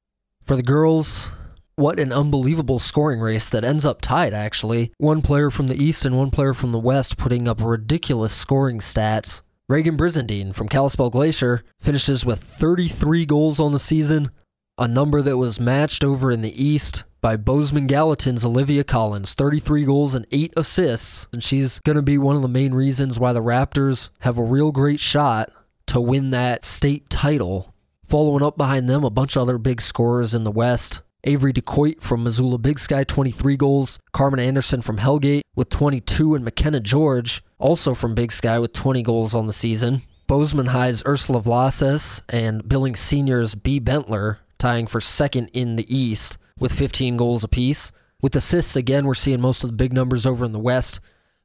For 0.43 0.55
the 0.55 0.63
girls, 0.63 1.31
what 1.75 1.99
an 1.99 2.11
unbelievable 2.11 2.79
scoring 2.79 3.19
race 3.19 3.49
that 3.49 3.63
ends 3.63 3.85
up 3.85 4.01
tied, 4.01 4.33
actually. 4.33 4.91
One 4.97 5.21
player 5.21 5.49
from 5.49 5.67
the 5.67 5.81
East 5.81 6.05
and 6.05 6.17
one 6.17 6.31
player 6.31 6.53
from 6.53 6.71
the 6.71 6.79
West 6.79 7.17
putting 7.17 7.47
up 7.47 7.63
ridiculous 7.63 8.33
scoring 8.33 8.79
stats. 8.79 9.41
Reagan 9.67 9.97
Brizendine 9.97 10.53
from 10.53 10.69
Kalispell 10.69 11.09
Glacier 11.09 11.63
finishes 11.79 12.25
with 12.25 12.39
33 12.43 13.25
goals 13.25 13.59
on 13.59 13.71
the 13.71 13.79
season, 13.79 14.29
a 14.77 14.87
number 14.87 15.21
that 15.21 15.37
was 15.37 15.59
matched 15.59 16.03
over 16.03 16.31
in 16.31 16.41
the 16.41 16.63
East 16.63 17.05
by 17.21 17.37
Bozeman 17.37 17.87
Gallatin's 17.87 18.43
Olivia 18.43 18.83
Collins, 18.83 19.33
33 19.33 19.85
goals 19.85 20.13
and 20.13 20.27
8 20.31 20.53
assists. 20.57 21.27
And 21.31 21.41
she's 21.41 21.79
going 21.79 21.95
to 21.95 22.01
be 22.01 22.17
one 22.17 22.35
of 22.35 22.41
the 22.41 22.47
main 22.49 22.73
reasons 22.73 23.17
why 23.17 23.31
the 23.33 23.41
Raptors 23.41 24.09
have 24.19 24.37
a 24.37 24.43
real 24.43 24.71
great 24.71 24.99
shot 24.99 25.49
to 25.87 26.01
win 26.01 26.31
that 26.31 26.63
state 26.63 27.09
title. 27.09 27.73
Following 28.05 28.43
up 28.43 28.57
behind 28.57 28.89
them, 28.89 29.03
a 29.03 29.09
bunch 29.09 29.35
of 29.35 29.43
other 29.43 29.57
big 29.57 29.81
scorers 29.81 30.35
in 30.35 30.43
the 30.43 30.51
West. 30.51 31.01
Avery 31.25 31.53
DeCoit 31.53 32.01
from 32.01 32.23
Missoula 32.23 32.57
Big 32.57 32.77
Sky, 32.77 33.05
23 33.05 33.55
goals. 33.55 33.97
Carmen 34.11 34.41
Anderson 34.41 34.81
from 34.81 34.97
Hellgate 34.97 35.41
with 35.55 35.69
22, 35.69 36.35
and 36.35 36.43
McKenna 36.43 36.81
George, 36.81 37.41
also 37.59 37.93
from 37.93 38.13
Big 38.13 38.31
Sky, 38.31 38.59
with 38.59 38.73
20 38.73 39.01
goals 39.03 39.33
on 39.33 39.47
the 39.47 39.53
season. 39.53 40.01
Bozeman 40.27 40.67
High's 40.67 41.01
Ursula 41.05 41.41
Vlases 41.41 42.21
and 42.27 42.67
Billings 42.67 42.99
Senior's 42.99 43.55
B. 43.55 43.79
Bentler 43.79 44.37
tying 44.57 44.85
for 44.85 44.99
second 44.99 45.49
in 45.53 45.77
the 45.77 45.95
East 45.95 46.37
with 46.59 46.73
15 46.73 47.15
goals 47.15 47.43
apiece. 47.43 47.91
With 48.21 48.35
assists, 48.35 48.75
again, 48.75 49.05
we're 49.05 49.13
seeing 49.13 49.39
most 49.39 49.63
of 49.63 49.69
the 49.69 49.75
big 49.75 49.93
numbers 49.93 50.25
over 50.25 50.43
in 50.43 50.51
the 50.51 50.59
West. 50.59 50.99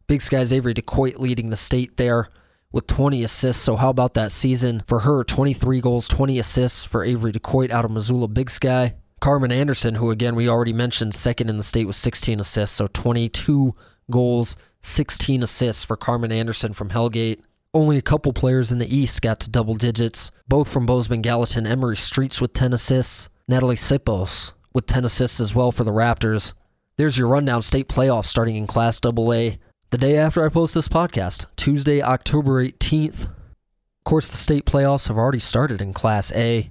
Big 0.08 0.22
Sky's 0.22 0.52
Avery 0.52 0.74
DeCoit 0.74 1.18
leading 1.18 1.50
the 1.50 1.56
state 1.56 1.96
there 1.98 2.30
with 2.72 2.86
20 2.88 3.22
assists. 3.22 3.62
So, 3.62 3.76
how 3.76 3.90
about 3.90 4.14
that 4.14 4.32
season 4.32 4.80
for 4.80 5.00
her? 5.00 5.22
23 5.22 5.80
goals, 5.80 6.08
20 6.08 6.38
assists 6.38 6.84
for 6.84 7.04
Avery 7.04 7.32
DeCoit 7.32 7.70
out 7.70 7.84
of 7.84 7.90
Missoula 7.92 8.26
Big 8.26 8.50
Sky. 8.50 8.94
Carmen 9.20 9.52
Anderson, 9.52 9.96
who 9.96 10.10
again 10.10 10.34
we 10.34 10.48
already 10.48 10.72
mentioned, 10.72 11.14
second 11.14 11.50
in 11.50 11.56
the 11.56 11.62
state 11.62 11.86
with 11.86 11.96
16 11.96 12.40
assists. 12.40 12.76
So, 12.76 12.86
22 12.86 13.74
goals, 14.10 14.56
16 14.82 15.42
assists 15.42 15.84
for 15.84 15.96
Carmen 15.96 16.32
Anderson 16.32 16.72
from 16.72 16.90
Hellgate. 16.90 17.40
Only 17.74 17.98
a 17.98 18.02
couple 18.02 18.32
players 18.32 18.72
in 18.72 18.78
the 18.78 18.94
East 18.94 19.20
got 19.20 19.40
to 19.40 19.50
double 19.50 19.74
digits, 19.74 20.30
both 20.46 20.68
from 20.68 20.86
Bozeman 20.86 21.22
Gallatin. 21.22 21.66
Emery 21.66 21.96
Streets 21.96 22.40
with 22.40 22.52
10 22.52 22.72
assists, 22.72 23.28
Natalie 23.46 23.76
Sipos 23.76 24.54
with 24.72 24.86
10 24.86 25.04
assists 25.04 25.40
as 25.40 25.54
well 25.54 25.72
for 25.72 25.84
the 25.84 25.90
Raptors. 25.90 26.54
There's 26.96 27.18
your 27.18 27.28
rundown 27.28 27.62
state 27.62 27.88
playoffs 27.88 28.26
starting 28.26 28.56
in 28.56 28.66
Class 28.66 29.00
AA 29.04 29.56
the 29.90 29.98
day 29.98 30.16
after 30.16 30.44
I 30.44 30.50
post 30.50 30.74
this 30.74 30.88
podcast, 30.88 31.46
Tuesday, 31.56 32.02
October 32.02 32.64
18th. 32.64 33.24
Of 33.24 34.04
course, 34.04 34.28
the 34.28 34.36
state 34.36 34.66
playoffs 34.66 35.08
have 35.08 35.16
already 35.16 35.40
started 35.40 35.80
in 35.80 35.92
Class 35.92 36.32
A, 36.32 36.70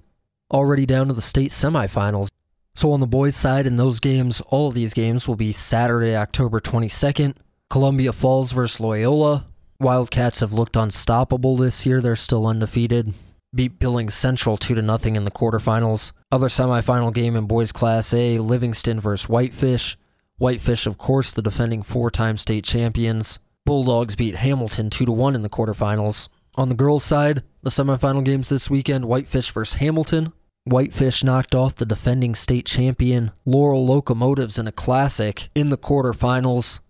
already 0.52 0.86
down 0.86 1.08
to 1.08 1.14
the 1.14 1.22
state 1.22 1.52
semifinals. 1.52 2.30
So, 2.78 2.92
on 2.92 3.00
the 3.00 3.08
boys' 3.08 3.36
side, 3.36 3.66
in 3.66 3.76
those 3.76 4.00
games, 4.00 4.40
all 4.48 4.70
of 4.70 4.76
these 4.76 4.94
games 4.94 5.28
will 5.28 5.36
be 5.36 5.52
Saturday, 5.52 6.16
October 6.16 6.60
22nd. 6.60 7.36
Columbia 7.70 8.14
Falls 8.14 8.52
versus 8.52 8.80
Loyola. 8.80 9.48
Wildcats 9.80 10.40
have 10.40 10.54
looked 10.54 10.78
unstoppable 10.78 11.58
this 11.58 11.86
year. 11.86 12.00
They're 12.00 12.16
still 12.16 12.48
undefeated 12.48 13.14
beat 13.58 13.80
Billings 13.80 14.14
Central 14.14 14.56
2 14.56 14.76
to 14.76 14.82
nothing 14.82 15.16
in 15.16 15.24
the 15.24 15.32
quarterfinals. 15.32 16.12
Other 16.32 16.48
semifinal 16.48 17.14
game 17.14 17.36
in 17.36 17.48
boys 17.48 17.72
class 17.72 18.14
A, 18.14 18.38
Livingston 18.38 19.00
versus 19.00 19.28
Whitefish. 19.28 19.98
Whitefish 20.38 20.86
of 20.86 20.98
course 20.98 21.32
the 21.32 21.42
defending 21.42 21.82
four-time 21.82 22.38
state 22.38 22.64
champions. 22.64 23.40
Bulldogs 23.66 24.16
beat 24.16 24.36
Hamilton 24.36 24.90
2 24.90 25.06
to 25.06 25.12
1 25.12 25.36
in 25.36 25.42
the 25.42 25.50
quarterfinals. 25.50 26.30
On 26.56 26.70
the 26.70 26.76
girls 26.76 27.04
side, 27.04 27.44
the 27.64 27.70
semifinal 27.70 28.24
games 28.24 28.50
this 28.50 28.70
weekend, 28.70 29.06
Whitefish 29.06 29.52
versus 29.52 29.76
Hamilton. 29.76 30.34
Whitefish 30.70 31.24
knocked 31.24 31.56
off 31.56 31.76
the 31.76 31.86
defending 31.86 32.36
state 32.36 32.66
champion 32.66 33.32
Laurel 33.46 33.86
Locomotives 33.86 34.60
in 34.60 34.68
a 34.68 34.72
classic 34.72 35.50
in 35.56 35.70
the 35.70 35.78
quarterfinals. 35.78 36.82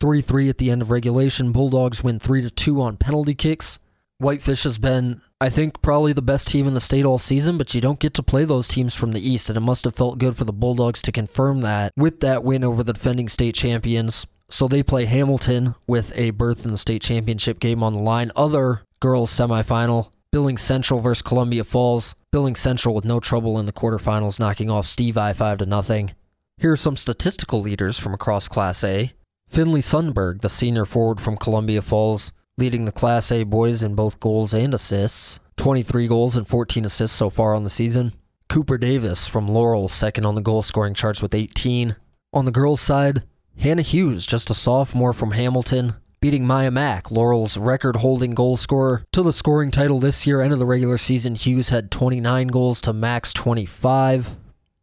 3 0.00 0.20
3 0.20 0.48
at 0.48 0.58
the 0.58 0.70
end 0.70 0.82
of 0.82 0.90
regulation. 0.90 1.52
Bulldogs 1.52 2.02
win 2.02 2.18
3 2.18 2.50
2 2.50 2.82
on 2.82 2.96
penalty 2.96 3.34
kicks. 3.34 3.78
Whitefish 4.18 4.64
has 4.64 4.78
been, 4.78 5.20
I 5.40 5.48
think, 5.48 5.82
probably 5.82 6.12
the 6.12 6.22
best 6.22 6.48
team 6.48 6.66
in 6.66 6.74
the 6.74 6.80
state 6.80 7.04
all 7.04 7.18
season, 7.18 7.58
but 7.58 7.74
you 7.74 7.80
don't 7.80 7.98
get 7.98 8.14
to 8.14 8.22
play 8.22 8.44
those 8.44 8.68
teams 8.68 8.94
from 8.94 9.12
the 9.12 9.20
East, 9.20 9.48
and 9.48 9.56
it 9.56 9.60
must 9.60 9.84
have 9.84 9.96
felt 9.96 10.18
good 10.18 10.36
for 10.36 10.44
the 10.44 10.52
Bulldogs 10.52 11.02
to 11.02 11.12
confirm 11.12 11.60
that 11.62 11.92
with 11.96 12.20
that 12.20 12.44
win 12.44 12.62
over 12.62 12.82
the 12.82 12.92
defending 12.92 13.28
state 13.28 13.54
champions. 13.54 14.26
So 14.48 14.68
they 14.68 14.82
play 14.82 15.06
Hamilton 15.06 15.74
with 15.86 16.16
a 16.16 16.30
berth 16.30 16.64
in 16.64 16.72
the 16.72 16.78
state 16.78 17.02
championship 17.02 17.58
game 17.58 17.82
on 17.82 17.94
the 17.94 18.02
line. 18.02 18.30
Other 18.36 18.82
girls 19.00 19.30
semifinal, 19.30 20.10
Billings 20.30 20.62
Central 20.62 21.00
versus 21.00 21.22
Columbia 21.22 21.64
Falls. 21.64 22.14
Billings 22.32 22.60
Central 22.60 22.94
with 22.94 23.04
no 23.04 23.20
trouble 23.20 23.58
in 23.58 23.66
the 23.66 23.74
quarterfinals, 23.74 24.40
knocking 24.40 24.70
off 24.70 24.86
Stevi 24.86 25.36
5 25.36 25.58
to 25.58 25.66
nothing. 25.66 26.14
Here 26.56 26.72
are 26.72 26.78
some 26.78 26.96
statistical 26.96 27.60
leaders 27.60 27.98
from 27.98 28.14
across 28.14 28.48
Class 28.48 28.82
A. 28.84 29.12
Finley 29.50 29.82
Sundberg, 29.82 30.40
the 30.40 30.48
senior 30.48 30.86
forward 30.86 31.20
from 31.20 31.36
Columbia 31.36 31.82
Falls, 31.82 32.32
leading 32.56 32.86
the 32.86 32.90
Class 32.90 33.30
A 33.32 33.42
boys 33.42 33.82
in 33.82 33.94
both 33.94 34.18
goals 34.18 34.54
and 34.54 34.72
assists. 34.72 35.40
23 35.58 36.08
goals 36.08 36.34
and 36.34 36.48
14 36.48 36.86
assists 36.86 37.14
so 37.14 37.28
far 37.28 37.54
on 37.54 37.64
the 37.64 37.70
season. 37.70 38.14
Cooper 38.48 38.78
Davis 38.78 39.26
from 39.26 39.46
Laurel, 39.46 39.90
second 39.90 40.24
on 40.24 40.34
the 40.34 40.40
goal 40.40 40.62
scoring 40.62 40.94
charts 40.94 41.20
with 41.20 41.34
18. 41.34 41.96
On 42.32 42.46
the 42.46 42.50
girls' 42.50 42.80
side, 42.80 43.24
Hannah 43.58 43.82
Hughes, 43.82 44.26
just 44.26 44.48
a 44.48 44.54
sophomore 44.54 45.12
from 45.12 45.32
Hamilton, 45.32 45.96
beating 46.22 46.46
Maya 46.46 46.70
Mack, 46.70 47.10
Laurel's 47.10 47.58
record 47.58 47.96
holding 47.96 48.30
goal 48.30 48.56
scorer, 48.56 49.04
to 49.10 49.24
the 49.24 49.32
scoring 49.32 49.72
title 49.72 49.98
this 49.98 50.24
year. 50.24 50.40
End 50.40 50.52
of 50.52 50.60
the 50.60 50.64
regular 50.64 50.96
season, 50.96 51.34
Hughes 51.34 51.70
had 51.70 51.90
29 51.90 52.46
goals 52.46 52.80
to 52.82 52.92
Mack's 52.92 53.32
25. 53.32 54.36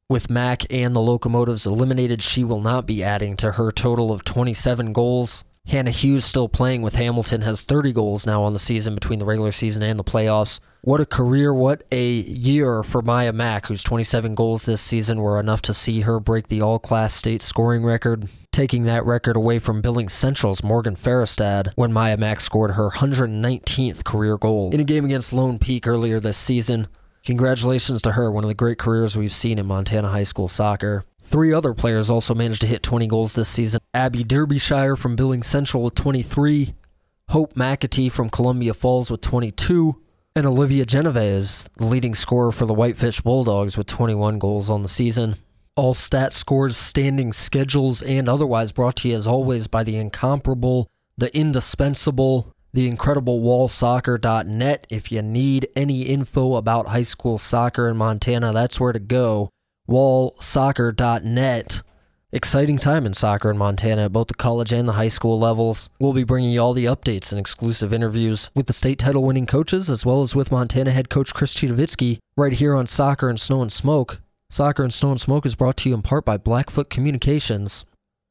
With 0.09 0.29
Mack 0.29 0.65
and 0.69 0.93
the 0.93 0.99
Locomotives 0.99 1.65
eliminated, 1.65 2.21
she 2.21 2.43
will 2.43 2.59
not 2.59 2.85
be 2.85 3.01
adding 3.01 3.37
to 3.37 3.53
her 3.53 3.71
total 3.71 4.11
of 4.11 4.25
27 4.25 4.91
goals. 4.91 5.45
Hannah 5.67 5.91
Hughes 5.91 6.25
still 6.25 6.49
playing 6.49 6.81
with 6.81 6.95
Hamilton 6.95 7.41
has 7.41 7.61
30 7.61 7.93
goals 7.93 8.25
now 8.25 8.41
on 8.41 8.53
the 8.53 8.59
season 8.59 8.95
between 8.95 9.19
the 9.19 9.25
regular 9.25 9.51
season 9.51 9.83
and 9.83 9.99
the 9.99 10.03
playoffs. 10.03 10.59
What 10.81 10.99
a 10.99 11.05
career, 11.05 11.53
what 11.53 11.83
a 11.91 12.09
year 12.09 12.81
for 12.81 13.03
Maya 13.03 13.31
Mack, 13.31 13.67
whose 13.67 13.83
27 13.83 14.33
goals 14.33 14.65
this 14.65 14.81
season 14.81 15.19
were 15.19 15.39
enough 15.39 15.61
to 15.63 15.73
see 15.73 16.01
her 16.01 16.19
break 16.19 16.47
the 16.47 16.61
all 16.61 16.79
class 16.79 17.13
state 17.13 17.43
scoring 17.43 17.83
record, 17.83 18.29
taking 18.51 18.85
that 18.85 19.05
record 19.05 19.35
away 19.35 19.59
from 19.59 19.81
Billings 19.81 20.13
Central's 20.13 20.63
Morgan 20.63 20.95
Ferrestad 20.95 21.71
when 21.75 21.93
Maya 21.93 22.17
Mack 22.17 22.39
scored 22.39 22.71
her 22.71 22.89
119th 22.89 24.03
career 24.03 24.39
goal 24.39 24.71
in 24.73 24.79
a 24.79 24.83
game 24.85 25.05
against 25.05 25.33
Lone 25.33 25.59
Peak 25.59 25.85
earlier 25.85 26.19
this 26.19 26.37
season. 26.37 26.87
Congratulations 27.25 28.01
to 28.01 28.13
her, 28.13 28.31
one 28.31 28.43
of 28.43 28.47
the 28.47 28.55
great 28.55 28.79
careers 28.79 29.15
we've 29.15 29.33
seen 29.33 29.59
in 29.59 29.67
Montana 29.67 30.09
high 30.09 30.23
school 30.23 30.47
soccer. 30.47 31.05
Three 31.21 31.53
other 31.53 31.73
players 31.73 32.09
also 32.09 32.33
managed 32.33 32.61
to 32.61 32.67
hit 32.67 32.81
20 32.81 33.07
goals 33.07 33.35
this 33.35 33.49
season. 33.49 33.81
Abby 33.93 34.23
Derbyshire 34.23 34.95
from 34.95 35.15
Billings 35.15 35.47
Central 35.47 35.83
with 35.83 35.95
23, 35.95 36.73
Hope 37.29 37.53
McAtee 37.53 38.11
from 38.11 38.29
Columbia 38.29 38.73
Falls 38.73 39.11
with 39.11 39.21
22, 39.21 40.01
and 40.35 40.45
Olivia 40.45 40.85
Genovese, 40.85 41.69
the 41.77 41.85
leading 41.85 42.15
scorer 42.15 42.51
for 42.51 42.65
the 42.65 42.73
Whitefish 42.73 43.21
Bulldogs 43.21 43.77
with 43.77 43.87
21 43.87 44.39
goals 44.39 44.69
on 44.69 44.81
the 44.81 44.87
season. 44.87 45.35
All 45.75 45.93
stat 45.93 46.33
scores, 46.33 46.77
standing 46.77 47.33
schedules, 47.33 48.01
and 48.01 48.27
otherwise 48.27 48.71
brought 48.71 48.95
to 48.97 49.09
you 49.09 49.15
as 49.15 49.27
always 49.27 49.67
by 49.67 49.83
the 49.83 49.97
incomparable, 49.97 50.89
the 51.17 51.35
indispensable, 51.37 52.53
the 52.73 52.87
incredible 52.87 53.41
wallsoccer.net. 53.41 54.87
If 54.89 55.11
you 55.11 55.21
need 55.21 55.67
any 55.75 56.03
info 56.03 56.55
about 56.55 56.87
high 56.87 57.03
school 57.03 57.37
soccer 57.37 57.87
in 57.87 57.97
Montana, 57.97 58.51
that's 58.51 58.79
where 58.79 58.93
to 58.93 58.99
go 58.99 59.49
wallsoccer.net. 59.89 61.81
Exciting 62.31 62.77
time 62.77 63.07
in 63.07 63.13
soccer 63.13 63.49
in 63.49 63.57
Montana 63.57 64.05
at 64.05 64.11
both 64.11 64.27
the 64.27 64.35
college 64.35 64.71
and 64.71 64.87
the 64.87 64.93
high 64.93 65.07
school 65.07 65.39
levels. 65.39 65.89
We'll 65.99 66.13
be 66.13 66.23
bringing 66.23 66.51
you 66.51 66.59
all 66.59 66.73
the 66.73 66.85
updates 66.85 67.31
and 67.31 67.39
exclusive 67.39 67.91
interviews 67.91 68.51
with 68.55 68.67
the 68.67 68.73
state 68.73 68.99
title 68.99 69.23
winning 69.23 69.47
coaches 69.47 69.89
as 69.89 70.05
well 70.05 70.21
as 70.21 70.35
with 70.35 70.51
Montana 70.51 70.91
head 70.91 71.09
coach 71.09 71.33
Chris 71.33 71.55
Citowicki 71.55 72.19
right 72.37 72.53
here 72.53 72.75
on 72.75 72.85
Soccer 72.85 73.29
and 73.29 73.39
Snow 73.39 73.63
and 73.63 73.71
Smoke. 73.71 74.21
Soccer 74.51 74.83
and 74.83 74.93
Snow 74.93 75.09
and 75.09 75.19
Smoke 75.19 75.43
is 75.47 75.55
brought 75.55 75.77
to 75.77 75.89
you 75.89 75.95
in 75.95 76.03
part 76.03 76.23
by 76.23 76.37
Blackfoot 76.37 76.91
Communications. 76.91 77.83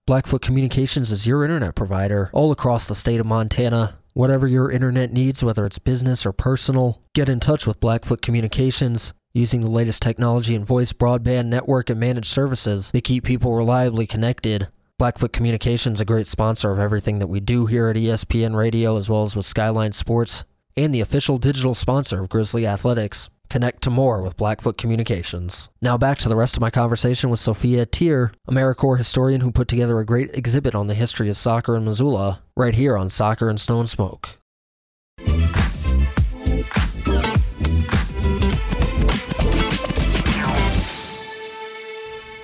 Blackfoot 0.06 0.42
Communications 0.42 1.10
is 1.10 1.26
your 1.26 1.42
internet 1.42 1.74
provider 1.74 2.30
all 2.32 2.52
across 2.52 2.86
the 2.86 2.94
state 2.94 3.18
of 3.18 3.26
Montana. 3.26 3.98
Whatever 4.14 4.46
your 4.46 4.70
internet 4.70 5.12
needs, 5.12 5.42
whether 5.42 5.66
it's 5.66 5.80
business 5.80 6.24
or 6.24 6.32
personal, 6.32 7.02
get 7.14 7.28
in 7.28 7.40
touch 7.40 7.66
with 7.66 7.80
Blackfoot 7.80 8.22
Communications. 8.22 9.12
Using 9.38 9.60
the 9.60 9.70
latest 9.70 10.02
technology 10.02 10.56
in 10.56 10.64
voice, 10.64 10.92
broadband, 10.92 11.46
network, 11.46 11.90
and 11.90 12.00
managed 12.00 12.26
services, 12.26 12.90
they 12.90 13.00
keep 13.00 13.22
people 13.22 13.54
reliably 13.54 14.04
connected. 14.04 14.66
Blackfoot 14.98 15.32
Communications, 15.32 16.00
a 16.00 16.04
great 16.04 16.26
sponsor 16.26 16.72
of 16.72 16.80
everything 16.80 17.20
that 17.20 17.28
we 17.28 17.38
do 17.38 17.66
here 17.66 17.86
at 17.86 17.94
ESPN 17.94 18.56
Radio, 18.56 18.96
as 18.96 19.08
well 19.08 19.22
as 19.22 19.36
with 19.36 19.46
Skyline 19.46 19.92
Sports, 19.92 20.44
and 20.76 20.92
the 20.92 21.00
official 21.00 21.38
digital 21.38 21.76
sponsor 21.76 22.18
of 22.20 22.28
Grizzly 22.28 22.66
Athletics. 22.66 23.30
Connect 23.48 23.80
to 23.82 23.90
more 23.90 24.22
with 24.22 24.36
Blackfoot 24.36 24.76
Communications. 24.76 25.68
Now 25.80 25.96
back 25.96 26.18
to 26.18 26.28
the 26.28 26.34
rest 26.34 26.56
of 26.56 26.60
my 26.60 26.70
conversation 26.70 27.30
with 27.30 27.38
Sophia 27.38 27.86
Etier, 27.86 28.32
AmeriCorps 28.50 28.98
historian 28.98 29.42
who 29.42 29.52
put 29.52 29.68
together 29.68 30.00
a 30.00 30.04
great 30.04 30.30
exhibit 30.34 30.74
on 30.74 30.88
the 30.88 30.94
history 30.94 31.28
of 31.28 31.36
soccer 31.36 31.76
in 31.76 31.84
Missoula, 31.84 32.42
right 32.56 32.74
here 32.74 32.96
on 32.96 33.08
Soccer 33.08 33.48
and 33.48 33.64
and 33.68 33.88
Smoke. 33.88 34.40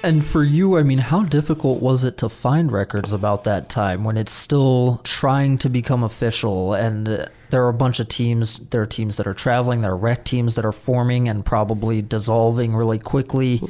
And 0.04 0.22
for 0.22 0.44
you, 0.44 0.76
I 0.76 0.82
mean, 0.82 0.98
how 0.98 1.22
difficult 1.22 1.80
was 1.80 2.04
it 2.04 2.18
to 2.18 2.28
find 2.28 2.70
records 2.70 3.14
about 3.14 3.44
that 3.44 3.70
time 3.70 4.04
when 4.04 4.18
it's 4.18 4.32
still 4.32 5.00
trying 5.02 5.56
to 5.58 5.70
become 5.70 6.04
official 6.04 6.74
and 6.74 7.06
there 7.48 7.64
are 7.64 7.70
a 7.70 7.72
bunch 7.72 8.00
of 8.00 8.08
teams, 8.08 8.58
there 8.68 8.82
are 8.82 8.86
teams 8.86 9.16
that 9.16 9.26
are 9.26 9.32
traveling, 9.32 9.80
there 9.80 9.92
are 9.92 9.96
rec 9.96 10.26
teams 10.26 10.56
that 10.56 10.66
are 10.66 10.72
forming 10.72 11.26
and 11.26 11.42
probably 11.42 12.02
dissolving 12.02 12.76
really 12.76 12.98
quickly. 12.98 13.62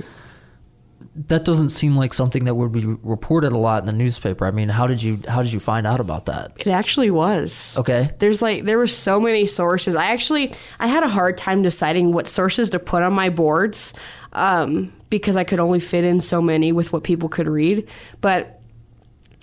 That 1.17 1.45
doesn't 1.45 1.71
seem 1.71 1.97
like 1.97 2.13
something 2.13 2.45
that 2.45 2.55
would 2.55 2.73
be 2.73 2.85
reported 2.85 3.53
a 3.53 3.59
lot 3.59 3.83
in 3.83 3.87
the 3.87 3.93
newspaper. 3.93 4.47
I 4.47 4.51
mean, 4.51 4.69
how 4.69 4.87
did 4.87 5.03
you 5.03 5.21
how 5.29 5.43
did 5.43 5.53
you 5.53 5.61
find 5.61 5.87
out 5.87 6.01
about 6.01 6.27
that? 6.27 6.53
It 6.57 6.67
actually 6.67 7.11
was. 7.11 7.77
Okay. 7.79 8.11
There's 8.19 8.43
like 8.43 8.65
there 8.65 8.79
were 8.79 8.89
so 8.89 9.21
many 9.21 9.47
sources. 9.47 9.95
I 9.95 10.07
actually 10.07 10.53
I 10.81 10.89
had 10.89 11.05
a 11.05 11.09
hard 11.09 11.39
time 11.39 11.63
deciding 11.63 12.13
what 12.13 12.27
sources 12.27 12.71
to 12.71 12.81
put 12.81 13.03
on 13.03 13.13
my 13.13 13.31
boards 13.31 13.95
um, 14.33 14.93
because 15.09 15.37
I 15.37 15.45
could 15.45 15.61
only 15.61 15.81
fit 15.81 16.03
in 16.03 16.21
so 16.21 16.43
many 16.43 16.73
with 16.73 16.93
what 16.93 17.05
people 17.05 17.29
could 17.29 17.47
read. 17.47 17.89
But 18.21 18.61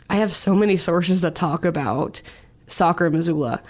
I 0.09 0.15
have 0.15 0.33
so 0.33 0.53
many 0.53 0.75
sources 0.75 1.21
that 1.21 1.35
talk 1.35 1.63
about 1.63 2.21
soccer 2.67 3.05
in 3.05 3.13
Missoula. 3.13 3.63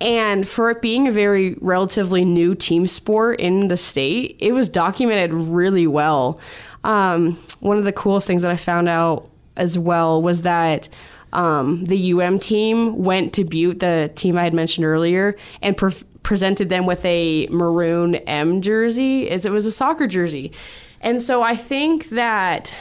And 0.00 0.46
for 0.46 0.70
it 0.70 0.82
being 0.82 1.06
a 1.06 1.12
very 1.12 1.56
relatively 1.60 2.24
new 2.24 2.54
team 2.54 2.86
sport 2.86 3.40
in 3.40 3.68
the 3.68 3.76
state, 3.76 4.36
it 4.40 4.52
was 4.52 4.68
documented 4.68 5.32
really 5.32 5.86
well. 5.86 6.40
Um, 6.84 7.36
one 7.60 7.78
of 7.78 7.84
the 7.84 7.92
coolest 7.92 8.26
things 8.26 8.42
that 8.42 8.50
I 8.50 8.56
found 8.56 8.88
out 8.88 9.28
as 9.56 9.76
well 9.76 10.22
was 10.22 10.42
that 10.42 10.88
um, 11.32 11.84
the 11.86 12.12
UM 12.12 12.38
team 12.38 13.02
went 13.02 13.32
to 13.34 13.44
Butte, 13.44 13.80
the 13.80 14.12
team 14.14 14.36
I 14.36 14.44
had 14.44 14.54
mentioned 14.54 14.86
earlier, 14.86 15.36
and 15.60 15.76
pre- 15.76 15.92
presented 16.22 16.68
them 16.68 16.86
with 16.86 17.04
a 17.04 17.48
maroon 17.48 18.14
M 18.14 18.62
jersey, 18.62 19.28
as 19.28 19.44
it 19.44 19.50
was 19.50 19.66
a 19.66 19.72
soccer 19.72 20.06
jersey. 20.06 20.52
And 21.00 21.20
so 21.20 21.42
I 21.42 21.56
think 21.56 22.10
that 22.10 22.76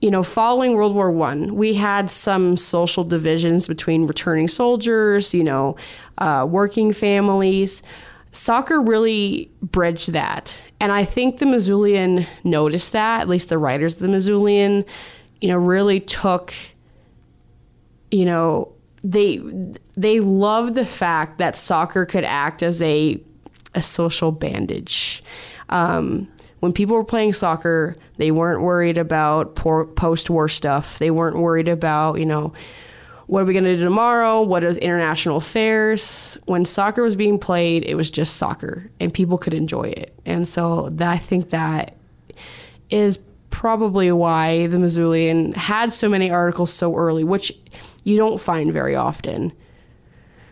you 0.00 0.10
know, 0.10 0.22
following 0.22 0.74
World 0.74 0.94
War 0.94 1.10
One, 1.10 1.56
we 1.56 1.74
had 1.74 2.10
some 2.10 2.56
social 2.56 3.04
divisions 3.04 3.68
between 3.68 4.06
returning 4.06 4.48
soldiers, 4.48 5.34
you 5.34 5.44
know, 5.44 5.76
uh, 6.18 6.46
working 6.48 6.92
families. 6.92 7.82
Soccer 8.32 8.80
really 8.80 9.50
bridged 9.60 10.12
that, 10.12 10.58
and 10.80 10.90
I 10.90 11.04
think 11.04 11.38
the 11.38 11.46
Missoulian 11.46 12.26
noticed 12.42 12.92
that. 12.92 13.20
At 13.20 13.28
least 13.28 13.50
the 13.50 13.58
writers 13.58 13.94
of 13.94 14.00
the 14.00 14.08
Missoulian, 14.08 14.86
you 15.40 15.48
know, 15.48 15.56
really 15.56 16.00
took, 16.00 16.54
you 18.10 18.24
know, 18.24 18.72
they 19.04 19.40
they 19.96 20.20
loved 20.20 20.74
the 20.74 20.86
fact 20.86 21.38
that 21.38 21.56
soccer 21.56 22.06
could 22.06 22.24
act 22.24 22.62
as 22.62 22.80
a 22.82 23.20
a 23.74 23.82
social 23.82 24.32
bandage. 24.32 25.22
Um, 25.68 26.28
when 26.60 26.72
people 26.72 26.96
were 26.96 27.04
playing 27.04 27.32
soccer, 27.32 27.96
they 28.16 28.30
weren't 28.30 28.62
worried 28.62 28.98
about 28.98 29.54
post 29.54 30.28
war 30.28 30.48
stuff. 30.48 30.98
They 30.98 31.10
weren't 31.10 31.36
worried 31.38 31.68
about, 31.68 32.18
you 32.18 32.26
know, 32.26 32.52
what 33.30 33.44
are 33.44 33.46
we 33.46 33.52
going 33.52 33.62
to 33.62 33.76
do 33.76 33.84
tomorrow? 33.84 34.42
What 34.42 34.64
is 34.64 34.76
international 34.76 35.36
affairs? 35.36 36.36
When 36.46 36.64
soccer 36.64 37.04
was 37.04 37.14
being 37.14 37.38
played, 37.38 37.84
it 37.84 37.94
was 37.94 38.10
just 38.10 38.34
soccer 38.34 38.90
and 38.98 39.14
people 39.14 39.38
could 39.38 39.54
enjoy 39.54 39.84
it. 39.84 40.12
And 40.26 40.48
so 40.48 40.88
that, 40.94 41.12
I 41.12 41.16
think 41.16 41.50
that 41.50 41.96
is 42.90 43.20
probably 43.50 44.10
why 44.10 44.66
the 44.66 44.78
Missoulian 44.78 45.54
had 45.54 45.92
so 45.92 46.08
many 46.08 46.28
articles 46.28 46.72
so 46.72 46.96
early, 46.96 47.22
which 47.22 47.52
you 48.02 48.16
don't 48.16 48.40
find 48.40 48.72
very 48.72 48.96
often. 48.96 49.52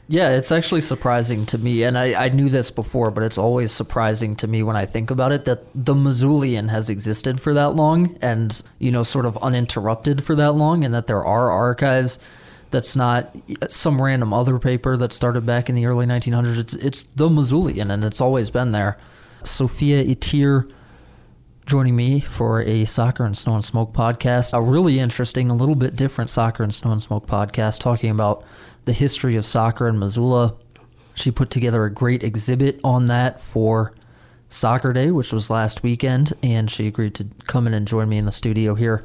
Yeah, 0.07 0.31
it's 0.31 0.53
actually 0.53 0.83
surprising 0.83 1.47
to 1.47 1.59
me, 1.59 1.83
and 1.83 1.99
I, 1.99 2.27
I 2.27 2.29
knew 2.29 2.49
this 2.49 2.71
before, 2.71 3.11
but 3.11 3.25
it's 3.25 3.39
always 3.39 3.73
surprising 3.73 4.37
to 4.37 4.47
me 4.47 4.63
when 4.63 4.77
I 4.77 4.87
think 4.87 5.11
about 5.11 5.33
it 5.33 5.47
that 5.47 5.65
the 5.75 5.95
Missoulian 5.95 6.69
has 6.69 6.89
existed 6.89 7.41
for 7.41 7.53
that 7.55 7.75
long 7.75 8.17
and, 8.23 8.63
you 8.79 8.93
know, 8.93 9.03
sort 9.03 9.27
of 9.27 9.37
uninterrupted 9.39 10.23
for 10.23 10.37
that 10.37 10.53
long, 10.53 10.85
and 10.85 10.95
that 10.95 11.09
there 11.09 11.25
are 11.25 11.51
archives 11.51 12.21
that's 12.71 12.97
not 12.97 13.35
some 13.69 14.01
random 14.01 14.33
other 14.33 14.59
paper 14.59 14.97
that 14.97 15.13
started 15.13 15.47
back 15.47 15.69
in 15.69 15.75
the 15.75 15.87
early 15.87 16.07
1900s. 16.07 16.59
It's, 16.59 16.75
it's 16.75 17.03
the 17.03 17.29
Missoulian, 17.29 17.91
and 17.91 18.05
it's 18.05 18.21
always 18.21 18.51
been 18.51 18.73
there. 18.73 18.99
Sophia 19.45 20.05
Etier 20.05 20.71
joining 21.65 21.97
me 21.97 22.21
for 22.21 22.63
a 22.63 22.85
Soccer 22.85 23.25
and 23.25 23.37
Snow 23.37 23.55
and 23.55 23.65
Smoke 23.65 23.93
podcast. 23.93 24.57
A 24.57 24.61
really 24.61 24.99
interesting, 24.99 25.51
a 25.51 25.55
little 25.55 25.75
bit 25.75 25.97
different 25.97 26.31
Soccer 26.31 26.63
and 26.63 26.75
Snow 26.75 26.93
and 26.93 27.03
Smoke 27.03 27.27
podcast 27.27 27.81
talking 27.81 28.11
about 28.11 28.45
the 28.85 28.93
history 28.93 29.37
of 29.37 29.45
soccer 29.45 29.87
in 29.87 29.99
Missoula. 29.99 30.57
She 31.15 31.31
put 31.31 31.51
together 31.51 31.85
a 31.85 31.91
great 31.91 32.25
exhibit 32.25 32.81
on 32.83 33.07
that 33.07 33.41
for 33.41 33.93
Soccer 34.49 34.93
Day, 34.95 35.11
which 35.11 35.33
was 35.33 35.51
last 35.51 35.83
weekend, 35.83 36.33
and 36.43 36.71
she 36.71 36.87
agreed 36.87 37.15
to 37.17 37.29
come 37.47 37.67
in 37.67 37.75
and 37.75 37.87
join 37.87 38.09
me 38.09 38.17
in 38.17 38.25
the 38.25 38.33
studio 38.33 38.75
here 38.75 39.05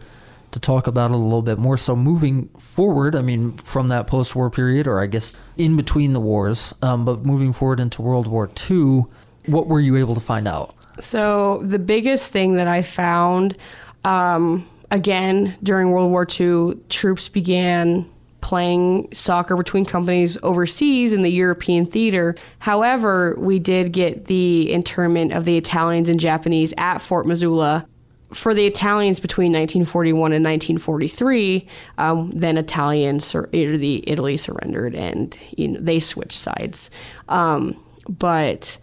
to 0.53 0.59
talk 0.59 0.87
about 0.87 1.11
it 1.11 1.15
a 1.15 1.17
little 1.17 1.41
bit 1.41 1.57
more. 1.57 1.77
So, 1.77 1.95
moving 1.95 2.47
forward, 2.49 3.15
I 3.15 3.21
mean, 3.21 3.57
from 3.57 3.89
that 3.89 4.07
post 4.07 4.35
war 4.35 4.49
period, 4.49 4.87
or 4.87 5.01
I 5.01 5.07
guess 5.07 5.35
in 5.57 5.75
between 5.75 6.13
the 6.13 6.19
wars, 6.19 6.73
um, 6.81 7.05
but 7.05 7.25
moving 7.25 7.53
forward 7.53 7.79
into 7.79 8.01
World 8.01 8.27
War 8.27 8.49
II, 8.69 9.05
what 9.47 9.67
were 9.67 9.79
you 9.79 9.97
able 9.97 10.15
to 10.15 10.21
find 10.21 10.47
out? 10.47 10.75
So, 10.99 11.61
the 11.63 11.79
biggest 11.79 12.31
thing 12.31 12.55
that 12.55 12.67
I 12.67 12.81
found, 12.83 13.57
um, 14.03 14.67
again, 14.91 15.55
during 15.61 15.91
World 15.91 16.11
War 16.11 16.27
II, 16.29 16.75
troops 16.89 17.29
began 17.29 18.09
playing 18.41 19.07
soccer 19.13 19.55
between 19.55 19.85
companies 19.85 20.37
overseas 20.43 21.13
in 21.13 21.21
the 21.21 21.31
European 21.31 21.85
theater. 21.85 22.35
However, 22.59 23.35
we 23.39 23.57
did 23.57 23.93
get 23.93 24.25
the 24.25 24.71
internment 24.71 25.31
of 25.31 25.45
the 25.45 25.57
Italians 25.57 26.09
and 26.09 26.19
Japanese 26.19 26.73
at 26.77 26.97
Fort 26.97 27.25
Missoula. 27.25 27.87
For 28.34 28.53
the 28.53 28.65
Italians 28.65 29.19
between 29.19 29.51
1941 29.51 30.34
and 30.34 30.43
1943, 30.43 31.67
um, 31.97 32.31
then 32.31 32.57
Italian 32.57 33.19
sur- 33.19 33.47
the 33.51 34.03
Italy 34.07 34.38
surrendered 34.38 34.95
and 34.95 35.38
you 35.57 35.69
know, 35.69 35.79
they 35.79 35.99
switched 35.99 36.38
sides. 36.38 36.89
Um, 37.29 37.75
but 38.07 38.77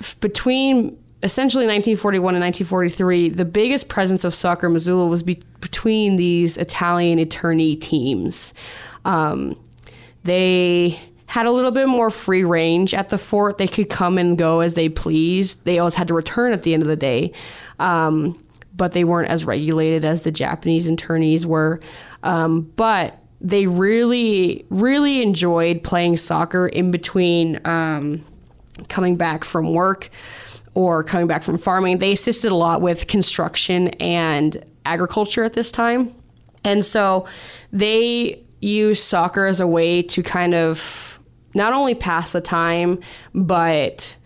f- 0.00 0.18
between 0.20 0.98
essentially 1.22 1.64
1941 1.64 2.34
and 2.34 2.42
1943, 2.44 3.30
the 3.30 3.44
biggest 3.44 3.88
presence 3.88 4.24
of 4.24 4.34
soccer 4.34 4.68
Missoula 4.68 5.06
was 5.06 5.22
be- 5.22 5.42
between 5.60 6.16
these 6.16 6.58
Italian 6.58 7.18
attorney 7.18 7.76
teams. 7.76 8.52
Um, 9.04 9.56
they 10.24 11.00
had 11.26 11.46
a 11.46 11.50
little 11.50 11.70
bit 11.70 11.88
more 11.88 12.10
free 12.10 12.44
range 12.44 12.94
at 12.94 13.08
the 13.08 13.18
fort. 13.18 13.58
They 13.58 13.66
could 13.66 13.88
come 13.88 14.18
and 14.18 14.36
go 14.36 14.60
as 14.60 14.74
they 14.74 14.88
pleased. 14.88 15.64
They 15.64 15.78
always 15.78 15.94
had 15.94 16.08
to 16.08 16.14
return 16.14 16.52
at 16.52 16.62
the 16.62 16.74
end 16.74 16.82
of 16.82 16.88
the 16.88 16.96
day, 16.96 17.32
um, 17.78 18.38
but 18.76 18.92
they 18.92 19.04
weren't 19.04 19.30
as 19.30 19.44
regulated 19.44 20.04
as 20.04 20.22
the 20.22 20.32
Japanese 20.32 20.88
internees 20.88 21.44
were. 21.44 21.80
Um, 22.22 22.62
but 22.76 23.18
they 23.40 23.66
really, 23.66 24.64
really 24.70 25.22
enjoyed 25.22 25.82
playing 25.82 26.16
soccer 26.16 26.66
in 26.66 26.90
between 26.90 27.60
um, 27.66 28.24
coming 28.88 29.16
back 29.16 29.44
from 29.44 29.72
work 29.72 30.08
or 30.74 31.04
coming 31.04 31.26
back 31.26 31.42
from 31.42 31.58
farming. 31.58 31.98
They 31.98 32.12
assisted 32.12 32.50
a 32.52 32.56
lot 32.56 32.80
with 32.80 33.06
construction 33.06 33.88
and 34.00 34.64
agriculture 34.84 35.44
at 35.44 35.52
this 35.52 35.70
time. 35.70 36.14
And 36.64 36.84
so 36.84 37.26
they 37.72 38.42
use 38.60 39.02
soccer 39.02 39.44
as 39.46 39.60
a 39.60 39.66
way 39.66 40.02
to 40.02 40.22
kind 40.22 40.54
of 40.54 41.20
not 41.54 41.72
only 41.72 41.94
pass 41.94 42.32
the 42.32 42.40
time, 42.40 43.00
but 43.34 44.16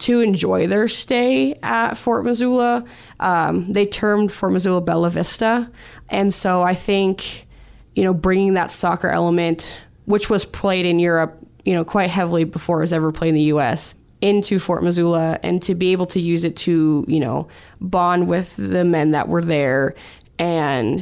to 0.00 0.20
enjoy 0.20 0.66
their 0.66 0.88
stay 0.88 1.54
at 1.62 1.94
Fort 1.94 2.24
Missoula. 2.24 2.84
Um, 3.18 3.72
they 3.72 3.86
termed 3.86 4.32
Fort 4.32 4.52
Missoula 4.52 4.80
Bella 4.80 5.10
Vista. 5.10 5.70
And 6.08 6.32
so 6.32 6.62
I 6.62 6.74
think, 6.74 7.46
you 7.94 8.02
know, 8.02 8.14
bringing 8.14 8.54
that 8.54 8.70
soccer 8.70 9.08
element, 9.08 9.80
which 10.06 10.28
was 10.28 10.44
played 10.44 10.86
in 10.86 10.98
Europe, 10.98 11.38
you 11.64 11.74
know, 11.74 11.84
quite 11.84 12.10
heavily 12.10 12.44
before 12.44 12.78
it 12.78 12.82
was 12.82 12.92
ever 12.92 13.12
played 13.12 13.30
in 13.30 13.34
the 13.34 13.42
U.S., 13.42 13.94
into 14.20 14.58
Fort 14.58 14.82
Missoula 14.82 15.38
and 15.42 15.62
to 15.62 15.74
be 15.74 15.92
able 15.92 16.06
to 16.06 16.20
use 16.20 16.44
it 16.44 16.54
to, 16.56 17.04
you 17.08 17.20
know, 17.20 17.48
bond 17.80 18.28
with 18.28 18.54
the 18.56 18.84
men 18.84 19.12
that 19.12 19.28
were 19.28 19.42
there. 19.42 19.94
And 20.38 21.00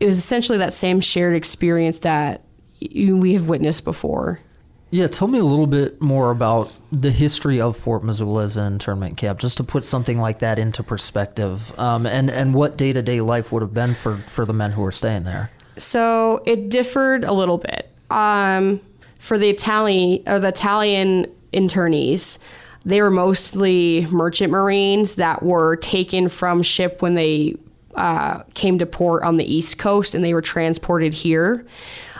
it 0.00 0.06
was 0.06 0.18
essentially 0.18 0.58
that 0.58 0.72
same 0.72 1.00
shared 1.00 1.34
experience 1.34 2.00
that 2.00 2.44
we 2.80 3.32
have 3.34 3.48
witnessed 3.48 3.84
before. 3.84 4.40
Yeah, 4.90 5.06
tell 5.06 5.28
me 5.28 5.38
a 5.38 5.44
little 5.44 5.66
bit 5.66 6.00
more 6.00 6.30
about 6.30 6.78
the 6.90 7.10
history 7.10 7.60
of 7.60 7.76
Fort 7.76 8.02
Missoula 8.02 8.44
as 8.44 8.56
an 8.56 8.72
internment 8.72 9.18
camp, 9.18 9.38
just 9.38 9.58
to 9.58 9.64
put 9.64 9.84
something 9.84 10.18
like 10.18 10.38
that 10.38 10.58
into 10.58 10.82
perspective, 10.82 11.78
um, 11.78 12.06
and 12.06 12.30
and 12.30 12.54
what 12.54 12.78
day 12.78 12.92
to 12.92 13.02
day 13.02 13.20
life 13.20 13.52
would 13.52 13.60
have 13.62 13.74
been 13.74 13.94
for 13.94 14.16
for 14.16 14.46
the 14.46 14.54
men 14.54 14.72
who 14.72 14.82
were 14.82 14.92
staying 14.92 15.24
there. 15.24 15.50
So 15.76 16.42
it 16.46 16.70
differed 16.70 17.24
a 17.24 17.32
little 17.32 17.58
bit. 17.58 17.92
Um, 18.10 18.80
for 19.18 19.36
the 19.36 19.50
Italian 19.50 20.22
or 20.26 20.38
the 20.38 20.48
Italian 20.48 21.26
internees. 21.52 22.38
They 22.84 23.02
were 23.02 23.10
mostly 23.10 24.06
merchant 24.10 24.50
marines 24.50 25.16
that 25.16 25.42
were 25.42 25.76
taken 25.76 26.28
from 26.28 26.62
ship 26.62 27.02
when 27.02 27.14
they 27.14 27.56
uh, 27.94 28.42
came 28.54 28.78
to 28.78 28.86
port 28.86 29.24
on 29.24 29.36
the 29.36 29.44
East 29.44 29.78
Coast 29.78 30.14
and 30.14 30.24
they 30.24 30.32
were 30.32 30.42
transported 30.42 31.12
here. 31.12 31.66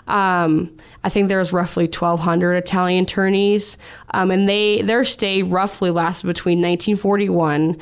Um, 0.09 0.77
I 1.05 1.09
think 1.09 1.28
there 1.28 1.38
was 1.38 1.53
roughly 1.53 1.84
1,200 1.84 2.55
Italian 2.55 3.07
internees, 3.07 3.76
um, 4.12 4.30
and 4.30 4.49
they 4.49 4.82
their 4.82 5.05
stay 5.05 5.42
roughly 5.42 5.90
lasted 5.90 6.26
between 6.26 6.59
1941 6.59 7.78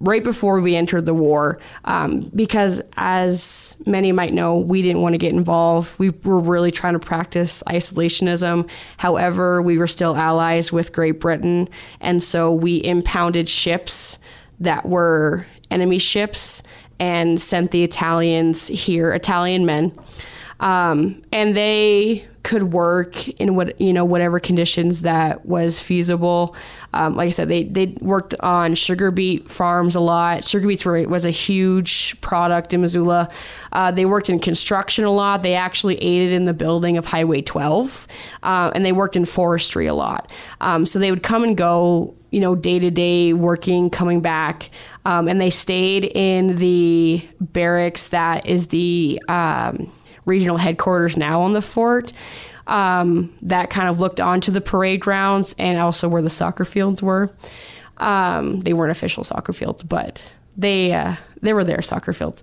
right 0.00 0.22
before 0.22 0.60
we 0.60 0.76
entered 0.76 1.06
the 1.06 1.14
war 1.14 1.58
um, 1.84 2.20
because 2.34 2.82
as 2.96 3.76
many 3.86 4.12
might 4.12 4.32
know 4.32 4.58
we 4.58 4.82
didn't 4.82 5.00
want 5.00 5.14
to 5.14 5.18
get 5.18 5.32
involved. 5.32 5.98
We 5.98 6.10
were 6.10 6.38
really 6.38 6.70
trying 6.70 6.92
to 6.92 6.98
practice 6.98 7.62
isolationism. 7.66 8.68
However 8.98 9.62
we 9.62 9.78
were 9.78 9.86
still 9.86 10.16
allies 10.16 10.72
with 10.72 10.92
great 10.92 11.18
britain 11.20 11.68
and 12.00 12.22
so 12.22 12.52
we 12.52 12.82
impounded 12.84 13.48
ships 13.48 14.18
that 14.60 14.86
were 14.86 15.46
enemy 15.70 15.98
ships 15.98 16.62
and 16.98 17.40
sent 17.40 17.70
the 17.70 17.82
italians 17.82 18.66
here 18.68 19.12
italian 19.12 19.64
men. 19.66 19.98
Um, 20.60 21.22
and 21.32 21.56
they 21.56 22.26
could 22.46 22.72
work 22.72 23.26
in 23.40 23.56
what 23.56 23.80
you 23.80 23.92
know 23.92 24.04
whatever 24.04 24.38
conditions 24.38 25.02
that 25.02 25.44
was 25.44 25.82
feasible. 25.82 26.54
Um, 26.94 27.16
like 27.16 27.26
I 27.26 27.30
said, 27.30 27.48
they 27.48 27.64
they 27.64 27.86
worked 28.00 28.36
on 28.38 28.76
sugar 28.76 29.10
beet 29.10 29.50
farms 29.50 29.96
a 29.96 30.00
lot. 30.00 30.44
Sugar 30.44 30.68
beets 30.68 30.84
were 30.84 31.08
was 31.08 31.24
a 31.24 31.30
huge 31.30 32.20
product 32.20 32.72
in 32.72 32.82
Missoula. 32.82 33.30
Uh, 33.72 33.90
they 33.90 34.06
worked 34.06 34.28
in 34.28 34.38
construction 34.38 35.04
a 35.04 35.10
lot. 35.10 35.42
They 35.42 35.54
actually 35.54 35.96
aided 35.96 36.32
in 36.32 36.44
the 36.44 36.54
building 36.54 36.96
of 36.96 37.06
Highway 37.06 37.42
12, 37.42 38.06
uh, 38.44 38.70
and 38.76 38.86
they 38.86 38.92
worked 38.92 39.16
in 39.16 39.24
forestry 39.24 39.88
a 39.88 39.94
lot. 39.94 40.30
Um, 40.60 40.86
so 40.86 41.00
they 41.00 41.10
would 41.10 41.24
come 41.24 41.42
and 41.42 41.56
go, 41.56 42.14
you 42.30 42.38
know, 42.38 42.54
day 42.54 42.78
to 42.78 42.92
day 42.92 43.32
working, 43.32 43.90
coming 43.90 44.20
back, 44.20 44.70
um, 45.04 45.26
and 45.26 45.40
they 45.40 45.50
stayed 45.50 46.04
in 46.04 46.58
the 46.58 47.28
barracks 47.40 48.06
that 48.08 48.46
is 48.46 48.68
the 48.68 49.20
um, 49.26 49.90
regional 50.26 50.58
headquarters 50.58 51.16
now 51.16 51.40
on 51.40 51.54
the 51.54 51.62
fort. 51.62 52.12
Um, 52.66 53.32
that 53.42 53.70
kind 53.70 53.88
of 53.88 54.00
looked 54.00 54.20
onto 54.20 54.50
the 54.50 54.60
parade 54.60 55.00
grounds 55.00 55.54
and 55.58 55.78
also 55.78 56.08
where 56.08 56.22
the 56.22 56.30
soccer 56.30 56.64
fields 56.64 57.00
were. 57.02 57.30
Um, 57.98 58.60
they 58.60 58.72
weren't 58.72 58.90
official 58.90 59.24
soccer 59.24 59.52
fields, 59.52 59.82
but 59.82 60.32
they 60.56 60.92
uh, 60.92 61.16
they 61.40 61.52
were 61.52 61.64
their 61.64 61.80
soccer 61.80 62.12
fields. 62.12 62.42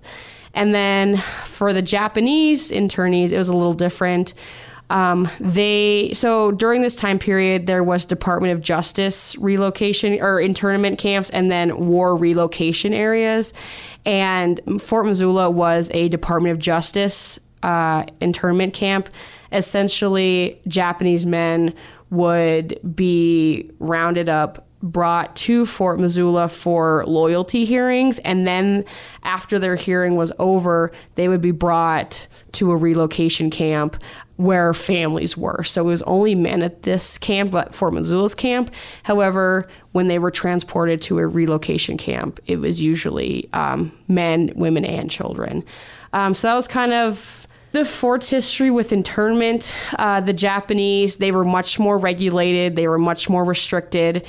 And 0.54 0.74
then 0.74 1.16
for 1.16 1.72
the 1.72 1.82
Japanese 1.82 2.70
internees, 2.70 3.32
it 3.32 3.38
was 3.38 3.48
a 3.48 3.56
little 3.56 3.72
different. 3.72 4.34
Um, 4.90 5.28
they 5.40 6.12
so 6.14 6.52
during 6.52 6.82
this 6.82 6.96
time 6.96 7.18
period 7.18 7.66
there 7.66 7.82
was 7.82 8.04
Department 8.04 8.52
of 8.52 8.60
Justice 8.60 9.36
relocation 9.38 10.20
or 10.20 10.40
internment 10.40 10.98
camps 10.98 11.30
and 11.30 11.50
then 11.50 11.86
war 11.86 12.14
relocation 12.14 12.92
areas, 12.92 13.54
and 14.04 14.60
Fort 14.80 15.06
Missoula 15.06 15.50
was 15.50 15.90
a 15.94 16.08
Department 16.08 16.52
of 16.52 16.58
Justice 16.58 17.38
uh, 17.64 18.04
internment 18.20 18.74
camp, 18.74 19.08
essentially 19.50 20.60
Japanese 20.68 21.24
men 21.24 21.74
would 22.10 22.78
be 22.94 23.70
rounded 23.78 24.28
up, 24.28 24.68
brought 24.82 25.34
to 25.34 25.64
Fort 25.64 25.98
Missoula 25.98 26.46
for 26.46 27.04
loyalty 27.06 27.64
hearings, 27.64 28.18
and 28.18 28.46
then 28.46 28.84
after 29.22 29.58
their 29.58 29.76
hearing 29.76 30.16
was 30.16 30.30
over, 30.38 30.92
they 31.14 31.26
would 31.26 31.40
be 31.40 31.52
brought 31.52 32.26
to 32.52 32.70
a 32.70 32.76
relocation 32.76 33.48
camp 33.50 33.96
where 34.36 34.74
families 34.74 35.38
were. 35.38 35.64
So 35.64 35.80
it 35.82 35.86
was 35.86 36.02
only 36.02 36.34
men 36.34 36.62
at 36.62 36.82
this 36.82 37.16
camp, 37.16 37.50
but 37.50 37.74
Fort 37.74 37.94
Missoula's 37.94 38.34
camp. 38.34 38.70
However, 39.04 39.66
when 39.92 40.08
they 40.08 40.18
were 40.18 40.30
transported 40.30 41.00
to 41.02 41.18
a 41.18 41.26
relocation 41.26 41.96
camp, 41.96 42.38
it 42.46 42.56
was 42.56 42.82
usually 42.82 43.48
um, 43.54 43.90
men, 44.06 44.52
women, 44.54 44.84
and 44.84 45.10
children. 45.10 45.64
Um, 46.12 46.34
so 46.34 46.48
that 46.48 46.54
was 46.54 46.68
kind 46.68 46.92
of 46.92 47.46
the 47.74 47.84
fort's 47.84 48.30
history 48.30 48.70
with 48.70 48.92
internment, 48.92 49.74
uh, 49.98 50.20
the 50.20 50.32
Japanese, 50.32 51.16
they 51.16 51.32
were 51.32 51.44
much 51.44 51.78
more 51.78 51.98
regulated, 51.98 52.76
they 52.76 52.86
were 52.86 52.98
much 52.98 53.28
more 53.28 53.44
restricted. 53.44 54.24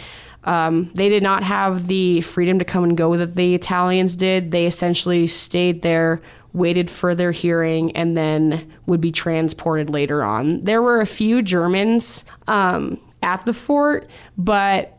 Um, 0.46 0.92
they 0.96 1.10
did 1.10 1.22
not 1.22 1.44
have 1.44 1.86
the 1.88 2.22
freedom 2.22 2.58
to 2.60 2.66
come 2.66 2.84
and 2.84 2.98
go 2.98 3.16
that 3.18 3.36
the 3.36 3.54
Italians 3.54 4.16
did. 4.16 4.50
They 4.50 4.66
essentially 4.66 5.28
stayed 5.28 5.84
there, 5.84 6.22
waited 6.54 6.90
for 6.90 7.14
their 7.14 7.32
hearing, 7.32 7.96
and 7.96 8.18
then 8.18 8.72
would 8.88 9.02
be 9.02 9.12
transported 9.12 9.92
later 9.92 10.24
on. 10.24 10.64
There 10.64 10.82
were 10.82 11.00
a 11.00 11.06
few 11.06 11.44
Germans 11.44 12.26
um, 12.48 13.00
at 13.22 13.46
the 13.46 13.54
fort, 13.54 14.10
but 14.38 14.98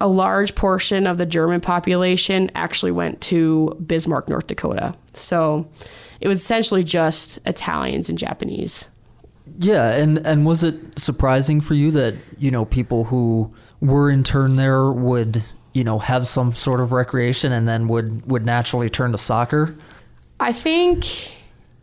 a 0.00 0.08
large 0.08 0.54
portion 0.54 1.06
of 1.06 1.16
the 1.16 1.26
German 1.26 1.60
population 1.60 2.50
actually 2.54 2.92
went 2.92 3.20
to 3.22 3.76
Bismarck, 3.86 4.28
North 4.28 4.46
Dakota. 4.46 4.94
So 5.14 5.70
it 6.20 6.28
was 6.28 6.40
essentially 6.40 6.84
just 6.84 7.38
Italians 7.46 8.08
and 8.08 8.18
Japanese. 8.18 8.88
Yeah, 9.58 9.90
and 9.92 10.18
and 10.26 10.44
was 10.44 10.62
it 10.62 10.98
surprising 10.98 11.60
for 11.60 11.74
you 11.74 11.90
that 11.92 12.14
you 12.38 12.50
know 12.50 12.64
people 12.64 13.04
who 13.04 13.52
were 13.80 14.10
interned 14.10 14.58
there 14.58 14.90
would 14.90 15.42
you 15.72 15.84
know 15.84 15.98
have 15.98 16.26
some 16.26 16.52
sort 16.52 16.80
of 16.80 16.92
recreation 16.92 17.52
and 17.52 17.68
then 17.68 17.88
would 17.88 18.30
would 18.30 18.44
naturally 18.44 18.88
turn 18.88 19.12
to 19.12 19.18
soccer? 19.18 19.74
I 20.40 20.52
think 20.52 21.34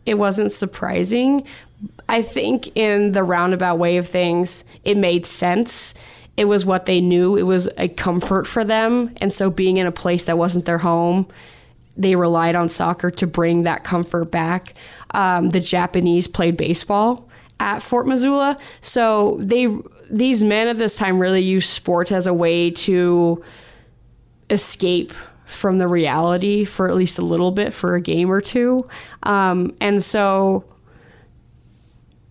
it 0.04 0.14
wasn't 0.14 0.52
surprising. 0.52 1.46
I 2.08 2.22
think 2.22 2.74
in 2.76 3.12
the 3.12 3.22
roundabout 3.22 3.78
way 3.78 3.96
of 3.96 4.06
things, 4.06 4.64
it 4.84 4.96
made 4.96 5.26
sense. 5.26 5.92
It 6.36 6.46
was 6.46 6.64
what 6.64 6.86
they 6.86 7.00
knew. 7.00 7.36
It 7.36 7.42
was 7.42 7.68
a 7.76 7.88
comfort 7.88 8.46
for 8.46 8.64
them, 8.64 9.12
and 9.16 9.32
so 9.32 9.50
being 9.50 9.78
in 9.78 9.86
a 9.86 9.92
place 9.92 10.24
that 10.24 10.38
wasn't 10.38 10.66
their 10.66 10.78
home 10.78 11.26
they 11.96 12.16
relied 12.16 12.54
on 12.54 12.68
soccer 12.68 13.10
to 13.10 13.26
bring 13.26 13.62
that 13.62 13.84
comfort 13.84 14.26
back. 14.26 14.74
Um, 15.12 15.50
the 15.50 15.60
Japanese 15.60 16.28
played 16.28 16.56
baseball 16.56 17.28
at 17.58 17.80
Fort 17.80 18.06
Missoula, 18.06 18.58
so 18.80 19.38
they 19.40 19.74
these 20.10 20.42
men 20.42 20.68
at 20.68 20.78
this 20.78 20.96
time 20.96 21.18
really 21.18 21.42
used 21.42 21.70
sports 21.70 22.12
as 22.12 22.26
a 22.26 22.34
way 22.34 22.70
to 22.70 23.42
escape 24.50 25.12
from 25.46 25.78
the 25.78 25.88
reality 25.88 26.64
for 26.64 26.88
at 26.88 26.94
least 26.94 27.18
a 27.18 27.24
little 27.24 27.50
bit 27.50 27.72
for 27.72 27.94
a 27.94 28.00
game 28.00 28.30
or 28.30 28.40
two, 28.40 28.86
um, 29.22 29.74
and 29.80 30.02
so 30.02 30.64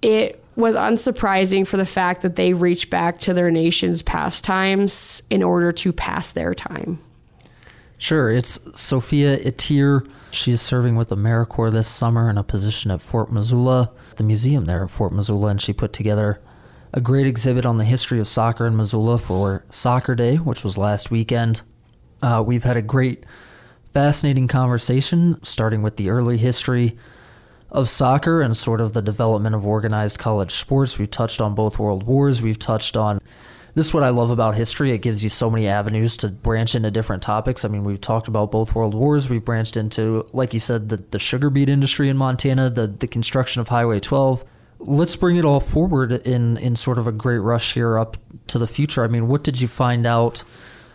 it 0.01 0.43
was 0.55 0.75
unsurprising 0.75 1.67
for 1.67 1.77
the 1.77 1.85
fact 1.85 2.21
that 2.21 2.35
they 2.35 2.53
reached 2.53 2.89
back 2.89 3.17
to 3.17 3.33
their 3.33 3.51
nation's 3.51 4.01
pastimes 4.01 5.21
in 5.29 5.43
order 5.43 5.71
to 5.71 5.91
pass 5.91 6.31
their 6.31 6.53
time. 6.53 6.99
Sure, 7.97 8.29
it's 8.29 8.59
Sophia 8.79 9.37
Etier. 9.39 10.05
She's 10.29 10.61
serving 10.61 10.97
with 10.97 11.09
AmeriCorps 11.09 11.71
this 11.71 11.87
summer 11.87 12.29
in 12.29 12.37
a 12.37 12.43
position 12.43 12.91
at 12.91 13.01
Fort 13.01 13.31
Missoula, 13.31 13.91
the 14.17 14.23
museum 14.23 14.65
there 14.65 14.83
at 14.83 14.89
Fort 14.89 15.13
Missoula, 15.13 15.47
and 15.47 15.61
she 15.61 15.71
put 15.71 15.93
together 15.93 16.41
a 16.93 16.99
great 16.99 17.25
exhibit 17.25 17.65
on 17.65 17.77
the 17.77 17.85
history 17.85 18.19
of 18.19 18.27
soccer 18.27 18.67
in 18.67 18.75
Missoula 18.75 19.17
for 19.17 19.65
Soccer 19.69 20.13
Day, 20.13 20.35
which 20.35 20.63
was 20.63 20.77
last 20.77 21.09
weekend. 21.09 21.61
Uh, 22.21 22.43
we've 22.45 22.65
had 22.65 22.75
a 22.75 22.81
great, 22.81 23.25
fascinating 23.93 24.49
conversation, 24.49 25.41
starting 25.41 25.81
with 25.81 25.95
the 25.95 26.09
early 26.09 26.37
history 26.37 26.97
of 27.71 27.87
soccer 27.87 28.41
and 28.41 28.57
sort 28.57 28.81
of 28.81 28.93
the 28.93 29.01
development 29.01 29.55
of 29.55 29.65
organized 29.65 30.19
college 30.19 30.51
sports. 30.51 30.99
We've 30.99 31.09
touched 31.09 31.39
on 31.39 31.55
both 31.55 31.79
world 31.79 32.03
wars. 32.03 32.41
We've 32.41 32.59
touched 32.59 32.97
on 32.97 33.19
this 33.75 33.87
is 33.87 33.93
what 33.93 34.03
I 34.03 34.09
love 34.09 34.31
about 34.31 34.55
history. 34.55 34.91
It 34.91 34.99
gives 34.99 35.21
you 35.21 35.29
so 35.29 35.51
many 35.51 35.67
avenues 35.67 36.15
to 36.17 36.29
branch 36.29 36.75
into 36.75 36.89
different 36.91 37.21
topics. 37.21 37.65
I 37.65 37.67
mean, 37.67 37.83
we've 37.83 37.99
talked 37.99 38.29
about 38.29 38.49
both 38.49 38.73
world 38.73 38.93
wars. 38.93 39.29
We've 39.29 39.43
branched 39.43 39.75
into, 39.75 40.25
like 40.31 40.53
you 40.53 40.61
said, 40.61 40.87
the, 40.87 40.97
the 40.97 41.19
sugar 41.19 41.49
beet 41.49 41.67
industry 41.67 42.07
in 42.07 42.15
Montana, 42.15 42.69
the, 42.69 42.87
the 42.87 43.07
construction 43.07 43.59
of 43.59 43.67
Highway 43.67 43.99
12. 43.99 44.45
Let's 44.79 45.17
bring 45.17 45.35
it 45.35 45.43
all 45.43 45.59
forward 45.59 46.13
in, 46.13 46.55
in 46.57 46.77
sort 46.77 46.97
of 46.97 47.05
a 47.05 47.11
great 47.11 47.39
rush 47.39 47.73
here 47.73 47.99
up 47.99 48.15
to 48.47 48.57
the 48.57 48.67
future. 48.67 49.03
I 49.03 49.07
mean, 49.07 49.27
what 49.27 49.43
did 49.43 49.59
you 49.59 49.67
find 49.67 50.07
out? 50.07 50.45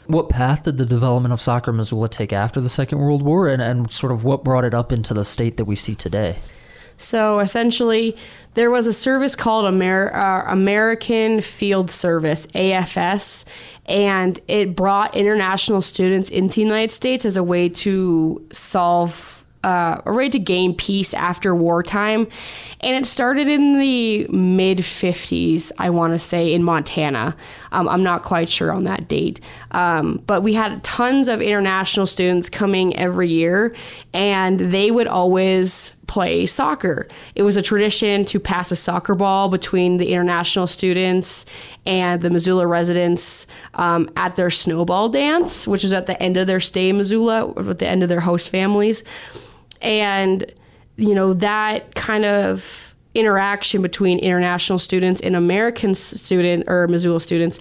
What 0.07 0.31
path 0.31 0.64
did 0.64 0.78
the 0.78 0.87
development 0.87 1.35
of 1.35 1.41
soccer 1.41 1.72
Missoula 1.72 2.09
take 2.09 2.33
after 2.33 2.62
the 2.62 2.68
Second 2.70 2.99
World 2.99 3.22
War, 3.22 3.47
and, 3.47 3.61
and 3.62 3.93
sort 3.93 4.11
of 4.11 4.24
what 4.24 4.43
brought 4.43 4.64
it 4.64 4.74
up 4.74 4.91
into 4.91 5.14
the 5.14 5.24
state 5.24 5.59
that 5.59 5.66
we 5.66 5.76
see 5.76 5.95
today? 5.95 6.39
So 7.01 7.41
essentially, 7.41 8.17
there 8.55 8.71
was 8.71 8.87
a 8.87 8.93
service 8.93 9.35
called 9.35 9.65
Amer- 9.65 10.15
uh, 10.15 10.53
American 10.53 11.41
Field 11.41 11.91
Service, 11.91 12.47
AFS, 12.49 13.45
and 13.87 14.39
it 14.49 14.77
brought 14.77 15.17
international 15.17 15.83
students 15.83 16.31
into 16.31 16.57
the 16.57 16.63
United 16.63 16.93
States 16.93 17.25
as 17.25 17.37
a 17.37 17.43
way 17.43 17.69
to 17.69 18.47
solve 18.53 19.41
uh, 19.63 20.01
a 20.07 20.13
way 20.13 20.29
to 20.29 20.39
gain 20.39 20.75
peace 20.75 21.13
after 21.13 21.55
wartime. 21.55 22.27
And 22.81 22.97
it 22.97 23.07
started 23.07 23.47
in 23.47 23.79
the 23.79 24.27
mid 24.29 24.79
50s, 24.79 25.71
I 25.79 25.91
want 25.91 26.15
to 26.15 26.19
say, 26.19 26.55
in 26.55 26.63
Montana. 26.63 27.37
Um, 27.73 27.89
I'm 27.89 28.03
not 28.03 28.23
quite 28.23 28.49
sure 28.49 28.73
on 28.73 28.85
that 28.85 29.07
date. 29.09 29.41
Um, 29.73 30.23
but 30.27 30.43
we 30.43 30.55
had 30.55 30.83
tons 30.83 31.29
of 31.29 31.43
international 31.43 32.07
students 32.07 32.49
coming 32.49 32.97
every 32.97 33.29
year, 33.29 33.75
and 34.15 34.59
they 34.59 34.91
would 34.91 35.07
always 35.07 35.95
play 36.11 36.45
soccer. 36.45 37.07
It 37.37 37.45
was 37.45 37.57
a 37.57 37.63
tradition 37.63 38.25
to 38.25 38.41
pass 38.41 38.73
a 38.73 38.77
soccer 38.77 39.15
ball 39.15 39.49
between 39.49 39.99
the 39.99 40.13
international 40.13 40.67
students 40.67 41.47
and 41.87 42.21
the 42.21 42.31
Missoula 42.31 42.67
residents 42.67 43.47
um, 43.75 44.11
at 44.17 44.35
their 44.35 44.51
snowball 44.51 45.09
dance, 45.09 45.69
which 45.69 45.85
is 45.85 45.93
at 45.93 46.07
the 46.07 46.21
end 46.21 46.37
of 46.37 46.49
their 46.49 46.59
stay 46.59 46.89
in 46.89 46.97
Missoula, 46.97 47.55
at 47.57 47.79
the 47.79 47.87
end 47.87 48.03
of 48.03 48.09
their 48.09 48.19
host 48.19 48.51
families. 48.51 49.05
And, 49.81 50.45
you 50.97 51.15
know, 51.15 51.33
that 51.35 51.95
kind 51.95 52.25
of 52.25 52.97
interaction 53.15 53.81
between 53.81 54.19
international 54.19 54.81
students 54.81 55.21
and 55.21 55.37
American 55.37 55.95
student 55.95 56.65
or 56.67 56.89
Missoula 56.89 57.21
students 57.21 57.61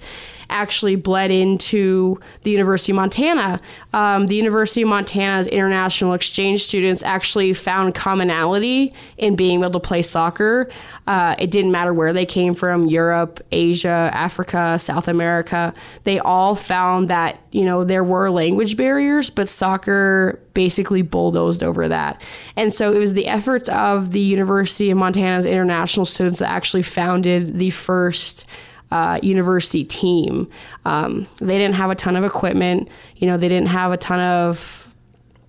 actually 0.50 0.95
bled 0.95 1.32
into 1.32 2.20
the 2.43 2.52
University 2.52 2.91
of 2.91 2.97
Montana. 2.97 3.62
Um, 3.93 4.28
the 4.28 4.36
University 4.36 4.82
of 4.82 4.89
Montana's 4.89 5.47
international 5.47 6.14
exchange 6.14 6.64
students 6.64 7.04
actually 7.04 7.54
found 7.54 7.95
commonality 7.95 8.93
in 9.18 9.36
being 9.36 9.60
able 9.60 9.72
to 9.72 9.80
play 9.80 10.02
soccer. 10.02 10.70
Uh, 11.08 11.36
it 11.39 11.52
didn't 11.52 11.72
matter 11.72 11.93
where 11.93 12.14
they 12.14 12.26
came 12.26 12.54
from 12.54 12.86
Europe, 12.86 13.39
Asia, 13.52 14.10
Africa, 14.14 14.78
South 14.80 15.08
America. 15.08 15.74
They 16.04 16.20
all 16.20 16.56
found 16.56 17.10
that, 17.10 17.39
you 17.52 17.66
know, 17.66 17.84
there 17.84 18.04
were 18.04 18.30
language 18.30 18.78
barriers, 18.78 19.30
but 19.30 19.47
soccer 19.47 20.39
basically 20.54 21.02
bulldozed 21.02 21.64
over 21.64 21.88
that. 21.88 22.22
And 22.56 22.74
so 22.74 22.91
it 22.91 23.00
was 23.00 23.14
the 23.14 23.28
efforts 23.28 23.70
of 23.70 24.12
the 24.12 24.20
University 24.20 24.89
of 24.91 24.97
Montana's 24.97 25.45
international 25.45 26.06
students 26.06 26.39
that 26.39 26.50
actually 26.50 26.84
founded 26.84 27.58
the 27.58 27.70
first 27.70 28.45
uh, 28.92 29.20
university 29.22 29.84
team. 29.84 30.50
Um, 30.86 31.28
they 31.40 31.58
didn't 31.58 31.76
have 31.76 31.90
a 31.90 31.96
ton 31.96 32.16
of 32.16 32.26
equipment. 32.26 32.90
You 33.18 33.28
know, 33.28 33.38
they 33.38 33.50
didn't 33.50 33.68
have 33.70 33.92
a 33.92 33.98
ton 33.98 34.20
of, 34.20 34.94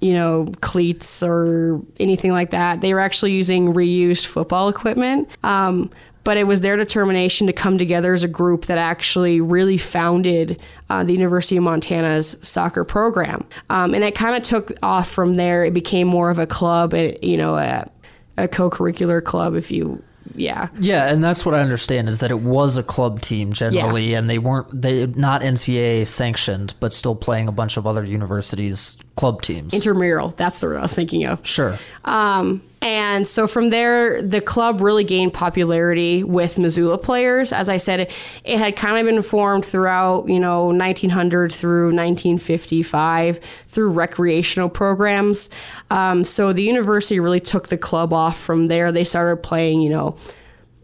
you 0.01 0.12
know, 0.12 0.51
cleats 0.61 1.22
or 1.22 1.80
anything 1.99 2.32
like 2.32 2.51
that. 2.51 2.80
They 2.80 2.95
were 2.95 3.01
actually 3.01 3.32
using 3.32 3.72
reused 3.72 4.26
football 4.26 4.68
equipment. 4.68 5.28
Um, 5.43 5.91
but 6.22 6.36
it 6.36 6.45
was 6.45 6.61
their 6.61 6.76
determination 6.76 7.47
to 7.47 7.53
come 7.53 7.78
together 7.78 8.12
as 8.12 8.22
a 8.22 8.28
group 8.28 8.66
that 8.66 8.76
actually 8.76 9.41
really 9.41 9.78
founded 9.78 10.61
uh, 10.91 11.03
the 11.03 11.12
University 11.12 11.57
of 11.57 11.62
Montana's 11.62 12.36
soccer 12.43 12.84
program. 12.84 13.47
Um, 13.70 13.95
and 13.95 14.05
it 14.05 14.14
kind 14.14 14.36
of 14.36 14.43
took 14.43 14.70
off 14.82 15.09
from 15.09 15.34
there. 15.34 15.64
It 15.64 15.72
became 15.72 16.07
more 16.07 16.28
of 16.28 16.38
a 16.38 16.47
club, 16.47 16.93
you 16.95 17.38
know, 17.38 17.57
a, 17.57 17.91
a 18.36 18.49
co-curricular 18.49 19.24
club, 19.24 19.55
if 19.55 19.70
you 19.70 20.03
yeah. 20.34 20.68
Yeah, 20.78 21.12
and 21.12 21.22
that's 21.22 21.44
what 21.44 21.54
I 21.54 21.60
understand 21.60 22.08
is 22.08 22.20
that 22.20 22.30
it 22.30 22.40
was 22.40 22.76
a 22.76 22.82
club 22.82 23.20
team 23.20 23.52
generally, 23.52 24.12
yeah. 24.12 24.18
and 24.18 24.30
they 24.30 24.38
weren't 24.38 24.68
they 24.82 25.06
not 25.06 25.42
NCAA 25.42 26.06
sanctioned, 26.06 26.74
but 26.80 26.92
still 26.92 27.14
playing 27.14 27.48
a 27.48 27.52
bunch 27.52 27.76
of 27.76 27.86
other 27.86 28.04
universities' 28.04 28.98
club 29.20 29.42
teams. 29.42 29.74
Intramural, 29.74 30.28
that's 30.30 30.60
the 30.60 30.66
word 30.66 30.78
I 30.78 30.80
was 30.80 30.94
thinking 30.94 31.26
of. 31.26 31.46
Sure. 31.46 31.78
Um, 32.06 32.62
and 32.80 33.28
so 33.28 33.46
from 33.46 33.68
there, 33.68 34.22
the 34.22 34.40
club 34.40 34.80
really 34.80 35.04
gained 35.04 35.34
popularity 35.34 36.24
with 36.24 36.58
Missoula 36.58 36.96
players. 36.96 37.52
As 37.52 37.68
I 37.68 37.76
said, 37.76 38.00
it, 38.00 38.10
it 38.44 38.58
had 38.58 38.76
kind 38.76 38.96
of 38.96 39.04
been 39.04 39.20
formed 39.20 39.66
throughout, 39.66 40.26
you 40.26 40.40
know, 40.40 40.68
1900 40.68 41.52
through 41.52 41.88
1955 41.88 43.40
through 43.68 43.90
recreational 43.90 44.70
programs. 44.70 45.50
Um, 45.90 46.24
so 46.24 46.54
the 46.54 46.62
university 46.62 47.20
really 47.20 47.40
took 47.40 47.68
the 47.68 47.76
club 47.76 48.14
off 48.14 48.40
from 48.40 48.68
there. 48.68 48.90
They 48.90 49.04
started 49.04 49.42
playing, 49.42 49.82
you 49.82 49.90
know, 49.90 50.16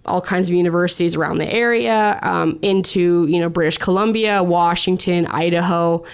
all 0.05 0.21
kinds 0.21 0.51
of 0.51 0.55
universities 0.55 1.17
around 1.17 1.39
the 1.39 1.53
area, 1.53 2.21
um, 2.23 2.61
into 2.63 3.27
you 3.27 3.41
know 3.41 3.49
British 3.49 3.77
Columbia, 3.77 4.41
Washington, 4.41 5.27
Idaho 5.27 6.05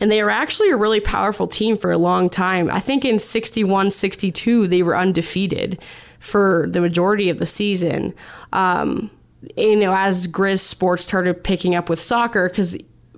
and 0.00 0.10
they 0.10 0.22
were 0.22 0.30
actually 0.30 0.70
a 0.70 0.76
really 0.76 1.00
powerful 1.00 1.46
team 1.46 1.76
for 1.76 1.90
a 1.90 1.98
long 1.98 2.28
time. 2.28 2.70
I 2.70 2.80
think 2.80 3.04
in 3.04 3.18
61 3.18 3.90
62, 3.90 4.66
they 4.66 4.82
were 4.82 4.96
undefeated 4.96 5.80
for 6.18 6.66
the 6.68 6.80
majority 6.80 7.30
of 7.30 7.38
the 7.38 7.46
season. 7.46 8.14
Um, 8.52 9.10
you 9.56 9.76
know, 9.76 9.94
as 9.94 10.26
Grizz 10.26 10.60
sports 10.60 11.04
started 11.04 11.44
picking 11.44 11.74
up 11.74 11.88
with 11.88 12.00
soccer, 12.00 12.48
because 12.48 12.76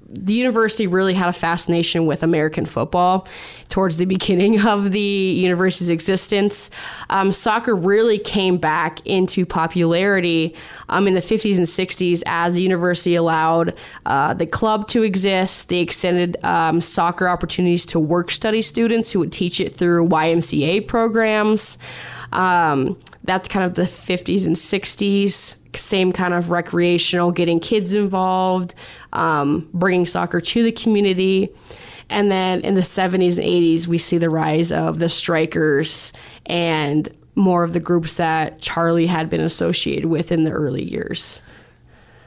the 0.09 0.35
university 0.35 0.87
really 0.87 1.15
had 1.15 1.29
a 1.29 1.33
fascination 1.33 2.07
with 2.07 2.23
American 2.23 2.65
football 2.65 3.27
towards 3.69 3.97
the 3.97 4.05
beginning 4.17 4.65
of 4.65 4.93
the 4.93 5.01
university's 5.01 5.91
existence. 5.91 6.71
Um, 7.11 7.33
soccer 7.33 7.75
really 7.75 8.19
came 8.19 8.57
back 8.57 9.05
into 9.05 9.45
popularity 9.45 10.55
um, 10.89 11.09
in 11.09 11.15
the 11.15 11.21
50s 11.21 11.57
and 11.57 11.67
60s 11.67 12.23
as 12.27 12.55
the 12.55 12.63
university 12.63 13.17
allowed 13.17 13.75
uh, 14.05 14.35
the 14.35 14.47
club 14.47 14.87
to 14.89 15.03
exist. 15.03 15.69
They 15.69 15.81
extended 15.81 16.43
um, 16.45 16.81
soccer 16.81 17.29
opportunities 17.29 17.85
to 17.87 18.01
work 18.01 18.31
study 18.31 18.63
students 18.63 19.11
who 19.11 19.19
would 19.21 19.33
teach 19.33 19.61
it 19.61 19.75
through 19.75 20.09
YMCA 20.09 20.87
programs. 20.87 21.79
Um, 22.33 22.99
that's 23.25 23.49
kind 23.49 23.67
of 23.67 23.75
the 23.75 23.83
50s 23.83 24.47
and 24.47 24.55
60s 24.55 25.57
same 25.77 26.13
kind 26.13 26.35
of 26.35 26.51
recreational, 26.51 27.33
getting 27.33 27.61
kids 27.61 27.95
involved, 27.95 28.75
um, 29.13 29.69
bringing 29.73 30.07
soccer 30.07 30.41
to 30.41 30.63
the 30.63 30.73
community. 30.73 31.51
And 32.09 32.31
then 32.31 32.61
in 32.61 32.75
the 32.75 32.83
70s 32.83 33.39
and 33.39 33.47
80s, 33.47 33.87
we 33.87 33.99
see 33.99 34.19
the 34.19 34.31
rise 34.31 34.71
of 34.71 34.99
the 34.99 35.09
strikers 35.09 36.13
and 36.45 37.09
more 37.35 37.65
of 37.65 37.73
the 37.73 37.81
groups 37.81 38.15
that 38.15 38.61
Charlie 38.61 39.07
had 39.07 39.29
been 39.29 39.41
associated 39.41 40.07
with 40.07 40.33
in 40.33 40.45
the 40.45 40.51
early 40.51 40.85
years. 40.85 41.43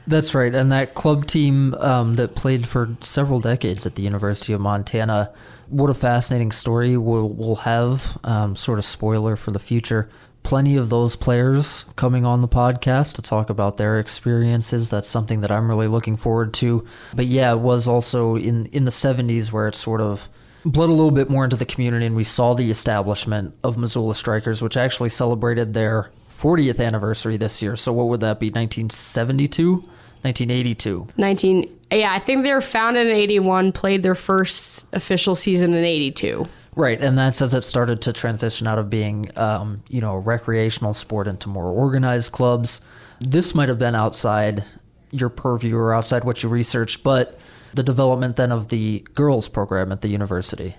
That's 0.06 0.34
right. 0.34 0.54
And 0.54 0.72
that 0.72 0.94
club 0.94 1.26
team 1.26 1.74
um, 1.74 2.14
that 2.14 2.34
played 2.34 2.66
for 2.66 2.96
several 3.00 3.40
decades 3.40 3.86
at 3.86 3.94
the 3.94 4.02
University 4.02 4.52
of 4.52 4.60
Montana, 4.60 5.32
what 5.68 5.88
a 5.88 5.94
fascinating 5.94 6.52
story 6.52 6.96
we'll, 6.96 7.28
we'll 7.28 7.56
have. 7.56 8.18
Um, 8.24 8.56
sort 8.56 8.78
of 8.78 8.84
spoiler 8.84 9.36
for 9.36 9.50
the 9.50 9.58
future 9.58 10.08
plenty 10.42 10.76
of 10.76 10.88
those 10.88 11.16
players 11.16 11.84
coming 11.96 12.24
on 12.24 12.40
the 12.40 12.48
podcast 12.48 13.14
to 13.16 13.22
talk 13.22 13.50
about 13.50 13.76
their 13.76 13.98
experiences. 13.98 14.90
That's 14.90 15.08
something 15.08 15.40
that 15.42 15.50
I'm 15.50 15.68
really 15.68 15.88
looking 15.88 16.16
forward 16.16 16.54
to. 16.54 16.86
But 17.14 17.26
yeah, 17.26 17.52
it 17.52 17.60
was 17.60 17.86
also 17.86 18.36
in 18.36 18.66
in 18.66 18.84
the 18.84 18.90
70s 18.90 19.52
where 19.52 19.68
it 19.68 19.74
sort 19.74 20.00
of 20.00 20.28
bled 20.64 20.88
a 20.88 20.92
little 20.92 21.10
bit 21.10 21.30
more 21.30 21.44
into 21.44 21.56
the 21.56 21.64
community 21.64 22.06
and 22.06 22.16
we 22.16 22.24
saw 22.24 22.54
the 22.54 22.70
establishment 22.70 23.54
of 23.62 23.76
Missoula 23.76 24.14
Strikers, 24.14 24.62
which 24.62 24.76
actually 24.76 25.08
celebrated 25.08 25.72
their 25.72 26.10
40th 26.30 26.84
anniversary 26.84 27.36
this 27.36 27.62
year. 27.62 27.76
So 27.76 27.92
what 27.92 28.08
would 28.08 28.20
that 28.20 28.40
be? 28.40 28.46
1972? 28.46 29.84
1982. 30.22 31.08
19 31.16 31.78
Yeah, 31.90 32.12
I 32.12 32.18
think 32.18 32.44
they 32.44 32.52
were 32.52 32.60
founded 32.60 33.06
in 33.06 33.14
81, 33.14 33.72
played 33.72 34.02
their 34.02 34.14
first 34.14 34.86
official 34.92 35.34
season 35.34 35.72
in 35.72 35.84
82. 35.84 36.46
Right, 36.80 36.98
and 36.98 37.18
that's 37.18 37.42
as 37.42 37.52
it 37.52 37.60
started 37.60 38.00
to 38.02 38.12
transition 38.14 38.66
out 38.66 38.78
of 38.78 38.88
being, 38.88 39.30
um, 39.36 39.82
you 39.90 40.00
know, 40.00 40.14
a 40.14 40.18
recreational 40.18 40.94
sport 40.94 41.26
into 41.26 41.50
more 41.50 41.66
organized 41.66 42.32
clubs. 42.32 42.80
This 43.20 43.54
might 43.54 43.68
have 43.68 43.78
been 43.78 43.94
outside 43.94 44.64
your 45.10 45.28
purview 45.28 45.76
or 45.76 45.92
outside 45.92 46.24
what 46.24 46.42
you 46.42 46.48
researched, 46.48 47.04
but 47.04 47.38
the 47.74 47.82
development 47.82 48.36
then 48.36 48.50
of 48.50 48.68
the 48.68 49.00
girls 49.12 49.46
program 49.46 49.92
at 49.92 50.00
the 50.00 50.08
university. 50.08 50.74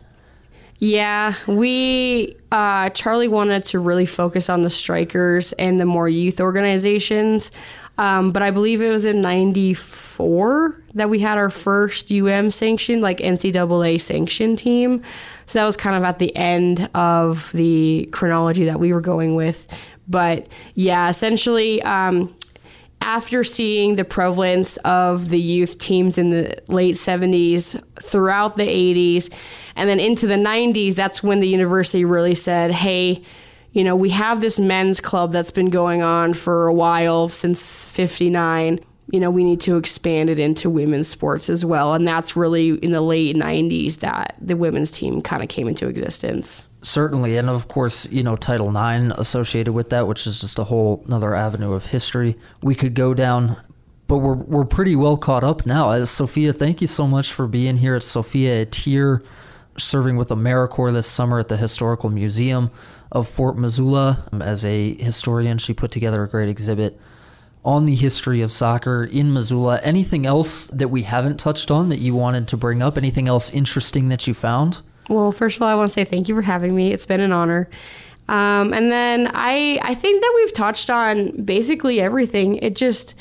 Yeah, 0.80 1.36
we 1.46 2.36
uh, 2.52 2.90
Charlie 2.90 3.28
wanted 3.28 3.64
to 3.66 3.78
really 3.78 4.08
focus 4.08 4.50
on 4.50 4.64
the 4.64 4.72
strikers 4.72 5.54
and 5.54 5.80
the 5.80 5.86
more 5.86 6.10
youth 6.10 6.42
organizations. 6.42 7.52
Um, 8.00 8.32
but 8.32 8.42
I 8.42 8.50
believe 8.50 8.82
it 8.82 8.90
was 8.90 9.06
in 9.06 9.22
'94 9.22 10.82
that 10.96 11.12
we 11.12 11.20
had 11.20 11.38
our 11.38 11.52
first 11.52 12.12
UM 12.12 12.50
sanctioned, 12.50 13.04
like 13.04 13.20
NCAA 13.20 14.02
sanctioned 14.02 14.58
team. 14.58 15.04
So 15.52 15.60
that 15.60 15.66
was 15.66 15.76
kind 15.76 15.98
of 15.98 16.04
at 16.04 16.18
the 16.18 16.34
end 16.34 16.90
of 16.96 17.52
the 17.52 18.08
chronology 18.14 18.64
that 18.66 18.80
we 18.80 18.94
were 18.94 19.02
going 19.02 19.36
with. 19.36 19.68
But 20.08 20.48
yeah, 20.76 21.10
essentially, 21.10 21.82
um, 21.82 22.34
after 23.02 23.44
seeing 23.44 23.96
the 23.96 24.06
prevalence 24.06 24.78
of 24.78 25.28
the 25.28 25.42
youth 25.42 25.78
teams 25.78 26.18
in 26.18 26.30
the 26.30 26.58
late 26.70 26.96
70s 26.96 27.84
throughout 28.02 28.56
the 28.56 28.64
80s 28.66 29.30
and 29.76 29.90
then 29.90 30.00
into 30.00 30.26
the 30.26 30.36
90s, 30.36 30.96
that's 30.96 31.22
when 31.22 31.42
the 31.42 31.50
university 31.50 32.06
really 32.06 32.36
said, 32.36 32.72
hey, 32.72 33.22
you 33.74 33.84
know, 33.84 33.98
we 33.98 34.12
have 34.12 34.40
this 34.40 34.58
men's 34.58 35.02
club 35.02 35.34
that's 35.34 35.52
been 35.52 35.70
going 35.70 36.02
on 36.02 36.34
for 36.34 36.68
a 36.68 36.74
while 36.74 37.28
since 37.28 37.90
59 37.90 38.80
you 39.10 39.20
know, 39.20 39.30
we 39.32 39.44
need 39.44 39.60
to 39.62 39.78
expand 39.78 40.30
it 40.30 40.40
into 40.40 40.70
women's 40.70 41.08
sports 41.08 41.50
as 41.50 41.66
well. 41.66 41.94
And 41.94 42.08
that's 42.08 42.36
really 42.36 42.70
in 42.78 42.92
the 42.92 43.02
late 43.02 43.36
90s 43.36 43.98
that 43.98 44.36
the 44.40 44.56
women's 44.56 44.92
team 44.92 45.22
kind 45.22 45.44
of 45.44 45.50
came 45.50 45.68
into 45.68 45.88
existence. 45.88 46.68
Certainly. 46.82 47.38
And 47.38 47.50
of 47.50 47.68
course, 47.68 48.10
you 48.12 48.24
know, 48.24 48.36
Title 48.36 48.70
IX 48.70 49.14
associated 49.18 49.74
with 49.74 49.90
that, 49.90 50.08
which 50.08 50.26
is 50.26 50.42
just 50.42 50.60
a 50.60 50.66
whole 50.66 51.04
another 51.08 51.36
avenue 51.36 51.74
of 51.74 51.88
history 51.88 52.38
we 52.62 52.76
could 52.76 52.94
go 52.94 53.14
down. 53.14 53.58
But 54.08 54.18
we're, 54.18 54.36
we're 54.36 54.66
pretty 54.66 54.96
well 54.96 55.18
caught 55.18 55.44
up 55.44 55.66
now. 55.66 55.92
As 55.92 56.10
Sophia, 56.10 56.54
thank 56.54 56.82
you 56.82 56.88
so 56.88 57.08
much 57.08 57.32
for 57.32 57.48
being 57.48 57.78
here. 57.78 57.96
It's 57.96 58.06
Sophia 58.06 58.66
Etier, 58.66 59.24
serving 59.78 60.18
with 60.18 60.30
AmeriCorps 60.30 60.94
this 60.94 61.08
summer 61.08 61.40
at 61.40 61.48
the 61.48 61.56
Historical 61.56 62.10
Museum 62.10 62.72
of 63.12 63.28
Fort 63.28 63.58
Missoula. 63.58 64.26
Um, 64.32 64.42
as 64.42 64.66
a 64.66 64.96
historian, 64.96 65.58
she 65.58 65.74
put 65.74 65.92
together 65.92 66.24
a 66.24 66.30
great 66.30 66.50
exhibit 66.50 67.00
on 67.64 67.86
the 67.86 67.96
history 67.96 68.42
of 68.42 68.52
soccer 68.52 69.04
in 69.04 69.34
Missoula. 69.34 69.80
Anything 69.84 70.26
else 70.26 70.68
that 70.68 70.90
we 70.90 71.04
haven't 71.04 71.40
touched 71.40 71.70
on 71.70 71.90
that 71.90 72.00
you 72.00 72.16
wanted 72.16 72.48
to 72.50 72.58
bring 72.58 72.82
up? 72.82 72.98
Anything 72.98 73.28
else 73.28 73.52
interesting 73.52 74.10
that 74.10 74.28
you 74.28 74.34
found? 74.34 74.82
Well, 75.10 75.32
first 75.32 75.58
of 75.58 75.62
all, 75.62 75.68
I 75.68 75.76
want 75.76 75.90
to 75.90 75.94
say 75.94 76.04
thank 76.04 76.30
you 76.30 76.36
for 76.36 76.42
having 76.42 76.76
me. 76.76 76.92
It's 76.92 77.06
been 77.06 77.20
an 77.20 77.32
honor. 77.32 77.70
Um, 78.28 78.74
and 78.74 78.92
then 78.92 79.30
I 79.34 79.80
I 79.82 79.94
think 79.94 80.22
that 80.22 80.34
we've 80.38 80.54
touched 80.54 80.90
on 80.90 81.44
basically 81.44 82.00
everything. 82.00 82.58
It 82.58 82.76
just 82.76 83.20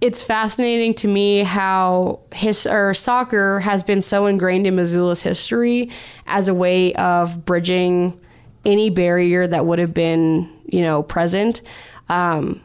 it's 0.00 0.22
fascinating 0.22 0.92
to 0.94 1.08
me 1.08 1.44
how 1.44 2.20
his 2.32 2.66
or 2.66 2.94
soccer 2.94 3.60
has 3.60 3.82
been 3.82 4.02
so 4.02 4.26
ingrained 4.26 4.66
in 4.66 4.74
Missoula's 4.74 5.22
history 5.22 5.90
as 6.26 6.48
a 6.48 6.54
way 6.54 6.94
of 6.94 7.44
bridging 7.44 8.18
any 8.64 8.90
barrier 8.90 9.46
that 9.46 9.66
would 9.66 9.78
have 9.78 9.94
been 9.94 10.50
you 10.66 10.82
know 10.82 11.02
present. 11.02 11.62
Um, 12.08 12.60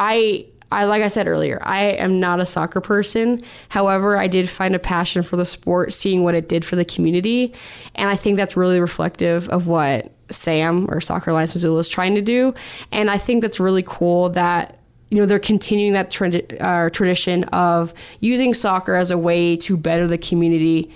I 0.00 0.46
I 0.72 0.84
like 0.84 1.02
I 1.02 1.08
said 1.08 1.28
earlier, 1.28 1.60
I 1.62 1.82
am 1.82 2.20
not 2.20 2.40
a 2.40 2.46
soccer 2.46 2.80
person. 2.80 3.42
However, 3.68 4.16
I 4.16 4.28
did 4.28 4.48
find 4.48 4.74
a 4.74 4.78
passion 4.78 5.22
for 5.22 5.36
the 5.36 5.44
sport, 5.44 5.92
seeing 5.92 6.24
what 6.24 6.34
it 6.34 6.48
did 6.48 6.64
for 6.64 6.74
the 6.74 6.84
community, 6.84 7.52
and 7.94 8.08
I 8.08 8.16
think 8.16 8.36
that's 8.36 8.56
really 8.56 8.80
reflective 8.80 9.48
of 9.50 9.68
what 9.68 10.12
Sam 10.30 10.86
or 10.88 11.00
Soccer 11.00 11.32
Alliance 11.32 11.54
Missoula 11.54 11.78
is 11.80 11.88
trying 11.88 12.14
to 12.14 12.22
do. 12.22 12.54
And 12.92 13.10
I 13.10 13.18
think 13.18 13.42
that's 13.42 13.60
really 13.60 13.82
cool 13.86 14.30
that 14.30 14.78
you 15.10 15.18
know 15.18 15.26
they're 15.26 15.38
continuing 15.38 15.92
that 15.92 16.10
trad- 16.10 16.60
uh, 16.62 16.88
tradition 16.90 17.44
of 17.44 17.92
using 18.20 18.54
soccer 18.54 18.94
as 18.94 19.10
a 19.10 19.18
way 19.18 19.56
to 19.56 19.76
better 19.76 20.06
the 20.06 20.18
community. 20.18 20.90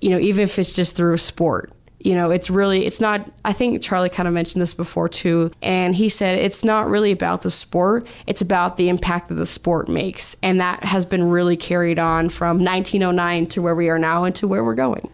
You 0.00 0.10
know, 0.10 0.18
even 0.18 0.42
if 0.42 0.58
it's 0.58 0.74
just 0.74 0.96
through 0.96 1.14
a 1.14 1.18
sport 1.18 1.72
you 2.00 2.14
know 2.14 2.30
it's 2.30 2.48
really 2.48 2.86
it's 2.86 3.00
not 3.00 3.28
i 3.44 3.52
think 3.52 3.82
charlie 3.82 4.08
kind 4.08 4.28
of 4.28 4.34
mentioned 4.34 4.62
this 4.62 4.74
before 4.74 5.08
too 5.08 5.50
and 5.62 5.94
he 5.94 6.08
said 6.08 6.38
it's 6.38 6.64
not 6.64 6.88
really 6.88 7.10
about 7.10 7.42
the 7.42 7.50
sport 7.50 8.06
it's 8.26 8.40
about 8.40 8.76
the 8.76 8.88
impact 8.88 9.28
that 9.28 9.34
the 9.34 9.46
sport 9.46 9.88
makes 9.88 10.36
and 10.42 10.60
that 10.60 10.84
has 10.84 11.04
been 11.04 11.24
really 11.28 11.56
carried 11.56 11.98
on 11.98 12.28
from 12.28 12.62
1909 12.62 13.46
to 13.46 13.60
where 13.62 13.74
we 13.74 13.88
are 13.88 13.98
now 13.98 14.24
and 14.24 14.34
to 14.34 14.46
where 14.46 14.62
we're 14.64 14.74
going. 14.74 15.08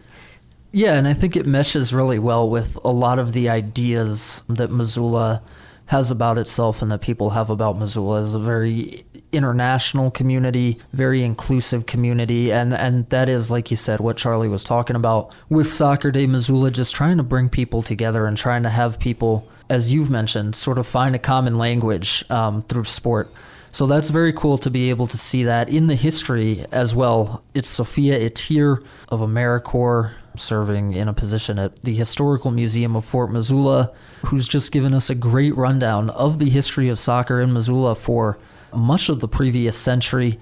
Yeah 0.71 0.95
and 0.95 1.07
i 1.07 1.13
think 1.13 1.35
it 1.35 1.45
meshes 1.45 1.93
really 1.93 2.19
well 2.19 2.49
with 2.49 2.77
a 2.83 2.91
lot 2.91 3.17
of 3.17 3.33
the 3.33 3.49
ideas 3.49 4.43
that 4.49 4.71
missoula 4.71 5.41
has 5.87 6.11
about 6.11 6.37
itself 6.37 6.81
and 6.81 6.91
that 6.91 7.01
people 7.01 7.31
have 7.31 7.49
about 7.49 7.77
missoula 7.77 8.19
is 8.19 8.33
a 8.33 8.39
very 8.39 9.05
international 9.35 10.09
community, 10.09 10.79
very 10.93 11.21
inclusive 11.21 11.85
community, 11.85 12.51
and 12.51 12.73
and 12.73 13.07
that 13.09 13.29
is 13.29 13.51
like 13.51 13.69
you 13.69 13.77
said 13.77 13.99
what 13.99 14.17
Charlie 14.17 14.47
was 14.47 14.63
talking 14.63 14.95
about 14.95 15.33
with 15.49 15.67
Soccer 15.67 16.11
Day 16.11 16.25
Missoula, 16.25 16.71
just 16.71 16.95
trying 16.95 17.17
to 17.17 17.23
bring 17.23 17.49
people 17.49 17.81
together 17.81 18.25
and 18.25 18.37
trying 18.37 18.63
to 18.63 18.69
have 18.69 18.99
people, 18.99 19.47
as 19.69 19.93
you've 19.93 20.09
mentioned, 20.09 20.55
sort 20.55 20.79
of 20.79 20.87
find 20.87 21.15
a 21.15 21.19
common 21.19 21.57
language 21.57 22.23
um, 22.29 22.63
through 22.63 22.85
sport. 22.85 23.31
So 23.71 23.85
that's 23.85 24.09
very 24.09 24.31
cool 24.31 24.57
to 24.59 24.69
be 24.69 24.89
able 24.89 25.05
to 25.07 25.17
see 25.17 25.43
that 25.43 25.67
in 25.67 25.87
the 25.87 25.95
history 25.95 26.65
as 26.71 26.95
well. 26.95 27.43
It's 27.53 27.67
Sophia 27.67 28.17
Etier 28.17 28.81
of 29.09 29.19
AmeriCorps 29.19 30.13
serving 30.39 30.93
in 30.93 31.07
a 31.07 31.13
position 31.13 31.59
at 31.59 31.81
the 31.81 31.93
Historical 31.95 32.51
Museum 32.51 32.95
of 32.95 33.05
Fort 33.05 33.31
Missoula, 33.31 33.91
who's 34.25 34.47
just 34.47 34.71
given 34.71 34.93
us 34.93 35.09
a 35.09 35.15
great 35.15 35.55
rundown 35.55 36.09
of 36.11 36.39
the 36.39 36.49
history 36.49 36.89
of 36.89 36.99
soccer 36.99 37.41
in 37.41 37.53
Missoula 37.53 37.95
for 37.95 38.39
much 38.73 39.09
of 39.09 39.19
the 39.19 39.27
previous 39.27 39.77
century. 39.77 40.39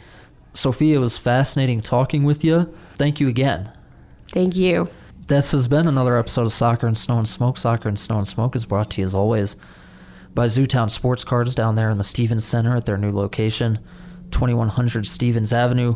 Sophia, 0.54 0.98
it 0.98 1.00
was 1.02 1.18
fascinating 1.18 1.82
talking 1.82 2.24
with 2.24 2.44
you. 2.44 2.74
Thank 2.96 3.20
you 3.20 3.28
again. 3.28 3.72
Thank 4.30 4.56
you. 4.56 4.90
This 5.28 5.52
has 5.54 5.68
been 5.68 5.88
another 5.88 6.18
episode 6.18 6.46
of 6.46 6.52
Soccer 6.52 6.86
and 6.86 6.98
Snow 6.98 7.18
and 7.18 7.28
Smoke. 7.28 7.58
Soccer 7.58 7.88
and 7.88 7.98
Snow 7.98 8.18
and 8.18 8.28
Smoke 8.28 8.56
is 8.56 8.66
brought 8.66 8.92
to 8.92 9.02
you 9.02 9.08
as 9.08 9.16
always 9.16 9.56
by 10.34 10.48
Zootown 10.48 10.90
Sports 10.90 11.24
Cards 11.24 11.56
down 11.56 11.76
there 11.76 11.90
in 11.90 11.98
the 11.98 12.04
Stephens 12.04 12.44
Center 12.44 12.76
at 12.76 12.86
their 12.86 12.98
new 12.98 13.12
location, 13.12 13.80
2100 14.32 15.08
Stephens 15.08 15.54
Avenue. 15.54 15.96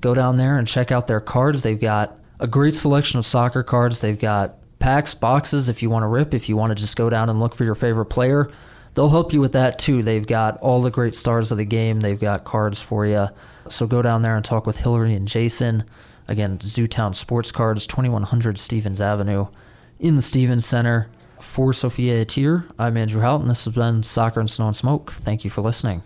Go 0.00 0.14
down 0.14 0.36
there 0.36 0.58
and 0.58 0.68
check 0.68 0.92
out 0.92 1.06
their 1.06 1.20
cards. 1.20 1.62
They've 1.62 1.80
got 1.80 2.18
a 2.40 2.46
great 2.46 2.74
selection 2.74 3.18
of 3.18 3.26
soccer 3.26 3.62
cards. 3.62 4.00
They've 4.00 4.18
got 4.18 4.56
packs, 4.78 5.14
boxes 5.14 5.68
if 5.68 5.82
you 5.82 5.90
want 5.90 6.02
to 6.02 6.08
rip, 6.08 6.34
if 6.34 6.48
you 6.48 6.56
want 6.56 6.70
to 6.70 6.74
just 6.74 6.96
go 6.96 7.08
down 7.08 7.30
and 7.30 7.40
look 7.40 7.54
for 7.54 7.64
your 7.64 7.74
favorite 7.74 8.06
player 8.06 8.50
they'll 8.96 9.10
help 9.10 9.32
you 9.32 9.40
with 9.40 9.52
that 9.52 9.78
too. 9.78 10.02
They've 10.02 10.26
got 10.26 10.56
all 10.56 10.80
the 10.80 10.90
great 10.90 11.14
stars 11.14 11.52
of 11.52 11.58
the 11.58 11.64
game. 11.64 12.00
They've 12.00 12.18
got 12.18 12.42
cards 12.42 12.80
for 12.80 13.06
you. 13.06 13.28
So 13.68 13.86
go 13.86 14.02
down 14.02 14.22
there 14.22 14.34
and 14.34 14.44
talk 14.44 14.66
with 14.66 14.78
Hillary 14.78 15.14
and 15.14 15.28
Jason. 15.28 15.84
Again, 16.26 16.58
Zootown 16.58 17.14
Sports 17.14 17.52
Cards, 17.52 17.86
2100 17.86 18.58
Stephens 18.58 19.00
Avenue 19.00 19.46
in 20.00 20.16
the 20.16 20.22
Stephens 20.22 20.66
Center. 20.66 21.08
For 21.38 21.74
Sophia 21.74 22.24
Etier, 22.24 22.66
I'm 22.78 22.96
Andrew 22.96 23.20
Houghton. 23.20 23.48
This 23.48 23.66
has 23.66 23.74
been 23.74 24.02
Soccer 24.02 24.40
and 24.40 24.50
Snow 24.50 24.68
and 24.68 24.76
Smoke. 24.76 25.12
Thank 25.12 25.44
you 25.44 25.50
for 25.50 25.60
listening. 25.60 26.02